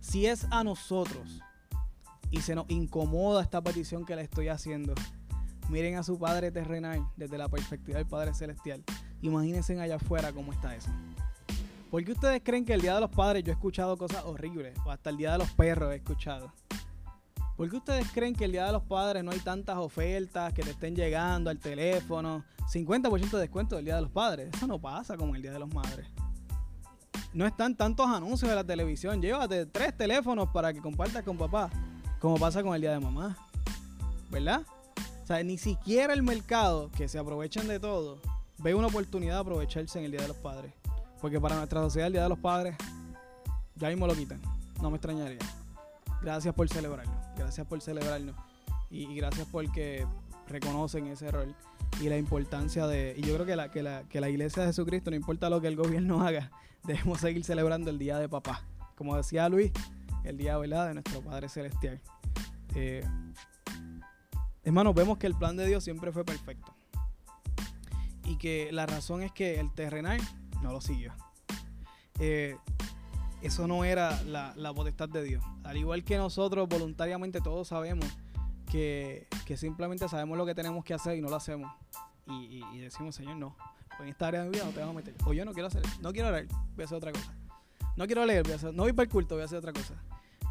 Si 0.00 0.26
es 0.26 0.46
a 0.50 0.62
nosotros 0.62 1.40
y 2.30 2.40
se 2.40 2.54
nos 2.54 2.70
incomoda 2.70 3.42
esta 3.42 3.60
petición 3.60 4.06
que 4.06 4.16
le 4.16 4.22
estoy 4.22 4.48
haciendo, 4.48 4.94
miren 5.72 5.96
a 5.96 6.02
su 6.02 6.18
Padre 6.18 6.50
terrenal 6.52 7.08
desde 7.16 7.38
la 7.38 7.48
perspectiva 7.48 7.96
del 7.96 8.06
Padre 8.06 8.34
celestial. 8.34 8.84
Imagínense 9.22 9.80
allá 9.80 9.96
afuera 9.96 10.30
cómo 10.30 10.52
está 10.52 10.76
eso. 10.76 10.90
¿Por 11.90 12.04
qué 12.04 12.12
ustedes 12.12 12.42
creen 12.44 12.66
que 12.66 12.74
el 12.74 12.82
Día 12.82 12.94
de 12.94 13.00
los 13.00 13.10
Padres 13.10 13.42
yo 13.42 13.52
he 13.52 13.54
escuchado 13.54 13.96
cosas 13.96 14.22
horribles? 14.24 14.76
O 14.84 14.90
hasta 14.90 15.08
el 15.08 15.16
Día 15.16 15.32
de 15.32 15.38
los 15.38 15.50
Perros 15.52 15.90
he 15.92 15.96
escuchado. 15.96 16.52
¿Por 17.56 17.70
qué 17.70 17.76
ustedes 17.76 18.06
creen 18.12 18.34
que 18.34 18.44
el 18.44 18.52
Día 18.52 18.66
de 18.66 18.72
los 18.72 18.82
Padres 18.82 19.24
no 19.24 19.30
hay 19.30 19.38
tantas 19.38 19.78
ofertas 19.78 20.52
que 20.52 20.62
te 20.62 20.70
estén 20.72 20.94
llegando 20.94 21.48
al 21.48 21.58
teléfono? 21.58 22.44
50% 22.70 23.30
de 23.30 23.40
descuento 23.40 23.76
del 23.76 23.86
Día 23.86 23.96
de 23.96 24.02
los 24.02 24.10
Padres. 24.10 24.50
Eso 24.54 24.66
no 24.66 24.78
pasa 24.78 25.16
como 25.16 25.34
el 25.34 25.40
Día 25.40 25.52
de 25.52 25.58
los 25.58 25.72
Madres. 25.72 26.06
No 27.32 27.46
están 27.46 27.74
tantos 27.76 28.06
anuncios 28.08 28.50
de 28.50 28.56
la 28.56 28.64
televisión. 28.64 29.22
Llévate 29.22 29.64
tres 29.64 29.96
teléfonos 29.96 30.50
para 30.50 30.70
que 30.74 30.80
compartas 30.82 31.22
con 31.22 31.38
papá. 31.38 31.70
Como 32.20 32.36
pasa 32.36 32.62
con 32.62 32.74
el 32.74 32.82
Día 32.82 32.92
de 32.92 33.00
Mamá. 33.00 33.38
¿Verdad? 34.30 34.66
Sea, 35.32 35.42
ni 35.42 35.56
siquiera 35.56 36.12
el 36.12 36.22
mercado, 36.22 36.90
que 36.94 37.08
se 37.08 37.18
aprovechan 37.18 37.66
de 37.66 37.80
todo, 37.80 38.20
ve 38.58 38.74
una 38.74 38.88
oportunidad 38.88 39.36
de 39.36 39.40
aprovecharse 39.40 39.98
en 39.98 40.04
el 40.04 40.10
Día 40.10 40.20
de 40.20 40.28
los 40.28 40.36
Padres. 40.36 40.74
Porque 41.22 41.40
para 41.40 41.56
nuestra 41.56 41.80
sociedad 41.80 42.08
el 42.08 42.12
Día 42.12 42.24
de 42.24 42.28
los 42.28 42.38
Padres, 42.38 42.76
ya 43.76 43.88
mismo 43.88 44.06
lo 44.06 44.14
quitan. 44.14 44.42
No 44.82 44.90
me 44.90 44.96
extrañaría. 44.96 45.38
Gracias 46.20 46.54
por 46.54 46.68
celebrarlo. 46.68 47.14
Gracias 47.34 47.66
por 47.66 47.80
celebrarnos. 47.80 48.36
Y, 48.90 49.04
y 49.04 49.16
gracias 49.16 49.48
porque 49.50 50.06
reconocen 50.48 51.06
ese 51.06 51.30
rol 51.30 51.56
y 52.02 52.10
la 52.10 52.18
importancia 52.18 52.86
de... 52.86 53.14
Y 53.16 53.22
yo 53.22 53.32
creo 53.32 53.46
que 53.46 53.56
la, 53.56 53.70
que, 53.70 53.82
la, 53.82 54.02
que 54.10 54.20
la 54.20 54.28
iglesia 54.28 54.64
de 54.64 54.68
Jesucristo, 54.68 55.08
no 55.08 55.16
importa 55.16 55.48
lo 55.48 55.62
que 55.62 55.68
el 55.68 55.76
gobierno 55.76 56.20
haga, 56.26 56.50
debemos 56.84 57.20
seguir 57.20 57.42
celebrando 57.42 57.88
el 57.88 57.98
Día 57.98 58.18
de 58.18 58.28
Papá. 58.28 58.66
Como 58.96 59.16
decía 59.16 59.48
Luis, 59.48 59.72
el 60.24 60.36
Día 60.36 60.58
¿verdad? 60.58 60.88
de 60.88 60.92
nuestro 60.92 61.22
Padre 61.22 61.48
Celestial. 61.48 62.02
Eh, 62.74 63.02
hermanos, 64.64 64.94
vemos 64.94 65.18
que 65.18 65.26
el 65.26 65.34
plan 65.34 65.56
de 65.56 65.66
Dios 65.66 65.84
siempre 65.84 66.12
fue 66.12 66.24
perfecto. 66.24 66.74
Y 68.24 68.36
que 68.36 68.70
la 68.72 68.86
razón 68.86 69.22
es 69.22 69.32
que 69.32 69.58
el 69.58 69.72
terrenal 69.72 70.20
no 70.62 70.72
lo 70.72 70.80
siguió. 70.80 71.12
Eh, 72.18 72.56
eso 73.42 73.66
no 73.66 73.84
era 73.84 74.22
la, 74.22 74.54
la, 74.56 74.72
potestad 74.72 75.08
de 75.08 75.22
Dios. 75.24 75.44
Al 75.64 75.76
igual 75.76 76.04
que 76.04 76.16
nosotros 76.16 76.68
voluntariamente 76.68 77.40
todos 77.40 77.68
sabemos 77.68 78.06
que, 78.70 79.26
que, 79.44 79.56
simplemente 79.56 80.08
sabemos 80.08 80.38
lo 80.38 80.46
que 80.46 80.54
tenemos 80.54 80.84
que 80.84 80.94
hacer 80.94 81.16
y 81.16 81.20
no 81.20 81.28
lo 81.28 81.36
hacemos. 81.36 81.70
Y, 82.26 82.78
decimos, 82.78 83.16
Señor, 83.16 83.36
no. 83.36 83.56
En 84.00 84.08
esta 84.08 84.28
área 84.28 84.42
de 84.42 84.48
mi 84.48 84.54
vida 84.54 84.64
no 84.64 84.70
te 84.70 84.80
vamos 84.80 84.94
a 84.94 84.96
meter. 84.96 85.14
O 85.26 85.32
yo 85.32 85.44
no 85.44 85.52
quiero 85.52 85.66
hacer 85.66 85.82
No 86.00 86.12
quiero 86.12 86.28
orar, 86.28 86.46
voy 86.46 86.82
a 86.82 86.84
hacer 86.84 86.96
otra 86.96 87.12
cosa. 87.12 87.34
No 87.96 88.06
quiero 88.06 88.24
leer, 88.24 88.42
voy 88.44 88.52
a 88.52 88.56
hacer, 88.56 88.72
no 88.72 88.84
voy 88.84 88.92
para 88.92 89.04
el 89.04 89.10
culto, 89.10 89.34
voy 89.34 89.42
a 89.42 89.44
hacer 89.44 89.58
otra 89.58 89.72
cosa. 89.72 89.94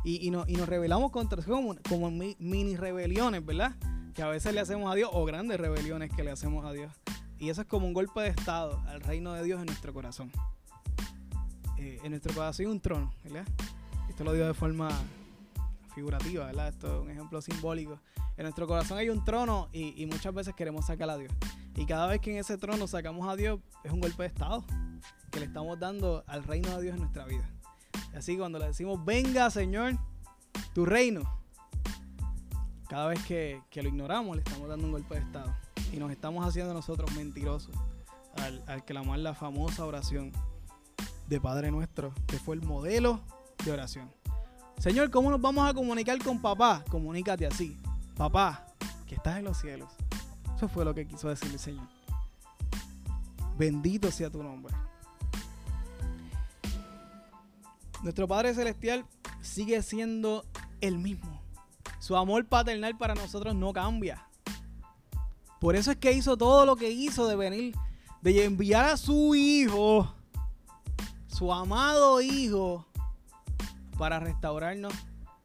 Y, 0.03 0.27
y, 0.27 0.31
no, 0.31 0.43
y 0.47 0.53
nos 0.53 0.67
rebelamos 0.67 1.11
contra, 1.11 1.41
como, 1.43 1.75
como 1.87 2.11
mini 2.11 2.75
rebeliones, 2.75 3.43
¿verdad? 3.45 3.75
Que 4.13 4.23
a 4.23 4.27
veces 4.27 4.53
le 4.53 4.59
hacemos 4.59 4.91
a 4.91 4.95
Dios, 4.95 5.09
o 5.13 5.25
grandes 5.25 5.59
rebeliones 5.59 6.11
que 6.13 6.23
le 6.23 6.31
hacemos 6.31 6.65
a 6.65 6.73
Dios. 6.73 6.91
Y 7.39 7.49
eso 7.49 7.61
es 7.61 7.67
como 7.67 7.87
un 7.87 7.93
golpe 7.93 8.21
de 8.21 8.29
estado 8.29 8.79
al 8.87 9.01
reino 9.01 9.33
de 9.33 9.43
Dios 9.43 9.59
en 9.59 9.65
nuestro 9.65 9.93
corazón. 9.93 10.31
Eh, 11.77 11.99
en 12.03 12.11
nuestro 12.11 12.33
corazón 12.33 12.65
hay 12.65 12.71
un 12.71 12.79
trono, 12.79 13.13
¿verdad? 13.23 13.45
Esto 14.09 14.23
lo 14.23 14.33
digo 14.33 14.45
de 14.45 14.53
forma 14.53 14.89
figurativa, 15.95 16.45
¿verdad? 16.45 16.67
Esto 16.67 16.87
es 16.97 17.01
un 17.01 17.09
ejemplo 17.09 17.41
simbólico. 17.41 17.99
En 18.37 18.43
nuestro 18.43 18.67
corazón 18.67 18.97
hay 18.97 19.09
un 19.09 19.23
trono 19.23 19.69
y, 19.71 20.05
muchas 20.05 20.33
veces 20.33 20.53
queremos 20.53 20.85
sacar 20.85 21.09
a 21.09 21.17
Dios. 21.17 21.33
Y 21.75 21.85
cada 21.85 22.07
vez 22.07 22.21
que 22.21 22.31
en 22.31 22.37
ese 22.37 22.57
trono 22.57 22.87
sacamos 22.87 23.27
a 23.27 23.35
Dios, 23.35 23.59
es 23.83 23.91
un 23.91 23.99
golpe 23.99 24.23
de 24.23 24.27
estado 24.27 24.63
que 25.31 25.39
le 25.39 25.45
estamos 25.45 25.79
dando 25.79 26.23
al 26.27 26.43
reino 26.43 26.69
de 26.75 26.83
Dios 26.83 26.93
en 26.93 27.01
nuestra 27.01 27.25
vida. 27.25 27.49
Así 28.15 28.37
cuando 28.37 28.59
le 28.59 28.67
decimos, 28.67 29.03
venga 29.05 29.49
Señor, 29.49 29.97
tu 30.73 30.85
reino, 30.85 31.40
cada 32.91 33.07
vez 33.07 33.23
que, 33.23 33.61
que, 33.69 33.81
lo 33.81 33.87
ignoramos 33.87 34.35
le 34.35 34.41
estamos 34.41 34.67
dando 34.67 34.85
un 34.85 34.91
golpe 34.91 35.15
de 35.15 35.21
estado. 35.21 35.55
Y 35.93 35.95
nos 35.95 36.11
estamos 36.11 36.45
haciendo 36.45 36.73
nosotros 36.73 37.09
mentirosos 37.15 37.73
al, 38.35 38.61
al 38.67 38.83
clamar 38.83 39.19
la 39.19 39.33
famosa 39.33 39.85
oración 39.85 40.33
de 41.29 41.39
Padre 41.39 41.71
Nuestro, 41.71 42.13
que 42.27 42.37
fue 42.37 42.55
el 42.55 42.61
modelo 42.61 43.21
de 43.63 43.71
oración. 43.71 44.11
Señor, 44.77 45.09
¿cómo 45.09 45.31
nos 45.31 45.39
vamos 45.39 45.69
a 45.69 45.73
comunicar 45.73 46.21
con 46.21 46.41
papá? 46.41 46.83
Comunícate 46.89 47.47
así. 47.47 47.79
Papá, 48.17 48.67
que 49.07 49.15
estás 49.15 49.37
en 49.37 49.45
los 49.45 49.57
cielos. 49.57 49.89
Eso 50.57 50.67
fue 50.67 50.83
lo 50.83 50.93
que 50.93 51.07
quiso 51.07 51.29
decir 51.29 51.49
el 51.49 51.59
Señor. 51.59 51.87
Bendito 53.57 54.11
sea 54.11 54.29
tu 54.29 54.43
nombre. 54.43 54.75
Nuestro 58.03 58.27
Padre 58.27 58.53
Celestial 58.53 59.05
sigue 59.39 59.81
siendo 59.81 60.43
el 60.81 60.97
mismo. 60.97 61.40
Su 61.99 62.17
amor 62.17 62.45
paternal 62.45 62.97
para 62.97 63.13
nosotros 63.13 63.55
no 63.55 63.73
cambia. 63.73 64.27
Por 65.59 65.75
eso 65.75 65.91
es 65.91 65.97
que 65.97 66.11
hizo 66.11 66.37
todo 66.37 66.65
lo 66.65 66.75
que 66.75 66.89
hizo 66.89 67.27
de 67.27 67.35
venir, 67.35 67.75
de 68.21 68.45
enviar 68.45 68.85
a 68.85 68.97
su 68.97 69.35
Hijo, 69.35 70.11
su 71.27 71.53
amado 71.53 72.19
Hijo, 72.21 72.85
para 73.97 74.19
restaurarnos 74.19 74.93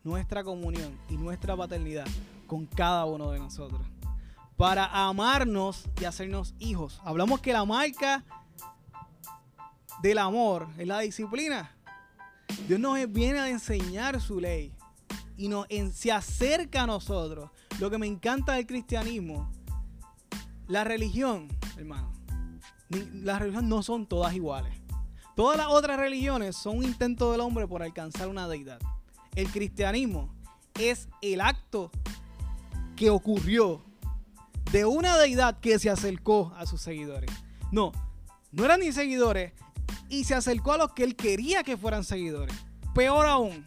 nuestra 0.04 0.42
comunión 0.42 0.98
y 1.10 1.16
nuestra 1.16 1.56
paternidad 1.56 2.06
con 2.46 2.64
cada 2.64 3.04
uno 3.04 3.30
de 3.30 3.38
nosotros. 3.38 3.82
Para 4.56 4.86
amarnos 4.86 5.84
y 6.00 6.06
hacernos 6.06 6.54
hijos. 6.58 7.00
Hablamos 7.04 7.40
que 7.40 7.52
la 7.52 7.64
marca 7.64 8.24
del 10.00 10.18
amor 10.18 10.68
es 10.78 10.86
la 10.86 11.00
disciplina. 11.00 11.70
Dios 12.66 12.80
nos 12.80 13.12
viene 13.12 13.38
a 13.38 13.50
enseñar 13.50 14.20
su 14.20 14.40
ley 14.40 14.72
y 15.36 15.48
nos, 15.48 15.66
se 15.92 16.12
acerca 16.12 16.82
a 16.82 16.86
nosotros. 16.86 17.50
Lo 17.78 17.90
que 17.90 17.98
me 17.98 18.06
encanta 18.06 18.54
del 18.54 18.66
cristianismo, 18.66 19.50
la 20.68 20.84
religión, 20.84 21.48
hermano, 21.76 22.12
las 22.88 23.40
religiones 23.40 23.68
no 23.68 23.82
son 23.82 24.06
todas 24.06 24.34
iguales. 24.34 24.72
Todas 25.34 25.58
las 25.58 25.66
otras 25.68 25.98
religiones 25.98 26.56
son 26.56 26.78
un 26.78 26.84
intento 26.84 27.32
del 27.32 27.40
hombre 27.40 27.66
por 27.68 27.82
alcanzar 27.82 28.28
una 28.28 28.48
deidad. 28.48 28.80
El 29.34 29.50
cristianismo 29.50 30.34
es 30.78 31.08
el 31.20 31.40
acto 31.40 31.90
que 32.96 33.10
ocurrió 33.10 33.84
de 34.72 34.86
una 34.86 35.18
deidad 35.18 35.60
que 35.60 35.78
se 35.78 35.90
acercó 35.90 36.52
a 36.56 36.64
sus 36.66 36.80
seguidores. 36.80 37.30
No, 37.70 37.92
no 38.52 38.64
eran 38.64 38.80
ni 38.80 38.92
seguidores, 38.92 39.52
y 40.08 40.24
se 40.24 40.34
acercó 40.34 40.72
a 40.72 40.78
los 40.78 40.92
que 40.92 41.04
él 41.04 41.16
quería 41.16 41.62
que 41.62 41.76
fueran 41.76 42.04
seguidores. 42.04 42.56
Peor 42.94 43.26
aún, 43.26 43.66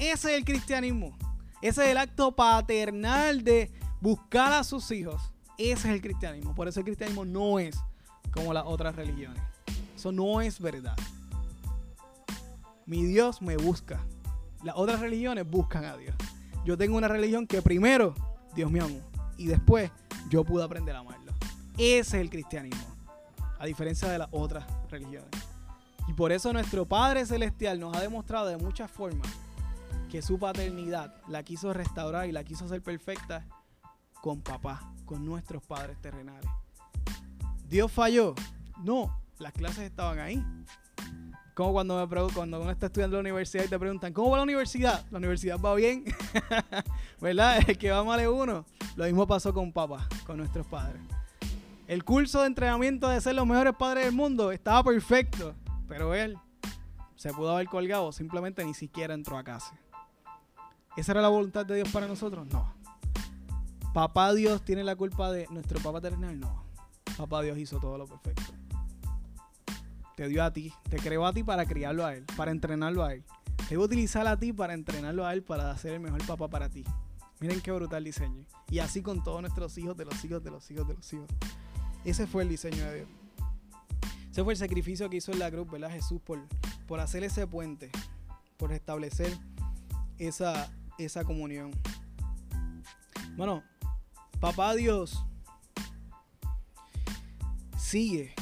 ese 0.00 0.32
es 0.32 0.38
el 0.38 0.44
cristianismo. 0.46 1.14
Ese 1.60 1.84
es 1.84 1.90
el 1.90 1.98
acto 1.98 2.32
paternal 2.32 3.44
de 3.44 3.70
buscar 4.00 4.54
a 4.54 4.64
sus 4.64 4.90
hijos. 4.92 5.20
Ese 5.58 5.88
es 5.88 5.94
el 5.94 6.00
cristianismo. 6.00 6.54
Por 6.54 6.68
eso 6.68 6.80
el 6.80 6.86
cristianismo 6.86 7.26
no 7.26 7.58
es 7.58 7.78
como 8.32 8.54
las 8.54 8.64
otras 8.64 8.96
religiones. 8.96 9.42
Eso 9.94 10.10
no 10.10 10.40
es 10.40 10.58
verdad. 10.58 10.96
Mi 12.86 13.04
Dios 13.04 13.42
me 13.42 13.58
busca. 13.58 14.00
Las 14.62 14.74
otras 14.76 15.00
religiones 15.00 15.46
buscan 15.48 15.84
a 15.84 15.98
Dios. 15.98 16.14
Yo 16.64 16.78
tengo 16.78 16.96
una 16.96 17.08
religión 17.08 17.46
que 17.46 17.60
primero 17.60 18.14
Dios 18.54 18.70
me 18.70 18.80
amó 18.80 19.00
y 19.36 19.46
después 19.48 19.90
yo 20.30 20.44
pude 20.44 20.64
aprender 20.64 20.96
a 20.96 21.00
amarlo. 21.00 21.32
Ese 21.76 21.98
es 21.98 22.14
el 22.14 22.30
cristianismo. 22.30 22.86
A 23.58 23.66
diferencia 23.66 24.08
de 24.08 24.16
las 24.16 24.28
otras 24.30 24.64
religiones. 24.88 25.28
Y 26.08 26.14
por 26.14 26.32
eso 26.32 26.54
nuestro 26.54 26.86
Padre 26.86 27.26
Celestial 27.26 27.78
nos 27.78 27.94
ha 27.94 28.00
demostrado 28.00 28.46
de 28.46 28.56
muchas 28.56 28.90
formas 28.90 29.28
que 30.10 30.22
su 30.22 30.38
paternidad 30.38 31.14
la 31.28 31.44
quiso 31.44 31.72
restaurar 31.72 32.28
y 32.28 32.32
la 32.32 32.42
quiso 32.42 32.64
hacer 32.64 32.82
perfecta 32.82 33.46
con 34.20 34.42
papá, 34.42 34.92
con 35.06 35.24
nuestros 35.24 35.62
padres 35.62 35.98
terrenales. 36.00 36.50
¿Dios 37.68 37.90
falló? 37.92 38.34
No, 38.82 39.22
las 39.38 39.52
clases 39.52 39.84
estaban 39.84 40.18
ahí. 40.18 40.44
Como 41.54 41.72
cuando, 41.72 42.08
cuando 42.34 42.60
uno 42.60 42.70
está 42.70 42.86
estudiando 42.86 43.18
en 43.18 43.24
la 43.24 43.30
universidad 43.30 43.64
y 43.64 43.68
te 43.68 43.78
preguntan, 43.78 44.12
¿cómo 44.12 44.30
va 44.30 44.38
la 44.38 44.42
universidad? 44.42 45.06
La 45.10 45.18
universidad 45.18 45.58
va 45.58 45.74
bien, 45.74 46.04
¿verdad? 47.20 47.60
El 47.68 47.78
que 47.78 47.90
va 47.90 48.02
mal 48.02 48.18
es 48.18 48.28
uno. 48.28 48.66
Lo 48.96 49.04
mismo 49.04 49.26
pasó 49.26 49.54
con 49.54 49.72
papá, 49.72 50.08
con 50.26 50.38
nuestros 50.38 50.66
padres. 50.66 51.00
El 51.86 52.04
curso 52.04 52.40
de 52.40 52.48
entrenamiento 52.48 53.08
de 53.08 53.20
ser 53.20 53.36
los 53.36 53.46
mejores 53.46 53.74
padres 53.74 54.06
del 54.06 54.14
mundo 54.14 54.50
estaba 54.50 54.82
perfecto, 54.82 55.54
pero 55.86 56.14
él 56.14 56.36
se 57.14 57.32
pudo 57.32 57.50
haber 57.50 57.66
colgado, 57.66 58.10
simplemente 58.10 58.64
ni 58.64 58.74
siquiera 58.74 59.14
entró 59.14 59.36
a 59.36 59.44
casa. 59.44 59.78
¿Esa 60.96 61.12
era 61.12 61.22
la 61.22 61.28
voluntad 61.28 61.64
de 61.64 61.76
Dios 61.76 61.88
para 61.90 62.08
nosotros? 62.08 62.46
No. 62.48 62.74
¿Papá 63.94 64.32
Dios 64.34 64.64
tiene 64.64 64.84
la 64.84 64.96
culpa 64.96 65.30
de 65.30 65.46
nuestro 65.50 65.80
papá 65.80 66.00
terrenal? 66.00 66.38
No. 66.38 66.64
Papá 67.16 67.42
Dios 67.42 67.58
hizo 67.58 67.78
todo 67.78 67.96
lo 67.96 68.06
perfecto. 68.06 68.52
Te 70.16 70.28
dio 70.28 70.44
a 70.44 70.52
ti, 70.52 70.72
te 70.88 70.98
creó 70.98 71.26
a 71.26 71.32
ti 71.32 71.42
para 71.42 71.64
criarlo 71.64 72.04
a 72.04 72.14
él, 72.14 72.24
para 72.36 72.50
entrenarlo 72.50 73.04
a 73.04 73.14
él. 73.14 73.24
Te 73.68 73.76
voy 73.76 73.84
a 73.84 73.86
utilizar 73.86 74.26
a 74.26 74.36
ti 74.36 74.52
para 74.52 74.74
entrenarlo 74.74 75.24
a 75.24 75.32
él, 75.32 75.42
para 75.42 75.76
ser 75.78 75.94
el 75.94 76.00
mejor 76.00 76.26
papá 76.26 76.48
para 76.48 76.68
ti. 76.68 76.84
Miren 77.40 77.60
qué 77.60 77.72
brutal 77.72 78.04
diseño. 78.04 78.44
Y 78.68 78.80
así 78.80 79.00
con 79.00 79.24
todos 79.24 79.40
nuestros 79.40 79.78
hijos, 79.78 79.96
de 79.96 80.04
los 80.04 80.24
hijos, 80.24 80.42
de 80.42 80.50
los 80.50 80.70
hijos, 80.70 80.86
de 80.86 80.94
los 80.94 81.12
hijos. 81.12 81.28
Ese 82.04 82.26
fue 82.26 82.42
el 82.42 82.48
diseño 82.48 82.84
de 82.84 82.96
Dios. 82.96 83.08
Ese 84.30 84.44
fue 84.44 84.52
el 84.52 84.58
sacrificio 84.58 85.08
que 85.08 85.16
hizo 85.16 85.32
en 85.32 85.38
la 85.38 85.50
cruz, 85.50 85.70
¿verdad? 85.70 85.90
Jesús 85.90 86.20
por, 86.20 86.38
por 86.86 87.00
hacer 87.00 87.24
ese 87.24 87.46
puente, 87.46 87.90
por 88.58 88.72
establecer 88.72 89.36
esa, 90.18 90.70
esa 91.04 91.24
comunión. 91.24 91.70
Bueno, 93.36 93.62
papá 94.40 94.74
Dios 94.74 95.24
sigue 97.76 98.34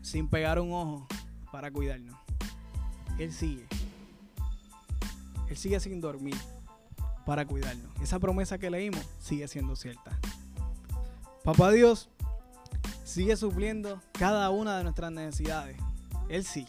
sin 0.00 0.28
pegar 0.28 0.58
un 0.58 0.72
ojo 0.72 1.06
para 1.50 1.70
cuidarnos. 1.70 2.16
Él 3.18 3.32
sigue. 3.32 3.66
Él 5.48 5.56
sigue 5.56 5.80
sin 5.80 6.00
dormir 6.00 6.36
para 7.26 7.46
cuidarnos. 7.46 7.90
Esa 8.00 8.18
promesa 8.18 8.58
que 8.58 8.70
leímos 8.70 9.06
sigue 9.20 9.46
siendo 9.48 9.76
cierta. 9.76 10.18
Papá 11.44 11.70
Dios 11.70 12.08
sigue 13.04 13.36
supliendo 13.36 14.00
cada 14.12 14.50
una 14.50 14.78
de 14.78 14.84
nuestras 14.84 15.12
necesidades. 15.12 15.76
Él 16.28 16.44
sí, 16.44 16.66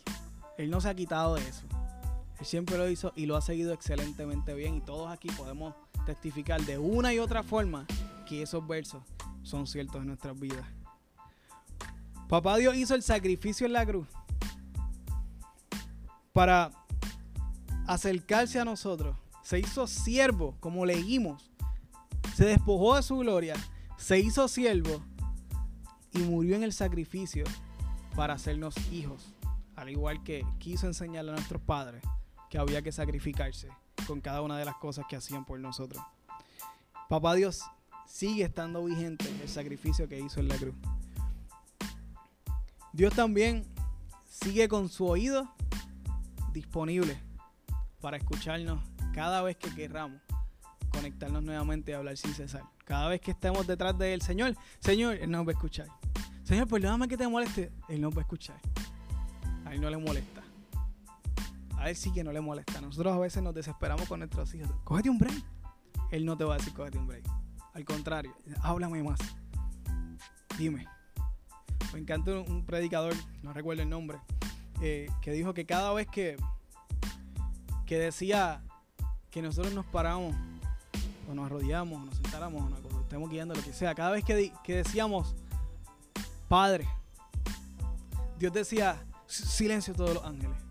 Él 0.58 0.70
no 0.70 0.82
se 0.82 0.89
ha 0.89 0.96
quitado 0.96 1.36
de 1.36 1.48
eso. 1.48 1.66
Siempre 2.44 2.78
lo 2.78 2.89
hizo 2.89 3.14
y 3.16 3.26
lo 3.26 3.38
ha 3.38 3.41
seguido 3.41 3.74
excelentemente 3.74 4.54
bien 4.54 4.76
y 4.76 4.82
todos 4.82 5.10
aquí 5.10 5.30
podemos 5.30 5.76
testificar 6.06 6.62
de 6.62 6.78
una 6.78 7.14
y 7.14 7.20
otra 7.20 7.41
forma 7.41 7.86
que 8.28 8.41
esos 8.41 8.68
versos 8.68 9.02
son 9.44 9.66
ciertos 9.66 10.02
en 10.02 10.08
nuestras 10.08 10.38
vidas. 10.38 10.66
Papá 12.28 12.58
Dios 12.58 12.76
hizo 12.76 12.96
el 12.96 13.04
sacrificio 13.04 13.66
en 13.66 13.74
la 13.74 13.86
cruz 13.86 14.08
para 16.34 16.72
acercarse 17.88 18.60
a 18.60 18.66
nosotros. 18.66 19.16
Se 19.44 19.60
hizo 19.60 19.88
siervo, 19.88 20.56
como 20.60 20.86
leímos. 20.86 21.52
Se 22.36 22.46
despojó 22.46 22.96
de 22.96 23.04
su 23.04 23.18
gloria. 23.18 23.56
Se 23.98 24.20
hizo 24.20 24.48
siervo 24.48 25.02
y 26.12 26.20
murió 26.20 26.56
en 26.56 26.64
el 26.64 26.74
sacrificio 26.74 27.46
para 28.16 28.34
hacernos 28.34 28.76
hijos. 28.91 29.34
Al 29.76 29.89
igual 29.89 30.24
que 30.24 30.46
quiso 30.60 30.88
enseñarle 30.88 31.32
a 31.32 31.36
nuestros 31.36 31.62
padres 31.62 32.04
que 32.54 32.60
había 32.60 32.84
que 32.84 32.91
sacrificarse 32.91 33.68
con 34.06 34.22
cada 34.22 34.43
una 34.43 34.60
de 34.60 34.64
las 34.64 34.76
cosas 34.76 35.08
que 35.10 35.16
hacían 35.16 35.43
por 35.43 35.60
nosotros. 35.60 36.04
Papá 37.10 37.34
Dios 37.34 37.64
sigue 38.06 38.43
estando 38.43 38.86
vigente 38.86 39.26
el 39.41 39.49
sacrificio 39.49 40.08
que 40.08 40.20
hizo 40.20 40.39
en 40.39 40.49
la 40.49 40.56
cruz. 40.58 40.76
Dios 42.91 43.12
también 43.16 43.66
sigue 44.30 44.68
con 44.68 44.88
su 44.88 45.08
oído 45.08 45.51
disponible 46.51 47.20
para 47.99 48.18
escucharnos 48.18 48.84
cada 49.16 49.41
vez 49.41 49.58
que 49.58 49.74
querramos 49.74 50.22
conectarnos 50.91 51.41
nuevamente 51.41 51.89
y 51.89 51.95
hablar 51.95 52.18
sin 52.18 52.36
cesar. 52.36 52.62
Cada 52.86 53.08
vez 53.08 53.20
que 53.20 53.32
estemos 53.32 53.66
detrás 53.66 53.97
del 53.97 54.22
Señor, 54.22 54.56
Señor, 54.80 55.16
Él 55.16 55.32
nos 55.32 55.43
va 55.43 55.49
a 55.49 55.54
escuchar. 55.54 55.88
Señor, 56.43 56.68
perdóname 56.68 57.08
que 57.08 57.18
te 57.18 57.28
moleste, 57.28 57.72
Él 57.89 57.99
nos 57.99 58.16
va 58.16 58.20
a 58.20 58.22
escuchar. 58.22 58.60
A 59.66 59.74
Él 59.74 59.82
no 59.82 59.89
le 59.89 59.97
molesta. 59.97 60.43
A 61.84 61.90
Él 61.90 61.98
sí 61.98 62.14
que 62.14 62.24
no 62.24 62.32
le 62.32 62.40
molesta. 62.40 62.80
Nosotros 62.80 63.14
a 63.14 63.20
veces 63.20 63.44
nos 63.44 63.54
desesperamos 63.54 64.08
con 64.08 64.20
nuestros 64.20 64.56
hijos. 64.56 64.72
Cógete 64.86 65.10
un 65.10 65.18
break. 65.18 65.44
Él 66.12 66.24
no 66.26 66.38
te 66.38 66.46
va 66.46 66.54
a 66.54 66.58
decir 66.58 66.74
cógete 66.74 66.98
un 66.98 67.08
break. 67.08 67.26
Al 67.74 67.84
contrario, 67.84 68.34
háblame 68.62 69.04
más. 69.04 69.20
Dime. 70.58 70.88
Me 71.92 72.00
encanta 72.00 72.32
un 72.32 72.66
predicador, 72.66 73.14
no 73.42 73.52
recuerdo 73.52 73.84
el 73.84 73.90
nombre, 73.90 74.18
eh, 74.82 75.10
que 75.22 75.32
dijo 75.32 75.54
que 75.54 75.66
cada 75.66 75.92
vez 75.92 76.08
que, 76.08 76.38
que 77.86 78.00
decía 78.00 78.64
que 79.30 79.42
nosotros 79.42 79.74
nos 79.74 79.86
paramos, 79.86 80.34
o 81.30 81.34
nos 81.34 81.48
arrodillamos, 81.48 82.02
o 82.02 82.06
nos 82.06 82.16
sentáramos, 82.16 82.62
o 82.62 82.70
nos 82.70 82.80
estemos 83.02 83.30
guiando, 83.30 83.56
lo 83.56 83.62
que 83.62 83.74
sea, 83.74 83.94
cada 83.94 84.12
vez 84.12 84.24
que, 84.24 84.54
que 84.64 84.78
decíamos, 84.78 85.36
Padre, 86.48 86.88
Dios 88.40 88.54
decía, 88.54 89.04
silencio 89.28 89.94
todos 89.94 90.14
los 90.14 90.24
ángeles. 90.24 90.62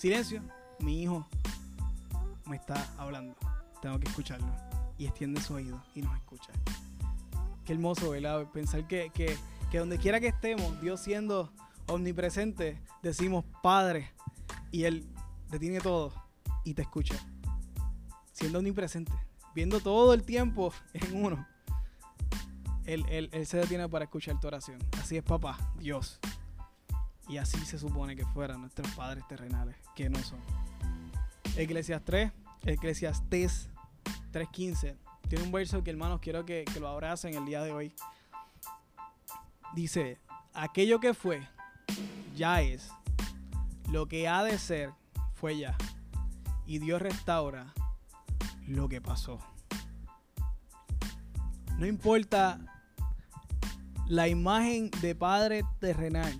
Silencio, 0.00 0.42
mi 0.78 1.02
hijo 1.02 1.26
me 2.46 2.56
está 2.56 2.88
hablando. 2.96 3.36
Tengo 3.82 4.00
que 4.00 4.08
escucharlo. 4.08 4.48
Y 4.96 5.06
extiende 5.06 5.40
su 5.40 5.54
oído 5.54 5.82
y 5.94 6.02
nos 6.02 6.16
escucha. 6.16 6.52
Qué 7.64 7.74
hermoso, 7.74 8.10
¿verdad? 8.10 8.46
Pensar 8.52 8.86
que, 8.88 9.10
que 9.14 9.36
que 9.70 9.78
donde 9.78 9.98
quiera 9.98 10.18
que 10.18 10.26
estemos, 10.26 10.80
Dios 10.80 11.00
siendo 11.00 11.52
omnipresente, 11.86 12.82
decimos 13.02 13.44
Padre 13.62 14.10
y 14.72 14.84
Él 14.84 15.06
detiene 15.48 15.80
todo 15.80 16.12
y 16.64 16.74
te 16.74 16.82
escucha. 16.82 17.14
Siendo 18.32 18.58
omnipresente, 18.58 19.12
viendo 19.54 19.80
todo 19.80 20.12
el 20.12 20.24
tiempo 20.24 20.72
en 20.92 21.24
uno, 21.24 21.46
él, 22.84 23.04
él, 23.08 23.46
se 23.46 23.58
detiene 23.58 23.88
para 23.88 24.06
escuchar 24.06 24.40
tu 24.40 24.48
oración. 24.48 24.80
Así 25.00 25.16
es, 25.16 25.22
papá, 25.22 25.56
Dios. 25.78 26.18
Y 27.30 27.38
así 27.38 27.58
se 27.64 27.78
supone 27.78 28.16
que 28.16 28.26
fueran 28.26 28.60
nuestros 28.60 28.90
padres 28.94 29.26
terrenales, 29.28 29.76
que 29.94 30.10
no 30.10 30.18
son. 30.18 30.40
Eclesiastes 31.56 32.04
3, 32.04 32.32
Eclesiastes 32.64 33.70
3.15. 34.32 34.96
Tiene 35.28 35.44
un 35.44 35.52
verso 35.52 35.82
que 35.84 35.90
hermanos 35.90 36.20
quiero 36.20 36.44
que, 36.44 36.64
que 36.64 36.80
lo 36.80 36.88
abracen 36.88 37.34
el 37.34 37.46
día 37.46 37.62
de 37.62 37.72
hoy 37.72 37.94
dice, 39.74 40.18
aquello 40.54 41.00
que 41.00 41.14
fue, 41.14 41.46
ya 42.34 42.62
es. 42.62 42.90
Lo 43.90 44.06
que 44.06 44.28
ha 44.28 44.42
de 44.44 44.58
ser, 44.58 44.92
fue 45.34 45.58
ya. 45.58 45.76
Y 46.66 46.78
Dios 46.78 47.02
restaura 47.02 47.72
lo 48.66 48.88
que 48.88 49.00
pasó. 49.00 49.38
No 51.78 51.86
importa 51.86 52.60
la 54.06 54.28
imagen 54.28 54.90
de 55.00 55.14
Padre 55.14 55.64
terrenal 55.80 56.38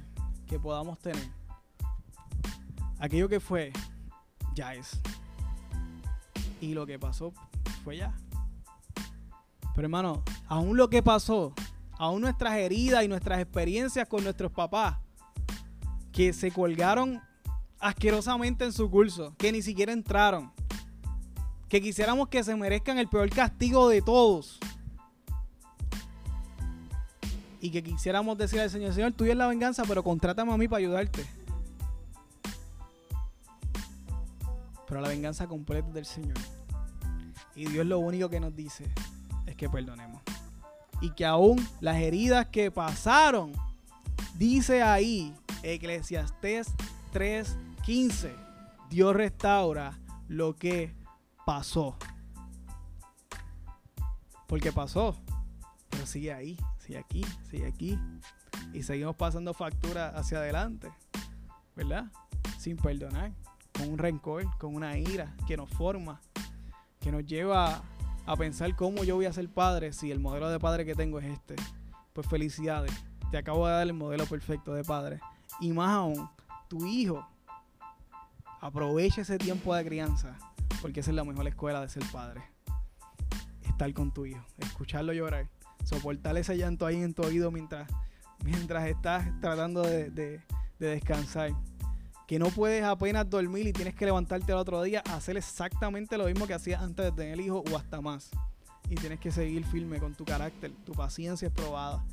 que 0.51 0.59
podamos 0.59 0.99
tener. 0.99 1.31
Aquello 2.99 3.29
que 3.29 3.39
fue, 3.39 3.73
ya 4.53 4.75
es. 4.75 5.01
Y 6.61 6.75
lo 6.75 6.87
que 6.87 6.99
pasó, 6.99 7.33
fue 7.85 7.99
ya. 7.99 8.13
Pero 9.77 9.87
hermano, 9.87 10.25
aún 10.49 10.77
lo 10.77 10.91
que 10.91 11.05
pasó 11.05 11.55
aún 12.01 12.23
nuestras 12.23 12.55
heridas 12.55 13.05
y 13.05 13.09
nuestras 13.09 13.41
experiencias 13.41 14.09
con 14.09 14.25
nuestros 14.25 14.51
papás, 14.51 14.97
que 16.13 16.33
se 16.33 16.51
colgaron 16.51 17.21
asquerosamente 17.79 18.65
en 18.65 18.73
su 18.73 18.91
curso, 18.91 19.35
que 19.37 19.53
ni 19.53 19.63
siquiera 19.63 19.93
entraron, 19.93 20.51
que 21.69 21.81
quisiéramos 21.81 22.29
que 22.29 22.43
se 22.43 22.57
merezcan 22.57 22.99
el 22.99 23.07
peor 23.07 23.31
castigo 23.31 23.89
de 23.89 24.03
todos. 24.03 24.59
Y 27.61 27.71
que 27.71 27.83
quisiéramos 27.83 28.39
decir 28.39 28.61
al 28.61 28.71
Señor, 28.71 28.95
Señor, 28.95 29.13
tú 29.13 29.25
es 29.25 29.37
la 29.37 29.47
venganza, 29.47 29.83
pero 29.87 30.03
contrátame 30.03 30.53
a 30.53 30.57
mí 30.57 30.67
para 30.67 30.79
ayudarte. 30.79 31.27
Pero 34.89 35.01
la 35.01 35.09
venganza 35.09 35.47
completa 35.47 35.89
es 35.89 35.95
del 35.95 36.07
Señor. 36.07 36.39
Y 37.55 37.67
Dios 37.67 37.87
lo 37.87 37.99
único 37.99 38.29
que 38.29 38.41
nos 38.41 38.57
dice 38.57 38.87
es 39.47 39.57
que 39.57 39.69
perdonemos 39.69 40.23
y 41.01 41.11
que 41.11 41.25
aún 41.25 41.67
las 41.81 41.97
heridas 41.97 42.47
que 42.47 42.71
pasaron, 42.71 43.53
dice 44.35 44.83
ahí 44.83 45.35
Eclesiastés 45.63 46.69
3:15, 47.13 48.33
Dios 48.89 49.17
restaura 49.17 49.99
lo 50.29 50.55
que 50.57 50.95
pasó. 51.47 51.97
Porque 54.47 54.73
pasó, 54.73 55.17
pero 55.89 56.07
sigue 56.07 56.33
ahí, 56.33 56.57
sigue 56.91 56.99
aquí, 56.99 57.25
sigue 57.49 57.67
aquí. 57.67 57.99
Y 58.73 58.83
seguimos 58.83 59.15
pasando 59.15 59.55
factura 59.55 60.09
hacia 60.09 60.39
adelante, 60.39 60.91
¿verdad? 61.77 62.07
Sin 62.59 62.77
perdonar, 62.77 63.33
con 63.73 63.91
un 63.91 63.99
rencor, 63.99 64.45
con 64.59 64.75
una 64.75 64.99
ira 64.99 65.37
que 65.47 65.57
nos 65.57 65.71
forma, 65.71 66.21
que 67.01 67.13
nos 67.13 67.25
lleva 67.25 67.83
a 68.27 68.37
pensar 68.37 68.75
cómo 68.75 69.05
yo 69.05 69.15
voy 69.15 69.27
a 69.27 69.33
ser 69.33 69.49
padre 69.49 69.93
si 69.93 70.11
el 70.11 70.19
modelo 70.19 70.51
de 70.51 70.59
padre 70.59 70.85
que 70.85 70.97
tengo 70.97 71.21
es 71.21 71.27
este. 71.27 71.55
Pues 72.13 72.27
felicidades, 72.27 72.93
te 73.31 73.39
acabo 73.39 73.67
de 73.69 73.73
dar 73.73 73.87
el 73.87 73.95
modelo 73.95 74.27
perfecto 74.27 74.75
de 74.75 74.83
padre. 74.83 75.21
Y 75.61 75.73
más 75.73 75.91
aún, 75.91 76.29
tu 76.69 76.85
hijo, 76.87 77.25
aprovecha 78.61 79.21
ese 79.21 79.39
tiempo 79.39 79.75
de 79.77 79.85
crianza, 79.85 80.37
porque 80.83 81.01
esa 81.01 81.11
es 81.13 81.17
la 81.17 81.25
mejor 81.25 81.47
escuela 81.47 81.81
de 81.81 81.89
ser 81.89 82.03
padre. 82.11 82.43
Estar 83.63 83.93
con 83.95 84.13
tu 84.13 84.27
hijo, 84.27 84.45
escucharlo 84.59 85.13
llorar, 85.13 85.49
soportar 85.85 86.37
ese 86.37 86.57
llanto 86.57 86.87
ahí 86.87 87.03
en 87.03 87.15
tu 87.15 87.23
oído 87.23 87.51
mientras, 87.51 87.89
mientras 88.45 88.89
estás 88.89 89.29
tratando 89.41 89.83
de, 89.83 90.11
de 90.11 90.41
descansar 90.79 91.53
que 92.31 92.39
no 92.39 92.47
puedes 92.51 92.85
apenas 92.85 93.29
dormir 93.29 93.67
y 93.67 93.73
tienes 93.73 93.97
que 93.97 94.05
levantarte 94.05 94.53
el 94.53 94.59
otro 94.59 94.81
día 94.85 95.03
a 95.05 95.17
hacer 95.17 95.37
exactamente 95.37 96.17
lo 96.17 96.27
mismo 96.27 96.47
que 96.47 96.55
hacías 96.55 96.81
antes 96.81 97.05
de 97.07 97.11
tener 97.11 97.33
el 97.33 97.41
hijo 97.41 97.65
o 97.69 97.77
hasta 97.77 98.01
más. 98.01 98.31
Y 98.89 98.95
tienes 98.95 99.19
que 99.19 99.33
seguir 99.33 99.65
firme 99.65 99.99
con 99.99 100.15
tu 100.15 100.25
carácter. 100.25 100.71
Tu 100.85 100.93
paciencia 100.93 101.49
es 101.49 101.53
probada. 101.53 102.05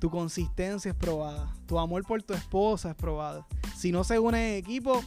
Tu 0.00 0.10
consistencia 0.10 0.90
es 0.90 0.96
probada. 0.96 1.54
Tu 1.66 1.78
amor 1.78 2.02
por 2.02 2.24
tu 2.24 2.34
esposa 2.34 2.90
es 2.90 2.96
probada. 2.96 3.46
Si 3.76 3.92
no 3.92 4.02
se 4.02 4.18
une 4.18 4.48
en 4.48 4.56
equipo, 4.56 5.00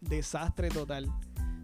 desastre 0.00 0.70
total. 0.70 1.12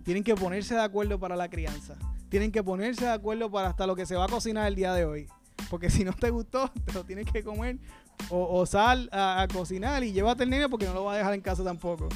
Tienen 0.05 0.23
que 0.23 0.35
ponerse 0.35 0.75
de 0.75 0.83
acuerdo 0.83 1.19
para 1.19 1.35
la 1.35 1.49
crianza. 1.49 1.97
Tienen 2.29 2.53
que 2.53 2.63
ponerse 2.63 3.07
de 3.07 3.13
acuerdo 3.13 3.51
para 3.51 3.71
hasta 3.71 3.87
lo 3.87 3.97
que 3.97 4.05
se 4.05 4.17
va 4.17 4.27
a 4.27 4.29
cocinar 4.29 4.67
el 4.67 4.75
día 4.75 4.93
de 4.93 5.07
hoy. 5.07 5.29
Porque 5.71 5.91
si 5.91 6.05
no 6.05 6.13
te 6.13 6.31
gustó, 6.31 6.71
te 6.85 6.93
lo 6.93 7.05
tienes 7.05 7.31
que 7.31 7.43
comer 7.43 7.79
o, 8.31 8.65
sal 8.67 9.09
a, 9.13 9.47
cocinar 9.53 10.03
y 10.03 10.13
llévate 10.13 10.45
el 10.45 10.51
niño 10.51 10.71
porque 10.71 10.87
no 10.87 10.95
lo 10.95 11.05
va 11.05 11.15
a 11.15 11.17
dejar 11.19 11.35
en 11.35 11.41
casa 11.41 11.63
tampoco. 11.63 12.09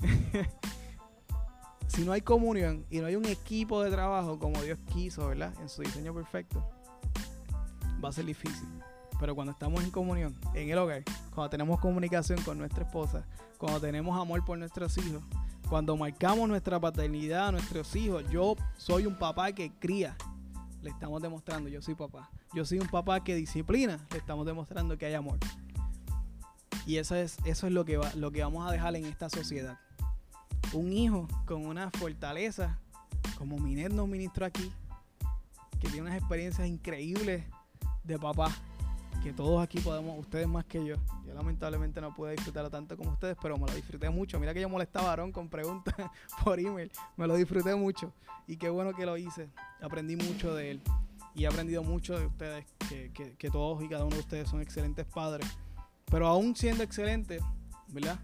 si 1.86 2.04
no 2.04 2.12
hay 2.12 2.20
comunión 2.20 2.84
y 2.90 2.98
no 2.98 3.06
hay 3.06 3.16
un 3.16 3.24
equipo 3.26 3.82
de 3.82 3.90
trabajo 3.90 4.38
como 4.38 4.60
Dios 4.62 4.78
quiso, 4.92 5.28
¿verdad? 5.28 5.52
En 5.60 5.68
su 5.68 5.82
diseño 5.82 6.12
perfecto, 6.14 6.64
va 8.02 8.08
a 8.10 8.12
ser 8.12 8.24
difícil. 8.24 8.68
Pero 9.18 9.34
cuando 9.34 9.52
estamos 9.52 9.82
en 9.82 9.90
comunión, 9.90 10.34
en 10.54 10.70
el 10.70 10.78
hogar, 10.78 11.02
cuando 11.34 11.50
tenemos 11.50 11.80
comunicación 11.80 12.40
con 12.42 12.58
nuestra 12.58 12.84
esposa, 12.84 13.24
cuando 13.58 13.80
tenemos 13.80 14.18
amor 14.20 14.44
por 14.44 14.58
nuestros 14.58 14.96
hijos, 14.98 15.22
cuando 15.68 15.96
marcamos 15.96 16.48
nuestra 16.48 16.78
paternidad 16.78 17.48
a 17.48 17.52
nuestros 17.52 17.94
hijos, 17.96 18.24
yo 18.30 18.56
soy 18.76 19.06
un 19.06 19.16
papá 19.16 19.52
que 19.52 19.72
cría, 19.78 20.16
le 20.82 20.90
estamos 20.90 21.20
demostrando, 21.22 21.68
yo 21.68 21.82
soy 21.82 21.94
papá. 21.94 22.30
Yo 22.54 22.64
soy 22.64 22.78
un 22.78 22.88
papá 22.88 23.22
que 23.22 23.34
disciplina, 23.34 23.98
le 24.10 24.18
estamos 24.18 24.46
demostrando 24.46 24.96
que 24.96 25.06
hay 25.06 25.14
amor. 25.14 25.38
Y 26.86 26.96
eso 26.96 27.14
es, 27.14 27.36
eso 27.44 27.66
es 27.66 27.72
lo, 27.72 27.84
que 27.84 27.96
va, 27.96 28.12
lo 28.14 28.30
que 28.30 28.42
vamos 28.42 28.66
a 28.66 28.72
dejar 28.72 28.96
en 28.96 29.04
esta 29.04 29.28
sociedad. 29.28 29.78
Un 30.72 30.92
hijo 30.92 31.28
con 31.44 31.66
una 31.66 31.90
fortaleza, 31.90 32.78
como 33.36 33.58
Minet 33.58 33.92
nos 33.92 34.08
ministró 34.08 34.46
aquí, 34.46 34.72
que 35.80 35.88
tiene 35.88 36.02
unas 36.02 36.16
experiencias 36.16 36.66
increíbles 36.66 37.44
de 38.04 38.18
papá. 38.18 38.54
Que 39.22 39.32
todos 39.32 39.62
aquí 39.62 39.80
podemos, 39.80 40.18
ustedes 40.18 40.46
más 40.46 40.64
que 40.64 40.84
yo. 40.84 40.96
Yo 41.26 41.34
lamentablemente 41.34 42.00
no 42.00 42.14
pude 42.14 42.32
disfrutarlo 42.32 42.70
tanto 42.70 42.96
como 42.96 43.10
ustedes, 43.10 43.36
pero 43.42 43.58
me 43.58 43.66
lo 43.66 43.74
disfruté 43.74 44.08
mucho. 44.10 44.38
Mira 44.38 44.54
que 44.54 44.60
yo 44.60 44.68
molestaba 44.68 45.10
a 45.10 45.12
Aaron 45.12 45.32
con 45.32 45.48
preguntas 45.48 45.94
por 46.44 46.60
email. 46.60 46.90
Me 47.16 47.26
lo 47.26 47.36
disfruté 47.36 47.74
mucho. 47.74 48.12
Y 48.46 48.56
qué 48.56 48.68
bueno 48.70 48.94
que 48.94 49.04
lo 49.04 49.16
hice. 49.16 49.50
Aprendí 49.82 50.16
mucho 50.16 50.54
de 50.54 50.72
él. 50.72 50.82
Y 51.34 51.44
he 51.44 51.46
aprendido 51.46 51.82
mucho 51.82 52.18
de 52.18 52.26
ustedes, 52.26 52.64
que, 52.88 53.12
que, 53.36 53.50
todos 53.50 53.82
y 53.84 53.88
cada 53.88 54.04
uno 54.04 54.14
de 54.16 54.20
ustedes 54.20 54.48
son 54.48 54.60
excelentes 54.60 55.06
padres. 55.06 55.46
Pero 56.06 56.26
aún 56.26 56.56
siendo 56.56 56.82
excelentes, 56.82 57.42
¿verdad? 57.88 58.18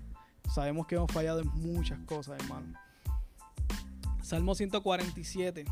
Sabemos 0.52 0.86
que 0.86 0.94
hemos 0.96 1.12
fallado 1.12 1.40
en 1.40 1.48
muchas 1.48 1.98
cosas, 2.06 2.40
hermano. 2.40 2.74
Salmo 4.22 4.54
147, 4.54 5.64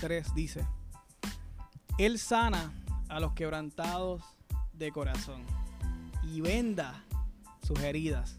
3 0.00 0.34
dice, 0.34 0.66
Él 1.98 2.18
sana 2.18 2.72
a 3.08 3.20
los 3.20 3.32
quebrantados 3.32 4.22
de 4.78 4.92
corazón 4.92 5.42
y 6.22 6.40
venda 6.40 7.04
sus 7.66 7.78
heridas 7.80 8.36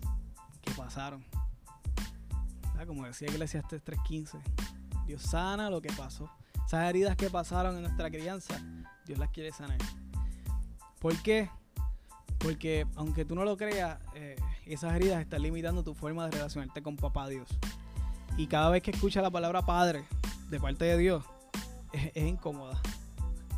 que 0.62 0.72
pasaron. 0.72 1.24
Como 2.86 3.06
decía 3.06 3.28
Eclesiastes 3.30 3.84
3:15, 3.84 4.40
Dios 5.06 5.22
sana 5.22 5.70
lo 5.70 5.82
que 5.82 5.92
pasó. 5.94 6.30
Esas 6.66 6.90
heridas 6.90 7.16
que 7.16 7.30
pasaron 7.30 7.76
en 7.76 7.84
nuestra 7.84 8.10
crianza, 8.10 8.60
Dios 9.06 9.18
las 9.18 9.30
quiere 9.30 9.52
sanar. 9.52 9.78
¿Por 11.00 11.16
qué? 11.22 11.50
Porque 12.40 12.86
aunque 12.96 13.26
tú 13.26 13.36
no 13.36 13.44
lo 13.44 13.58
creas, 13.58 14.00
eh, 14.14 14.36
esas 14.66 14.94
heridas 14.94 15.22
están 15.22 15.42
limitando 15.42 15.84
tu 15.84 15.94
forma 15.94 16.26
de 16.26 16.32
relacionarte 16.32 16.82
con 16.82 16.96
papá 16.96 17.28
Dios. 17.28 17.50
Y 18.38 18.48
cada 18.48 18.70
vez 18.70 18.84
que 18.84 18.92
escuchas 18.92 19.24
la 19.24 19.32
palabra 19.32 19.64
padre 19.64 20.04
de 20.50 20.60
parte 20.60 20.86
de 20.86 20.98
Dios, 20.98 21.24
es, 21.92 22.24
incómoda. 22.24 22.80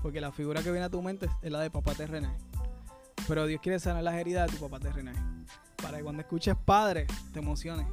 Porque 0.02 0.22
la 0.22 0.32
figura 0.32 0.64
que 0.64 0.72
viene 0.72 0.86
a 0.86 0.90
tu 0.90 1.02
mente 1.02 1.30
es 1.42 1.52
la 1.52 1.60
de 1.60 1.70
papá 1.70 1.94
terrenal. 1.94 2.36
Pero 3.30 3.46
Dios 3.46 3.62
quiere 3.62 3.80
sanar 3.80 4.04
las 4.04 4.16
heridas 4.16 4.52
de 4.52 4.58
tu 4.58 4.62
papá 4.62 4.82
terrenal. 4.82 5.16
Para 5.82 6.00
que 6.00 6.04
cuando 6.04 6.22
escuches 6.22 6.58
padre, 6.58 7.08
te 7.32 7.40
emociones. 7.40 7.88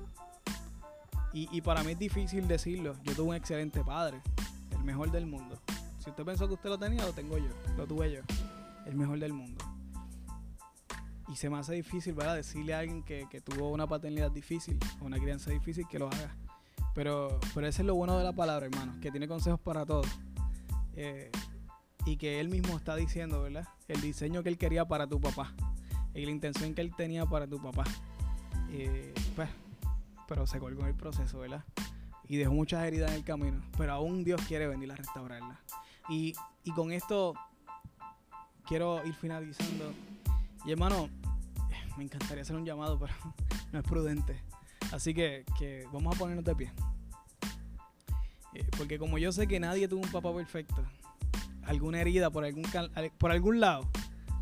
Y, 1.32 1.49
y 1.57 1.61
para 1.61 1.84
mí 1.84 1.93
es 1.93 1.99
difícil 1.99 2.49
decirlo. 2.49 2.97
Yo 3.05 3.14
tuve 3.14 3.28
un 3.28 3.34
excelente 3.37 3.84
padre. 3.84 4.20
El 4.72 4.82
mejor 4.82 5.12
del 5.12 5.26
mundo. 5.26 5.61
Si 6.01 6.11
usted 6.11 6.24
pensó 6.24 6.49
que 6.49 6.55
usted 6.55 6.70
lo 6.70 6.78
tenía, 6.78 7.05
lo 7.05 7.12
tengo 7.12 7.39
yo. 7.39 7.51
Lo 7.76 7.87
tuve 7.87 8.11
yo. 8.11 8.22
El 8.87 8.97
mejor 8.97 9.20
del 9.20 9.32
mundo 9.32 9.64
y 11.28 11.37
se 11.37 11.51
me 11.51 11.59
hace 11.59 11.74
difícil, 11.74 12.14
¿verdad? 12.14 12.37
Decirle 12.37 12.74
a 12.74 12.80
alguien 12.80 13.03
que, 13.03 13.26
tuvo 13.45 13.70
una 13.70 13.87
paternidad 13.87 14.30
difícil 14.30 14.78
o 15.01 15.07
una 15.07 15.18
crianza 15.18 15.51
difícil 15.51 15.87
que 15.89 15.99
lo 15.99 16.09
haga. 16.09 16.37
Pero, 16.95 17.41
pero 17.55 17.66
ese 17.66 17.82
es 17.82 17.87
lo 17.87 17.95
bueno 17.95 18.16
de 18.16 18.24
la 18.24 18.32
palabra, 18.32 18.66
hermano, 18.66 18.95
que 19.01 19.11
tiene 19.11 19.28
consejos 19.28 19.61
para 19.61 19.84
todos. 19.84 20.07
Eh, 20.95 21.30
y 22.07 22.17
que 22.17 22.41
él 22.41 22.49
mismo 22.49 22.77
está 22.77 22.97
diciendo, 22.97 23.43
¿verdad? 23.43 23.69
El 23.89 24.01
diseño 24.01 24.43
que 24.43 24.49
él 24.49 24.57
quería 24.57 24.87
para 24.87 25.07
tu 25.07 25.21
papá. 25.21 25.53
Y 26.15 26.25
la 26.25 26.31
intención 26.31 26.75
que 26.75 26.81
él 26.81 26.95
tenía 26.97 27.27
para 27.27 27.47
tu 27.47 27.61
papá. 27.61 27.85
Pues, 29.35 29.51
pero 30.27 30.47
se 30.47 30.59
colgó 30.59 30.83
en 30.83 30.89
el 30.89 30.95
proceso, 30.95 31.41
¿verdad? 31.41 31.65
Y 32.29 32.39
dejó 32.39 32.55
muchas 32.55 32.85
heridas 32.85 33.11
en 33.11 33.19
el 33.19 33.25
camino. 33.25 33.61
Pero 33.77 33.93
aún 33.93 34.25
Dios 34.25 34.41
quiere 34.49 34.67
venir 34.67 34.91
a 34.93 34.97
restaurarlas. 34.97 35.59
Y, 36.09 36.35
y 36.65 36.71
con 36.73 36.93
esto 36.93 37.35
quiero 38.67 39.05
ir 39.05 39.15
finalizando 39.15 39.93
y 40.67 40.73
hermano, 40.73 41.09
me 41.97 42.03
encantaría 42.03 42.43
hacer 42.43 42.57
un 42.57 42.65
llamado, 42.65 42.99
pero 42.99 43.15
no 43.73 43.79
es 43.79 43.85
prudente. 43.85 44.43
Así 44.91 45.15
que, 45.15 45.45
vamos 45.93 46.17
a 46.17 46.19
ponernos 46.19 46.45
de 46.45 46.57
pie. 46.57 46.73
Eh, 48.53 48.67
porque 48.77 48.99
como 48.99 49.17
yo 49.17 49.31
sé 49.31 49.47
que 49.47 49.61
nadie 49.61 49.87
tuvo 49.87 50.01
un 50.03 50.11
papá 50.11 50.35
perfecto, 50.35 50.85
alguna 51.67 52.01
herida 52.01 52.31
por 52.31 52.45
algún, 52.45 52.64
por 53.19 53.31
algún 53.31 53.61
lado, 53.61 53.89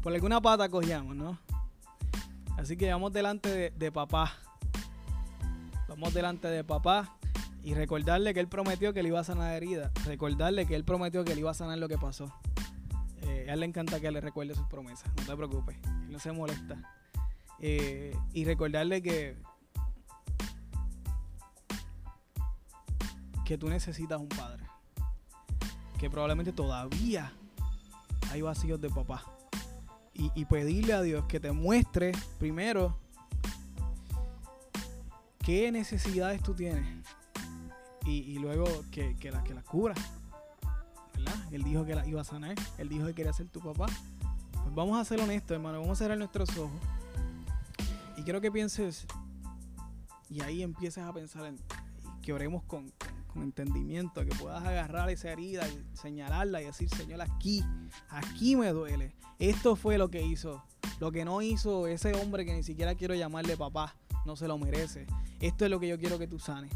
por 0.02 0.12
alguna 0.12 0.40
pata 0.40 0.68
cogíamos, 0.68 1.16
¿no? 1.16 1.38
Así 2.56 2.76
que 2.76 2.90
vamos 2.90 3.12
delante 3.12 3.70
de, 3.70 3.92
papá. 3.92 4.32
Vamos 5.88 6.14
delante 6.14 6.48
de 6.48 6.64
papá 6.64 7.16
y 7.62 7.74
recordarle 7.74 8.32
que 8.32 8.40
él 8.40 8.48
prometió 8.48 8.92
que 8.92 9.02
le 9.02 9.08
iba 9.08 9.20
a 9.20 9.24
sanar 9.24 9.54
herida. 9.54 9.90
Recordarle 10.04 10.66
que 10.66 10.74
él 10.74 10.84
prometió 10.84 11.24
que 11.24 11.34
le 11.34 11.40
iba 11.40 11.50
a 11.50 11.54
sanar 11.54 11.78
lo 11.78 11.88
que 11.88 11.98
pasó. 11.98 12.32
Eh, 13.22 13.46
a 13.48 13.54
él 13.54 13.60
le 13.60 13.66
encanta 13.66 14.00
que 14.00 14.10
le 14.10 14.20
recuerde 14.20 14.54
sus 14.54 14.66
promesas, 14.66 15.10
no 15.16 15.24
te 15.24 15.36
preocupes 15.36 15.76
no 16.14 16.20
se 16.20 16.32
molesta. 16.32 16.76
Eh, 17.58 18.16
y 18.32 18.44
recordarle 18.44 19.02
que 19.02 19.36
que 23.44 23.58
tú 23.58 23.68
necesitas 23.68 24.18
un 24.18 24.28
padre. 24.28 24.63
Que 25.98 26.10
probablemente 26.10 26.52
todavía 26.52 27.32
hay 28.30 28.42
vacíos 28.42 28.80
de 28.80 28.90
papá. 28.90 29.24
Y, 30.16 30.44
pedirle 30.44 30.92
a 30.92 31.02
Dios 31.02 31.24
que 31.24 31.40
te 31.40 31.50
muestre 31.50 32.12
primero 32.38 32.96
qué 35.40 35.72
necesidades 35.72 36.40
tú 36.42 36.54
tienes. 36.54 36.86
Y, 38.06 38.38
luego 38.38 38.66
que, 38.92 39.16
que 39.16 39.32
las 39.32 39.42
que 39.42 39.54
las 39.54 39.64
cubra. 39.64 39.94
¿Verdad? 41.16 41.34
Él 41.52 41.64
dijo 41.64 41.84
que 41.84 41.94
las 41.94 42.06
iba 42.06 42.20
a 42.20 42.24
sanar. 42.24 42.54
Él 42.78 42.88
dijo 42.88 43.06
que 43.06 43.14
quería 43.14 43.32
ser 43.32 43.48
tu 43.48 43.60
papá 43.60 43.86
vamos 44.74 44.98
a 44.98 45.04
ser 45.04 45.20
honestos, 45.20 45.54
hermano. 45.54 45.80
Vamos 45.80 45.98
a 45.98 46.04
cerrar 46.04 46.18
nuestros 46.18 46.56
ojos. 46.56 46.80
Y 48.16 48.22
quiero 48.22 48.40
que 48.40 48.50
pienses 48.50 49.06
y 50.28 50.40
ahí 50.42 50.62
empieces 50.62 51.02
a 51.04 51.12
pensar 51.12 51.46
en 51.46 51.58
que 52.22 52.32
oremos 52.32 52.62
con, 52.64 52.92
entendimiento, 53.42 54.24
que 54.24 54.34
puedas 54.34 54.64
agarrar 54.64 55.10
esa 55.10 55.30
herida 55.30 55.66
y 55.68 55.96
señalarla 55.96 56.62
y 56.62 56.66
decir, 56.66 56.88
Señor, 56.88 57.22
aquí, 57.22 57.64
aquí 58.08 58.56
me 58.56 58.70
duele. 58.70 59.14
Esto 59.38 59.76
fue 59.76 59.98
lo 59.98 60.10
que 60.10 60.22
hizo. 60.22 60.62
Lo 61.00 61.10
que 61.10 61.24
no 61.24 61.42
hizo 61.42 61.86
ese 61.86 62.14
hombre 62.14 62.44
que 62.44 62.54
ni 62.54 62.62
siquiera 62.62 62.94
quiero 62.94 63.14
llamarle 63.14 63.56
papá, 63.56 63.96
no 64.24 64.36
se 64.36 64.46
lo 64.46 64.58
merece. 64.58 65.06
Esto 65.40 65.64
es 65.64 65.70
lo 65.70 65.80
que 65.80 65.88
yo 65.88 65.98
quiero 65.98 66.18
que 66.18 66.26
tú 66.26 66.38
sanes. 66.38 66.72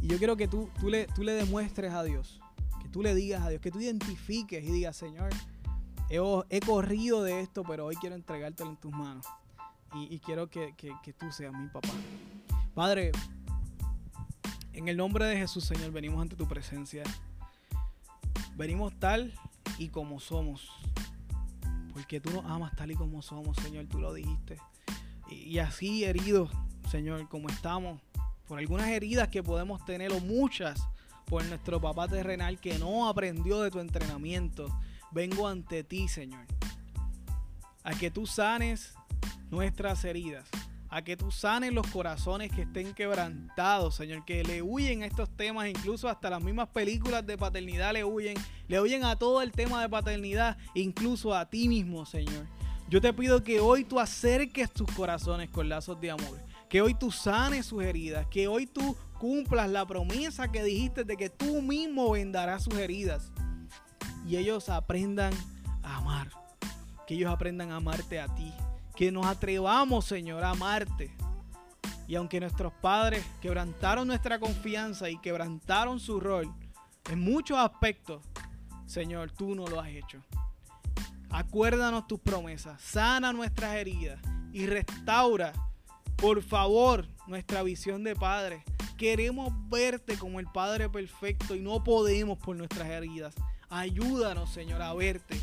Y 0.00 0.06
yo 0.06 0.18
quiero 0.18 0.36
que 0.36 0.48
tú, 0.48 0.70
tú, 0.80 0.88
le, 0.88 1.06
tú 1.08 1.22
le 1.22 1.32
demuestres 1.32 1.92
a 1.92 2.02
Dios, 2.02 2.40
que 2.82 2.88
tú 2.88 3.02
le 3.02 3.14
digas 3.14 3.42
a 3.42 3.50
Dios, 3.50 3.60
que 3.60 3.70
tú 3.70 3.80
identifiques 3.80 4.64
y 4.64 4.70
digas, 4.70 4.96
Señor, 4.96 5.30
he, 6.08 6.60
corrido 6.60 7.22
de 7.22 7.40
esto, 7.40 7.62
pero 7.64 7.86
hoy 7.86 7.96
quiero 7.96 8.16
entregártelo 8.16 8.70
en 8.70 8.76
tus 8.76 8.92
manos. 8.92 9.26
Y, 9.94 10.18
quiero 10.20 10.48
que, 10.50 10.74
tú 11.18 11.32
seas 11.32 11.52
mi 11.54 11.66
papá. 11.68 11.88
Padre, 12.74 13.10
en 14.78 14.86
el 14.86 14.96
nombre 14.96 15.24
de 15.24 15.36
Jesús, 15.36 15.64
Señor, 15.64 15.90
venimos 15.90 16.22
ante 16.22 16.36
tu 16.36 16.46
presencia. 16.46 17.02
Venimos 18.54 18.92
tal 19.00 19.34
y 19.76 19.88
como 19.88 20.20
somos. 20.20 20.70
Porque 21.92 22.20
tú 22.20 22.30
nos 22.30 22.44
amas 22.44 22.76
tal 22.76 22.92
y 22.92 22.94
como 22.94 23.20
somos, 23.20 23.56
Señor, 23.56 23.86
tú 23.86 23.98
lo 23.98 24.14
dijiste. 24.14 24.56
Y, 25.28 25.58
así 25.58 26.04
heridos, 26.04 26.52
Señor, 26.88 27.28
como 27.28 27.48
estamos, 27.48 28.00
por 28.46 28.60
algunas 28.60 28.86
heridas 28.86 29.26
que 29.28 29.42
podemos 29.42 29.84
tener 29.84 30.12
o 30.12 30.20
muchas 30.20 30.80
por 31.24 31.44
nuestro 31.46 31.80
papá 31.80 32.06
terrenal 32.06 32.60
que 32.60 32.78
no 32.78 33.08
aprendió 33.08 33.60
de 33.62 33.72
tu 33.72 33.80
entrenamiento, 33.80 34.68
vengo 35.10 35.48
ante 35.48 35.82
ti, 35.82 36.06
Señor, 36.06 36.46
a 37.82 37.94
que 37.94 38.12
tú 38.12 38.28
sanes 38.28 38.94
nuestras 39.50 40.04
heridas, 40.04 40.48
a 40.90 41.02
que 41.02 41.16
tú 41.16 41.30
sanes 41.30 41.72
los 41.72 41.86
corazones 41.88 42.50
que 42.50 42.62
estén 42.62 42.94
quebrantados, 42.94 43.96
Señor, 43.96 44.24
que 44.24 44.42
le 44.42 44.62
huyen 44.62 45.02
a 45.02 45.06
estos 45.06 45.28
temas, 45.36 45.68
incluso 45.68 46.08
hasta 46.08 46.30
las 46.30 46.42
mismas 46.42 46.68
películas 46.68 47.26
de 47.26 47.36
paternidad 47.36 47.92
le 47.92 48.04
huyen, 48.04 48.36
le 48.68 48.80
huyen 48.80 49.04
a 49.04 49.16
todo 49.16 49.42
el 49.42 49.52
tema 49.52 49.82
de 49.82 49.88
paternidad, 49.88 50.56
incluso 50.74 51.34
a 51.34 51.48
ti 51.48 51.68
mismo, 51.68 52.06
Señor. 52.06 52.46
Yo 52.88 53.02
te 53.02 53.12
pido 53.12 53.44
que 53.44 53.60
hoy 53.60 53.84
tú 53.84 54.00
acerques 54.00 54.72
tus 54.72 54.90
corazones 54.92 55.50
con 55.50 55.68
lazos 55.68 56.00
de 56.00 56.10
amor, 56.10 56.38
que 56.70 56.80
hoy 56.80 56.94
tú 56.94 57.10
sanes 57.10 57.66
sus 57.66 57.82
heridas, 57.82 58.26
que 58.28 58.48
hoy 58.48 58.66
tú 58.66 58.96
cumplas 59.18 59.68
la 59.68 59.84
promesa 59.86 60.50
que 60.50 60.62
dijiste 60.62 61.04
de 61.04 61.16
que 61.16 61.28
tú 61.28 61.60
mismo 61.60 62.10
vendarás 62.12 62.64
sus 62.64 62.74
heridas 62.74 63.30
y 64.26 64.36
ellos 64.36 64.68
aprendan 64.68 65.34
a 65.82 65.98
amar. 65.98 66.30
Que 67.06 67.14
ellos 67.14 67.30
aprendan 67.30 67.72
a 67.72 67.76
amarte 67.76 68.20
a 68.20 68.28
ti. 68.34 68.52
Que 68.98 69.12
nos 69.12 69.26
atrevamos, 69.26 70.06
Señor, 70.06 70.42
a 70.42 70.50
amarte. 70.50 71.12
Y 72.08 72.16
aunque 72.16 72.40
nuestros 72.40 72.72
padres 72.72 73.24
quebrantaron 73.40 74.08
nuestra 74.08 74.40
confianza 74.40 75.08
y 75.08 75.18
quebrantaron 75.18 76.00
su 76.00 76.18
rol 76.18 76.52
en 77.08 77.20
muchos 77.20 77.56
aspectos, 77.58 78.24
Señor, 78.86 79.30
tú 79.30 79.54
no 79.54 79.68
lo 79.68 79.78
has 79.78 79.90
hecho. 79.90 80.20
Acuérdanos 81.30 82.08
tus 82.08 82.18
promesas, 82.18 82.82
sana 82.82 83.32
nuestras 83.32 83.76
heridas 83.76 84.18
y 84.52 84.66
restaura, 84.66 85.52
por 86.16 86.42
favor, 86.42 87.06
nuestra 87.28 87.62
visión 87.62 88.02
de 88.02 88.16
Padre. 88.16 88.64
Queremos 88.96 89.52
verte 89.68 90.18
como 90.18 90.40
el 90.40 90.48
Padre 90.48 90.88
perfecto 90.88 91.54
y 91.54 91.60
no 91.60 91.84
podemos 91.84 92.36
por 92.36 92.56
nuestras 92.56 92.88
heridas. 92.88 93.36
Ayúdanos, 93.70 94.50
Señor, 94.50 94.82
a 94.82 94.92
verte 94.92 95.38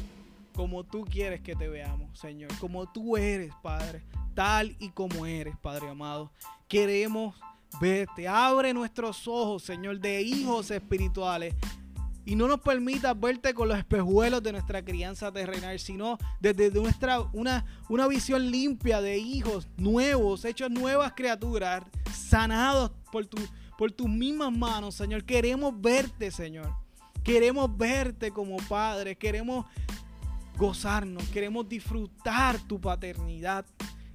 como 0.55 0.85
tú 0.85 1.03
quieres 1.03 1.41
que 1.41 1.55
te 1.55 1.67
veamos, 1.67 2.17
Señor. 2.17 2.49
Como 2.59 2.89
tú 2.91 3.17
eres, 3.17 3.53
Padre. 3.61 4.03
Tal 4.33 4.75
y 4.79 4.89
como 4.89 5.25
eres, 5.25 5.55
Padre 5.57 5.89
amado. 5.89 6.31
Queremos 6.67 7.35
verte. 7.79 8.27
Abre 8.27 8.73
nuestros 8.73 9.27
ojos, 9.27 9.63
Señor, 9.63 9.99
de 9.99 10.21
hijos 10.21 10.71
espirituales. 10.71 11.53
y 12.27 12.35
no 12.35 12.47
nos 12.47 12.59
permitas 12.61 13.19
verte 13.19 13.53
con 13.53 13.67
los 13.67 13.77
espejuelos 13.77 14.41
de 14.41 14.51
nuestra 14.53 14.83
crianza 14.83 15.31
terrenal, 15.31 15.77
sino 15.77 16.17
desde 16.39 16.71
nuestra 16.71 17.19
una, 17.33 17.63
una 17.87 18.07
visión 18.07 18.49
limpia 18.49 18.99
de 18.99 19.19
hijos 19.19 19.67
nuevos, 19.77 20.43
hechos 20.43 20.71
nuevas 20.71 21.13
criaturas, 21.15 21.83
sanados 22.11 22.91
por, 23.11 23.27
tu, 23.27 23.37
por 23.77 23.91
tus 23.91 24.09
mismas 24.09 24.51
manos, 24.51 24.95
Señor. 24.95 25.23
Queremos 25.23 25.79
verte, 25.79 26.31
Señor. 26.31 26.73
Queremos 27.23 27.75
verte 27.77 28.31
como 28.31 28.57
Padre, 28.57 29.15
queremos 29.15 29.65
gozarnos, 30.57 31.27
queremos 31.29 31.67
disfrutar 31.67 32.59
tu 32.67 32.79
paternidad, 32.79 33.65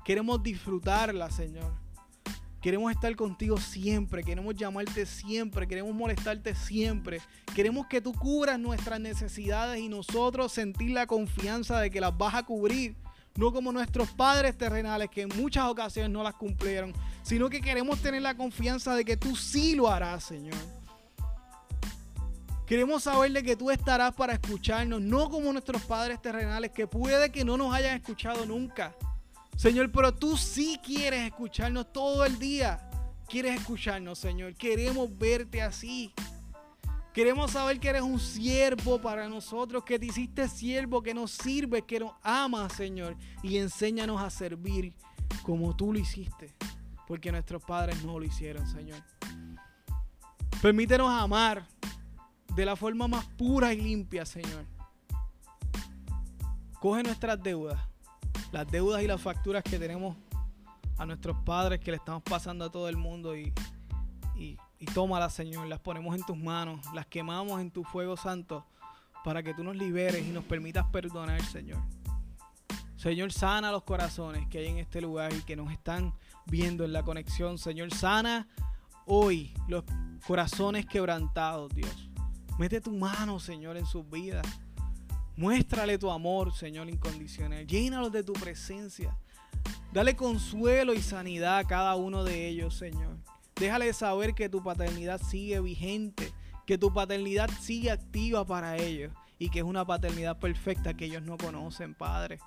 queremos 0.05 0.43
disfrutarla, 0.43 1.31
Señor. 1.31 1.73
Queremos 2.61 2.93
estar 2.93 3.15
contigo 3.17 3.57
siempre, 3.57 4.23
queremos 4.23 4.55
llamarte 4.55 5.07
siempre, 5.07 5.67
queremos 5.67 5.95
molestarte 5.95 6.55
siempre. 6.55 7.23
Queremos 7.55 7.87
que 7.87 8.03
tú 8.03 8.13
cubras 8.13 8.59
nuestras 8.59 9.01
necesidades 9.01 9.81
y 9.81 9.89
nosotros 9.89 10.53
sentir 10.53 10.91
la 10.91 11.07
confianza 11.07 11.81
de 11.81 11.91
que 11.91 12.03
las 12.03 12.17
vas 12.17 12.35
a 12.35 12.43
cubrir. 12.43 12.97
No 13.37 13.51
como 13.51 13.73
nuestros 13.73 14.11
padres 14.11 14.59
terrenales 14.59 15.09
que 15.09 15.23
en 15.23 15.31
muchas 15.37 15.65
ocasiones 15.67 16.11
no 16.11 16.23
las 16.23 16.35
cumplieron, 16.35 16.93
sino 17.23 17.49
que 17.49 17.63
queremos 17.63 17.99
tener 18.01 18.21
la 18.21 18.37
confianza 18.37 18.95
de 18.95 19.07
que 19.07 19.17
tú 19.17 19.37
sí 19.37 19.75
lo 19.75 19.89
harás, 19.89 20.25
Señor. 20.25 20.80
Queremos 22.71 23.03
saber 23.03 23.33
de 23.33 23.43
que 23.43 23.57
tú 23.57 23.69
estarás 23.73 24.15
para 24.15 24.35
escucharnos, 24.35 25.01
no 25.01 25.29
como 25.29 25.53
nuestros 25.53 25.83
padres 25.83 26.23
terrenales 26.23 26.71
que 26.71 26.87
puede 26.87 27.33
que 27.33 27.45
no 27.45 27.57
nos 27.57 27.75
hayan 27.75 27.97
escuchado 27.97 28.47
nunca 28.47 28.95
Señor, 29.57 29.91
pero 29.91 30.15
tú 30.15 30.37
sí 30.37 30.79
quieres 30.81 31.27
escucharnos 31.27 31.93
todo 31.93 32.25
el 32.25 32.39
día. 32.39 32.79
Quieres 33.29 33.59
escucharnos, 33.59 34.21
Señor. 34.21 34.55
Queremos 34.55 35.11
verte 35.19 35.61
así. 35.61 36.15
Queremos 37.13 37.51
saber 37.51 37.81
que 37.81 37.89
eres 37.89 38.03
un 38.03 38.21
siervo 38.21 39.01
para 39.01 39.29
nosotros, 39.29 39.83
que 39.83 39.99
te 39.99 40.07
hiciste 40.07 40.47
siervo, 40.47 41.03
que 41.03 41.13
nos 41.13 41.33
sirve, 41.33 41.83
que 41.83 41.99
nos 41.99 42.13
ama, 42.23 42.69
Señor. 42.71 43.17
Y 43.43 43.59
enséñanos 43.59 44.23
a 44.23 44.31
servir 44.31 44.95
como 45.43 45.75
tú 45.75 45.93
lo 45.93 45.99
hiciste. 45.99 46.55
Porque 47.09 47.33
nuestros 47.33 47.65
padres 47.65 48.05
no 48.05 48.17
lo 48.21 48.25
hicieron, 48.25 48.65
Señor. 48.69 49.03
Permítenos 50.63 51.11
amar 51.11 51.67
de 52.55 52.65
la 52.65 52.77
forma 52.77 53.09
más 53.09 53.25
pura 53.27 53.73
y 53.73 53.81
limpia, 53.81 54.25
Señor. 54.25 54.65
Coge 56.81 57.03
nuestras 57.03 57.43
deudas 57.43 57.79
las 58.53 58.67
deudas 58.71 59.03
y 59.03 59.07
las 59.07 59.21
facturas 59.21 59.63
que 59.63 59.79
tenemos 59.79 60.17
a 60.99 61.07
nuestros 61.07 61.37
padres 61.45 61.81
que 61.81 61.91
le 61.91 61.97
estamos 61.97 62.23
pasando 62.23 62.65
a 62.65 62.71
todo 62.71 62.89
el 62.89 62.97
mundo 62.97 63.37
y, 63.37 63.53
y, 64.37 64.59
y 64.79 64.87
tómalas, 64.87 65.33
Señor, 65.33 65.67
las 65.67 65.81
ponemos 65.81 66.15
en 66.15 66.23
tus 66.25 66.37
manos, 66.37 66.81
las 66.93 67.07
quemamos 67.07 67.61
en 67.61 67.71
tu 67.71 67.85
fuego 67.85 68.17
santo 68.17 68.67
para 69.25 69.43
que 69.43 69.55
tú 69.55 69.63
nos 69.63 69.77
liberes 69.77 70.27
y 70.27 70.31
nos 70.31 70.45
permitas 70.45 70.87
perdonar, 70.87 71.41
Señor. 71.43 71.79
Señor, 72.97 73.33
sana 73.33 73.73
los 73.73 73.85
corazones 73.85 74.47
que 74.49 74.59
hay 74.59 74.67
en 74.67 74.79
este 74.79 75.01
lugar 75.01 75.33
y 75.33 75.41
que 75.43 75.57
nos 75.57 75.73
están 75.73 76.13
viendo 76.47 76.85
en 76.85 76.93
la 76.93 77.03
conexión. 77.03 77.57
Señor, 77.57 77.95
sana 77.95 78.47
hoy 79.07 79.55
los 79.69 79.85
corazones 80.27 80.85
quebrantados, 80.85 81.75
Dios. 81.75 82.10
Mete 82.61 82.79
tu 82.79 82.93
mano, 82.93 83.41
Señor, 83.41 83.79
en 83.79 83.87
sus 83.87 84.07
vidas. 84.11 84.47
Muéstrale 85.35 85.97
tu 85.97 86.11
amor, 86.11 86.53
Señor, 86.53 86.91
incondicional. 86.91 87.67
Llénalos 87.67 88.13
de 88.13 88.23
tu 88.23 88.35
presencia. 88.35 89.17
Dale 89.95 90.15
consuelo 90.15 90.93
y 90.93 91.01
sanidad 91.01 91.57
a 91.57 91.65
cada 91.65 91.97
uno 91.97 92.23
de 92.23 92.49
ellos, 92.49 92.77
Señor. 92.77 93.17
Déjale 93.57 93.91
saber 93.95 94.35
que 94.35 94.51
tu 94.51 94.63
paternidad 94.63 95.23
sigue 95.23 95.59
vigente, 95.61 96.35
que 96.67 96.77
tu 96.77 96.93
paternidad 96.93 97.49
sigue 97.63 97.91
activa 97.91 98.45
para 98.45 98.77
ellos 98.77 99.11
y 99.39 99.49
que 99.49 99.61
es 99.61 99.65
una 99.65 99.87
paternidad 99.87 100.39
perfecta 100.39 100.93
que 100.93 101.07
ellos 101.07 101.23
no 101.23 101.39
conocen, 101.39 101.95
Padre. 101.95 102.41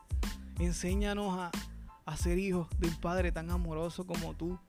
Enséñanos 0.59 1.39
a, 1.39 1.49
a 2.05 2.17
ser 2.17 2.37
hijos 2.37 2.67
de 2.77 2.87
un 2.87 2.95
Padre 2.97 3.31
tan 3.31 3.49
amoroso 3.49 4.05
como 4.05 4.35
tú. 4.35 4.59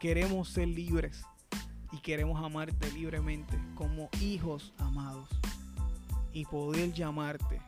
Queremos 0.00 0.48
ser 0.48 0.66
libres 0.66 1.22
y 1.92 1.98
queremos 1.98 2.42
amarte 2.42 2.90
libremente 2.92 3.58
como 3.74 4.08
hijos 4.20 4.72
amados 4.78 5.28
y 6.32 6.44
poder 6.44 6.92
llamarte 6.92 7.60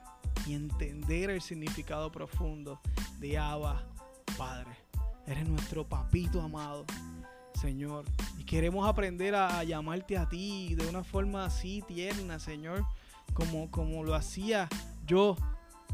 y 0.47 0.55
entender 0.55 1.31
el 1.31 1.41
significado 1.41 2.11
profundo 2.11 2.81
de 3.19 3.39
Abba, 3.39 3.85
Padre. 4.37 4.71
Eres 5.27 5.49
nuestro 5.49 5.87
papito 5.87 6.41
amado, 6.41 6.85
Señor. 7.55 8.05
Y 8.39 8.45
queremos 8.45 8.89
aprender 8.89 9.35
a, 9.35 9.63
llamarte 9.65 10.19
a 10.19 10.29
ti 10.29 10.75
de 10.75 10.89
una 10.89 11.05
forma 11.05 11.45
así 11.45 11.83
tierna, 11.87 12.39
Señor, 12.39 12.85
como, 13.35 13.71
como 13.71 14.03
lo 14.03 14.15
hacía 14.15 14.69
yo 15.07 15.37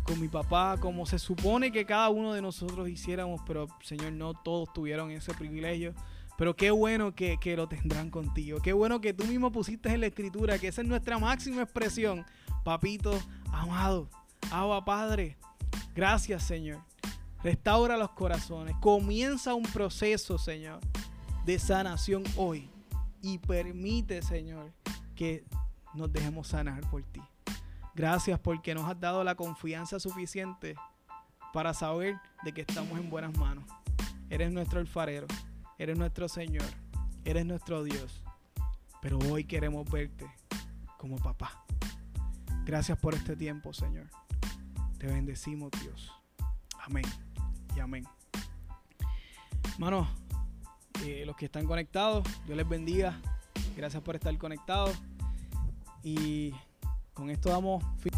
con 0.05 0.21
mi 0.21 0.29
papá, 0.29 0.79
como 0.81 1.05
se 1.05 1.19
supone 1.19 1.71
que 1.71 1.85
cada 1.85 2.09
uno 2.09 2.33
de 2.33 2.41
nosotros 2.41 2.89
hiciéramos, 2.89 3.43
pero 3.47 3.67
Señor, 3.83 4.13
no 4.13 4.33
todos 4.33 4.73
tuvieron 4.73 5.11
ese 5.11 5.35
privilegio. 5.35 5.95
Pero 6.39 6.57
qué 6.57 6.71
bueno 6.71 7.15
que, 7.15 7.37
que, 7.39 7.57
lo 7.57 7.69
tendrán 7.69 8.11
contigo. 8.11 8.61
Qué 8.63 8.73
bueno 8.73 9.01
que 9.01 9.13
tú 9.13 9.25
mismo 9.25 9.53
pusiste 9.53 9.93
en 9.93 10.01
la 10.01 10.07
escritura 10.07 10.59
que 10.59 10.69
esa 10.69 10.81
es 10.81 10.89
nuestra 10.89 11.19
máxima 11.19 11.63
expresión 11.63 12.25
Papito 12.69 13.19
amado, 13.53 14.11
Agua 14.51 14.85
Padre, 14.85 15.37
gracias 15.95 16.43
Señor. 16.43 16.83
Restaura 17.43 17.97
los 17.97 18.11
corazones. 18.11 18.77
Comienza 18.81 19.55
un 19.55 19.63
proceso, 19.63 20.39
Señor, 20.39 20.81
de 21.45 21.59
sanación 21.59 22.25
hoy. 22.37 22.69
Y 23.23 23.39
permite, 23.39 24.23
Señor, 24.23 24.73
que 25.15 25.45
nos 25.95 26.13
dejemos 26.13 26.49
sanar 26.49 26.83
por 26.91 27.03
ti. 27.05 27.23
Gracias 27.95 28.39
porque 28.39 28.75
nos 28.75 28.89
has 28.89 29.01
dado 29.01 29.25
la 29.25 29.35
confianza 29.35 29.99
suficiente 29.99 30.77
para 31.53 31.73
saber 31.75 32.17
de 32.45 32.53
que 32.53 32.61
estamos 32.61 32.99
en 32.99 33.09
buenas 33.09 33.37
manos. 33.39 33.65
Eres 34.31 34.53
nuestro 34.53 34.79
alfarero, 34.79 35.27
eres 35.79 35.97
nuestro 35.97 36.29
Señor, 36.29 36.67
eres 37.25 37.47
nuestro 37.47 37.85
Dios. 37.85 38.23
Pero 39.01 39.19
hoy 39.31 39.45
queremos 39.45 39.89
verte 39.91 40.27
como 40.99 41.17
papá. 41.17 41.65
Gracias 42.65 42.99
por 42.99 43.15
este 43.15 43.37
tiempo, 43.37 43.73
Señor. 43.73 44.09
Te 44.99 45.07
bendecimos, 45.07 45.71
Dios. 45.81 46.13
Amén 46.85 47.05
y 47.77 47.81
amén. 47.81 48.05
Hermanos, 49.75 50.09
eh, 51.05 51.23
los 51.25 51.37
que 51.37 51.45
están 51.45 51.65
conectados, 51.67 52.27
Dios 52.45 52.57
les 52.57 52.69
bendiga. 52.69 53.21
Gracias 53.77 54.03
por 54.03 54.17
estar 54.17 54.37
conectados. 54.37 55.01
Y 56.03 56.53
con 57.15 57.31
esto 57.31 57.51
damos 57.51 57.85
fin. 58.01 58.13